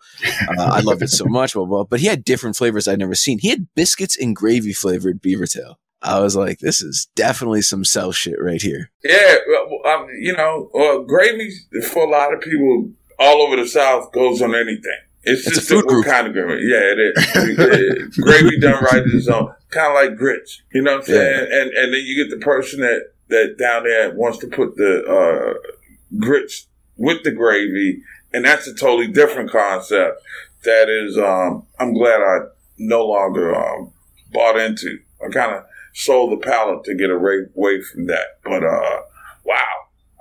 Uh, 0.58 0.70
I 0.72 0.80
loved 0.80 1.02
it 1.02 1.08
so 1.08 1.24
much." 1.24 1.54
Blah, 1.54 1.64
blah 1.64 1.78
blah. 1.78 1.84
But 1.84 2.00
he 2.00 2.06
had 2.06 2.24
different 2.24 2.56
flavors 2.56 2.86
I'd 2.86 2.98
never 2.98 3.14
seen. 3.14 3.38
He 3.38 3.48
had 3.48 3.68
biscuits 3.74 4.18
and 4.18 4.36
gravy 4.36 4.72
flavored 4.72 5.22
beaver 5.22 5.46
tail. 5.46 5.78
I 6.02 6.20
was 6.20 6.34
like, 6.36 6.58
"This 6.58 6.82
is 6.82 7.08
definitely 7.14 7.62
some 7.62 7.84
South 7.84 8.16
shit 8.16 8.40
right 8.40 8.60
here." 8.60 8.90
Yeah, 9.04 9.36
well, 9.48 9.94
um, 9.94 10.08
you 10.20 10.36
know, 10.36 10.68
well, 10.74 11.04
gravy 11.04 11.50
for 11.90 12.04
a 12.04 12.10
lot 12.10 12.34
of 12.34 12.40
people 12.40 12.90
all 13.18 13.42
over 13.42 13.56
the 13.56 13.66
South 13.68 14.12
goes 14.12 14.42
on 14.42 14.54
anything. 14.54 14.98
It's, 15.24 15.46
It's 15.46 15.56
a 15.56 15.60
just 15.60 15.68
food 15.68 15.84
what 15.84 15.88
group. 15.88 16.06
kind 16.06 16.26
of 16.26 16.32
gravy. 16.32 16.62
Yeah, 16.66 16.80
it 16.82 18.08
is. 18.08 18.16
Gravy 18.18 18.58
done 18.58 18.82
right 18.84 19.02
is 19.06 19.28
on 19.28 19.54
kind 19.70 19.88
of 19.88 19.94
like 19.94 20.18
grits. 20.18 20.62
You 20.72 20.82
know 20.82 20.92
what 20.92 21.00
I'm 21.00 21.06
saying? 21.06 21.48
And 21.52 21.70
and 21.70 21.94
then 21.94 22.00
you 22.04 22.24
get 22.24 22.30
the 22.36 22.44
person 22.44 22.80
that 22.80 23.12
that 23.28 23.56
down 23.58 23.84
there 23.84 24.12
wants 24.14 24.38
to 24.38 24.46
put 24.48 24.76
the 24.76 25.04
uh, 25.06 25.70
grits 26.18 26.66
with 26.96 27.22
the 27.24 27.30
gravy, 27.30 28.02
and 28.32 28.44
that's 28.44 28.66
a 28.66 28.74
totally 28.74 29.06
different 29.08 29.50
concept. 29.50 30.20
That 30.64 30.88
is, 30.88 31.16
um, 31.18 31.66
I'm 31.80 31.92
glad 31.94 32.20
I 32.20 32.38
no 32.78 33.04
longer 33.06 33.54
um, 33.54 33.92
bought 34.32 34.58
into. 34.58 34.98
I 35.24 35.28
kind 35.30 35.52
of 35.56 35.64
sold 35.94 36.32
the 36.32 36.36
palate 36.44 36.84
to 36.84 36.94
get 36.94 37.10
away 37.10 37.46
away 37.56 37.80
from 37.80 38.06
that. 38.06 38.38
But 38.44 38.64
uh, 38.64 39.00
wow, 39.44 39.66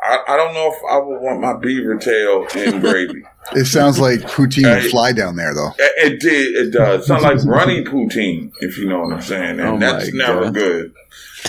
I, 0.01 0.17
I 0.29 0.37
don't 0.37 0.53
know 0.53 0.67
if 0.73 0.79
I 0.89 0.97
would 0.97 1.19
want 1.21 1.41
my 1.41 1.57
beaver 1.57 1.95
tail 1.97 2.47
in 2.55 2.79
gravy. 2.79 3.23
It 3.53 3.65
sounds 3.65 3.99
like 3.99 4.19
poutine 4.21 4.63
Hey. 4.65 4.83
would 4.83 4.91
fly 4.91 5.11
down 5.13 5.35
there, 5.35 5.53
though. 5.55 5.71
It, 5.79 6.13
it 6.13 6.19
did. 6.21 6.55
It 6.67 6.71
does. 6.71 7.03
It 7.03 7.07
sounds 7.07 7.23
like 7.23 7.43
runny 7.43 7.83
poutine, 7.83 8.51
if 8.61 8.77
you 8.77 8.87
know 8.87 8.99
what 9.01 9.13
I'm 9.13 9.21
saying. 9.21 9.59
And 9.59 9.61
Oh 9.61 9.79
that's 9.79 10.13
my 10.13 10.17
never 10.25 10.51
God. 10.51 10.53
good. 10.53 10.93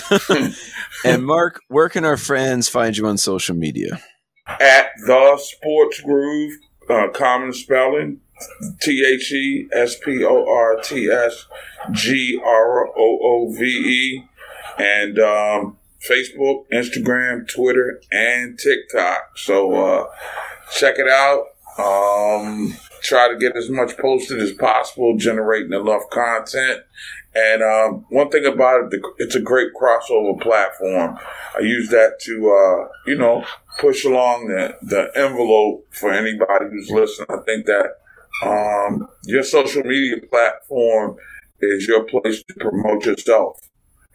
And 1.05 1.25
Mark, 1.25 1.61
where 1.67 1.87
can 1.89 2.03
our 2.03 2.17
friends 2.17 2.67
find 2.67 2.97
you 2.97 3.05
on 3.07 3.17
social 3.17 3.55
media? 3.55 4.01
At 4.47 4.87
the 5.05 5.37
Sports 5.37 5.99
Groove, 6.01 6.53
uh, 6.89 7.09
common 7.13 7.53
spelling, 7.53 8.21
T 8.81 9.05
H 9.05 9.31
E 9.31 9.67
S 9.73 9.95
P 10.03 10.23
O 10.25 10.45
R 10.49 10.81
T 10.81 11.09
S 11.09 11.45
G 11.91 12.39
R 12.43 12.87
O 12.87 12.93
O 12.97 13.53
V 13.57 13.63
E, 13.65 14.23
and 14.79 15.19
um, 15.19 15.77
Facebook, 16.07 16.65
Instagram, 16.71 17.47
Twitter, 17.47 18.01
and 18.11 18.59
TikTok. 18.59 19.37
So 19.37 19.73
uh, 19.73 20.07
check 20.75 20.95
it 20.97 21.07
out. 21.07 21.45
Um, 21.77 22.75
try 23.01 23.29
to 23.29 23.37
get 23.37 23.55
as 23.55 23.69
much 23.69 23.97
posted 23.97 24.39
as 24.39 24.51
possible, 24.53 25.17
generating 25.17 25.73
enough 25.73 26.03
content. 26.11 26.81
And 27.35 27.63
um, 27.63 28.05
one 28.09 28.29
thing 28.29 28.45
about 28.45 28.93
it, 28.93 29.01
it's 29.17 29.35
a 29.35 29.41
great 29.41 29.69
crossover 29.73 30.39
platform. 30.39 31.17
I 31.57 31.61
use 31.61 31.89
that 31.89 32.19
to, 32.21 32.33
uh, 32.51 32.87
you 33.07 33.17
know, 33.17 33.43
push 33.79 34.05
along 34.05 34.47
the, 34.47 34.77
the 34.83 35.11
envelope 35.15 35.87
for 35.91 36.11
anybody 36.11 36.65
who's 36.69 36.91
listening. 36.91 37.27
I 37.31 37.43
think 37.43 37.65
that 37.65 37.87
um, 38.45 39.07
your 39.25 39.43
social 39.43 39.83
media 39.83 40.17
platform 40.29 41.17
is 41.59 41.87
your 41.87 42.03
place 42.03 42.43
to 42.43 42.53
promote 42.59 43.05
yourself. 43.05 43.59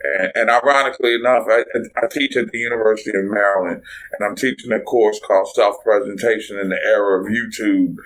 And, 0.01 0.49
ironically 0.49 1.15
enough, 1.15 1.47
I, 1.49 1.65
I 1.97 2.07
teach 2.09 2.37
at 2.37 2.51
the 2.53 2.59
University 2.59 3.11
of 3.11 3.25
Maryland, 3.25 3.83
and 4.13 4.29
I'm 4.29 4.37
teaching 4.37 4.71
a 4.71 4.81
course 4.81 5.21
called 5.27 5.49
Self 5.55 5.83
Presentation 5.83 6.59
in 6.59 6.69
the 6.69 6.79
Era 6.85 7.21
of 7.21 7.27
YouTube. 7.27 7.97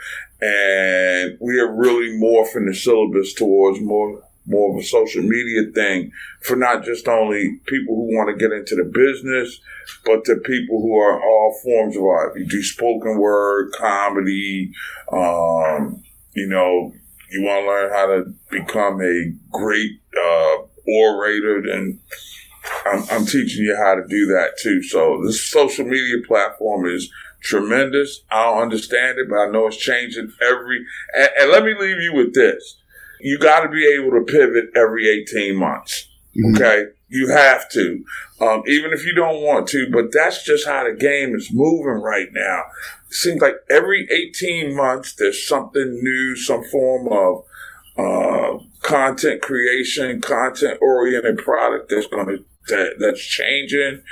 And 0.41 1.39
we 1.41 1.61
are 1.61 1.71
really 1.71 2.19
morphing 2.19 2.67
the 2.67 2.75
syllabus 2.75 3.35
towards 3.35 3.81
more 3.81 4.23
more 4.45 4.75
of 4.75 4.83
a 4.83 4.87
social 4.87 5.23
media 5.23 5.71
thing 5.73 6.11
for 6.41 6.57
not 6.57 6.83
just 6.83 7.07
only 7.07 7.61
people 7.67 7.95
who 7.95 8.17
want 8.17 8.29
to 8.29 8.37
get 8.37 8.53
into 8.53 8.75
the 8.75 8.85
business, 8.85 9.61
but 10.05 10.25
to 10.25 10.37
people 10.37 10.81
who 10.81 10.97
are 10.99 11.23
all 11.23 11.61
forms 11.63 11.97
of 11.97 12.03
art. 12.03 12.37
You 12.37 12.47
do 12.47 12.63
spoken 12.63 13.19
word, 13.19 13.73
comedy, 13.73 14.73
um, 15.13 16.03
you 16.35 16.49
know, 16.49 16.93
you 17.31 17.43
want 17.43 17.63
to 17.63 17.67
learn 17.67 17.93
how 17.93 18.07
to 18.07 18.25
become 18.51 19.01
a 19.01 19.33
great 19.51 19.93
uh, 20.21 20.57
orator, 20.87 21.59
and 21.59 21.99
I'm, 22.87 23.05
I'm 23.11 23.27
teaching 23.27 23.65
you 23.65 23.77
how 23.77 23.95
to 23.95 24.03
do 24.09 24.27
that 24.27 24.59
too. 24.63 24.83
So 24.83 25.23
this 25.25 25.45
social 25.51 25.85
media 25.85 26.17
platform 26.27 26.87
is 26.87 27.11
tremendous. 27.43 28.23
I 28.31 28.45
don't 28.45 28.63
understand 28.63 29.19
it, 29.19 29.29
but 29.29 29.37
I 29.39 29.47
know 29.51 29.67
it's 29.67 29.77
changing 29.77 30.33
every. 30.43 30.85
And, 31.15 31.29
and 31.41 31.51
let 31.51 31.65
me 31.65 31.75
leave 31.79 32.01
you 32.01 32.15
with 32.15 32.35
this: 32.35 32.79
you 33.21 33.39
got 33.39 33.61
to 33.61 33.69
be 33.69 33.87
able 33.87 34.11
to 34.13 34.25
pivot 34.25 34.71
every 34.77 35.09
18 35.09 35.57
months. 35.57 36.09
Mhm. 36.37 36.55
Okay, 36.57 36.87
you 37.09 37.29
have 37.29 37.71
to, 37.73 38.03
um, 38.41 38.63
even 38.67 38.93
if 38.93 39.05
you 39.05 39.15
don't 39.15 39.43
want 39.43 39.69
to. 39.69 39.91
But 39.91 40.13
that's 40.13 40.45
just 40.45 40.67
how 40.67 40.85
the 40.85 40.95
game 40.95 41.35
is 41.35 41.51
moving 41.53 42.03
right 42.03 42.29
now. 42.33 42.63
It 43.09 43.15
seems 43.15 43.43
like 43.43 43.57
every 43.69 44.09
18 44.11 44.75
months 44.75 45.15
there's 45.15 45.47
something 45.47 46.01
new, 46.03 46.37
some 46.37 46.65
form 46.65 47.09
of 47.13 47.45
uh, 47.97 48.59
content 48.83 49.43
creation, 49.43 50.21
content 50.21 50.79
oriented 50.81 51.39
product 51.39 51.91
that's 51.91 52.07
going 52.07 52.27
to 52.27 52.45
that 52.69 52.95
that's 52.99 53.25
changing. 53.25 54.03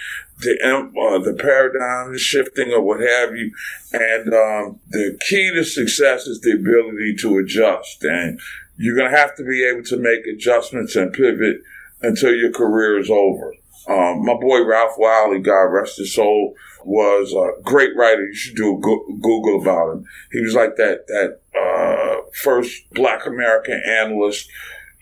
The 0.41 0.59
uh, 0.63 1.19
the 1.19 1.35
paradigm 1.35 2.15
is 2.15 2.21
shifting, 2.21 2.73
or 2.73 2.81
what 2.81 3.01
have 3.01 3.37
you, 3.37 3.53
and 3.93 4.33
um, 4.33 4.81
the 4.89 5.19
key 5.29 5.53
to 5.55 5.65
success 5.65 6.27
is 6.27 6.41
the 6.41 6.53
ability 6.53 7.17
to 7.21 7.39
adjust. 7.39 8.03
And 8.05 8.41
you're 8.77 8.97
going 8.97 9.11
to 9.11 9.17
have 9.17 9.37
to 9.37 9.45
be 9.45 9.65
able 9.65 9.85
to 9.85 9.99
make 9.99 10.27
adjustments 10.27 10.97
and 10.97 11.13
pivot 11.13 11.59
until 12.01 12.35
your 12.35 12.51
career 12.51 12.99
is 12.99 13.11
over. 13.11 13.55
Um, 13.89 14.25
my 14.25 14.35
boy 14.35 14.65
Ralph 14.65 14.95
Wiley, 14.97 15.41
God 15.41 15.65
rest 15.65 15.99
his 15.99 16.15
soul, 16.15 16.55
was 16.85 17.35
a 17.35 17.63
great 17.63 17.95
writer. 17.97 18.27
You 18.27 18.35
should 18.35 18.57
do 18.57 18.77
a 18.77 18.81
Google 18.81 19.61
about 19.61 19.93
him. 19.93 20.07
He 20.33 20.41
was 20.41 20.55
like 20.55 20.77
that 20.77 21.07
that 21.09 21.41
uh, 21.55 22.20
first 22.35 22.83
Black 22.93 23.27
American 23.27 23.83
analyst 23.87 24.49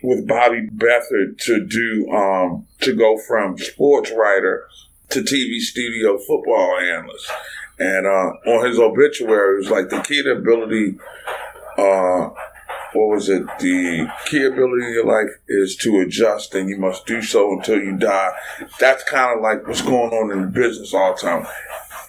with 0.03 0.27
Bobby 0.27 0.69
Bethard 0.69 1.39
to 1.39 1.65
do 1.65 2.11
um, 2.13 2.67
to 2.81 2.95
go 2.95 3.19
from 3.19 3.59
sports 3.59 4.13
writer 4.17 4.69
to 5.11 5.21
TV 5.21 5.59
studio 5.61 6.19
football 6.19 6.79
analyst. 6.79 7.31
And 7.79 8.07
uh, 8.07 8.51
on 8.51 8.67
his 8.67 8.79
obituary, 8.79 9.57
it 9.57 9.59
was 9.59 9.71
like 9.71 9.89
the 9.89 10.01
key 10.01 10.23
to 10.23 10.33
ability. 10.33 10.99
Uh, 11.77 12.31
what 12.93 13.09
was 13.15 13.29
it? 13.29 13.47
The 13.59 14.11
key 14.27 14.45
ability 14.45 14.87
your 14.93 15.07
life 15.07 15.31
is 15.47 15.77
to 15.77 16.01
adjust, 16.01 16.55
and 16.55 16.69
you 16.69 16.77
must 16.79 17.07
do 17.07 17.23
so 17.23 17.53
until 17.53 17.79
you 17.79 17.97
die. 17.97 18.33
That's 18.81 19.05
kind 19.05 19.37
of 19.37 19.43
like 19.43 19.67
what's 19.67 19.83
going 19.83 20.13
on 20.13 20.33
in 20.33 20.43
the 20.43 20.49
business 20.49 20.95
all 20.95 21.15
the 21.15 21.21
time. 21.21 21.47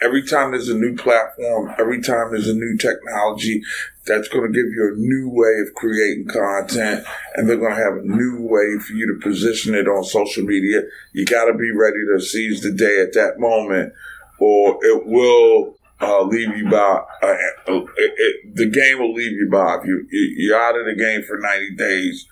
Every 0.01 0.25
time 0.25 0.51
there's 0.51 0.69
a 0.69 0.77
new 0.77 0.95
platform, 0.95 1.73
every 1.77 2.01
time 2.01 2.31
there's 2.31 2.47
a 2.47 2.53
new 2.53 2.77
technology, 2.77 3.61
that's 4.05 4.27
going 4.29 4.51
to 4.51 4.53
give 4.53 4.71
you 4.71 4.93
a 4.93 4.97
new 4.97 5.29
way 5.29 5.59
of 5.61 5.75
creating 5.75 6.27
content, 6.27 7.05
and 7.35 7.47
they're 7.47 7.57
going 7.57 7.75
to 7.75 7.83
have 7.83 7.97
a 7.97 8.07
new 8.07 8.41
way 8.41 8.79
for 8.79 8.93
you 8.93 9.07
to 9.13 9.19
position 9.21 9.75
it 9.75 9.87
on 9.87 10.03
social 10.03 10.43
media. 10.43 10.83
You 11.13 11.25
got 11.25 11.45
to 11.45 11.53
be 11.53 11.71
ready 11.71 12.05
to 12.13 12.21
seize 12.21 12.61
the 12.61 12.71
day 12.71 13.01
at 13.01 13.13
that 13.13 13.39
moment, 13.39 13.93
or 14.39 14.79
it 14.81 15.05
will 15.05 15.75
uh, 16.01 16.23
leave 16.23 16.55
you 16.55 16.69
by. 16.69 17.01
Uh, 17.21 17.35
it, 17.67 17.89
it, 17.97 18.55
the 18.55 18.67
game 18.67 18.99
will 18.99 19.13
leave 19.13 19.33
you 19.33 19.49
by. 19.51 19.79
If 19.79 19.85
you 19.85 20.07
you're 20.11 20.59
out 20.59 20.77
of 20.77 20.85
the 20.85 20.95
game 20.95 21.23
for 21.23 21.37
ninety 21.37 21.75
days 21.75 22.25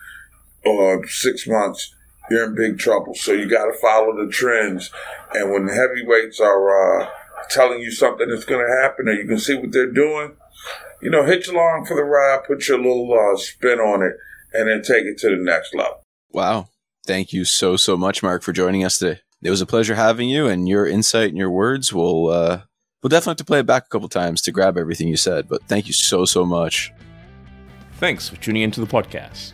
or 0.65 1.05
six 1.07 1.45
months, 1.45 1.93
you're 2.30 2.45
in 2.45 2.55
big 2.55 2.80
trouble. 2.80 3.13
So 3.13 3.34
you 3.34 3.47
got 3.47 3.65
to 3.65 3.78
follow 3.82 4.15
the 4.15 4.32
trends. 4.32 4.89
And 5.34 5.51
when 5.51 5.65
the 5.65 5.74
heavyweights 5.74 6.39
are 6.39 7.01
uh, 7.01 7.09
telling 7.49 7.79
you 7.79 7.91
something 7.91 8.27
that's 8.29 8.45
going 8.45 8.65
to 8.65 8.81
happen, 8.81 9.07
or 9.07 9.13
you 9.13 9.27
can 9.27 9.39
see 9.39 9.55
what 9.55 9.71
they're 9.71 9.91
doing, 9.91 10.35
you 11.01 11.09
know, 11.09 11.25
hitch 11.25 11.47
along 11.47 11.85
for 11.85 11.95
the 11.95 12.03
ride, 12.03 12.43
put 12.47 12.67
your 12.67 12.77
little 12.77 13.13
uh, 13.13 13.38
spin 13.38 13.79
on 13.79 14.03
it, 14.03 14.13
and 14.53 14.69
then 14.69 14.81
take 14.81 15.05
it 15.05 15.17
to 15.19 15.29
the 15.29 15.41
next 15.41 15.75
level. 15.75 16.01
Wow. 16.31 16.69
Thank 17.05 17.31
you 17.31 17.45
so, 17.45 17.77
so 17.77 17.95
much, 17.95 18.21
Mark, 18.21 18.43
for 18.43 18.51
joining 18.51 18.83
us 18.83 18.99
today. 18.99 19.21
It 19.43 19.49
was 19.49 19.61
a 19.61 19.65
pleasure 19.65 19.95
having 19.95 20.29
you, 20.29 20.47
and 20.47 20.67
your 20.67 20.88
insight 20.88 21.29
and 21.29 21.38
your 21.38 21.51
words 21.51 21.93
will, 21.93 22.29
uh, 22.29 22.61
we'll 23.01 23.09
definitely 23.09 23.31
have 23.31 23.38
to 23.38 23.45
play 23.45 23.59
it 23.59 23.65
back 23.65 23.85
a 23.85 23.89
couple 23.89 24.09
times 24.09 24.41
to 24.41 24.51
grab 24.51 24.77
everything 24.77 25.07
you 25.07 25.17
said. 25.17 25.47
But 25.47 25.63
thank 25.67 25.88
you 25.88 25.93
so, 25.93 26.25
so 26.25 26.45
much. 26.45 26.91
Thanks 27.99 28.27
for 28.29 28.35
tuning 28.38 28.63
into 28.63 28.81
the 28.81 28.88
podcast. 28.88 29.53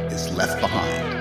is 0.11 0.29
left 0.35 0.59
behind. 0.59 1.20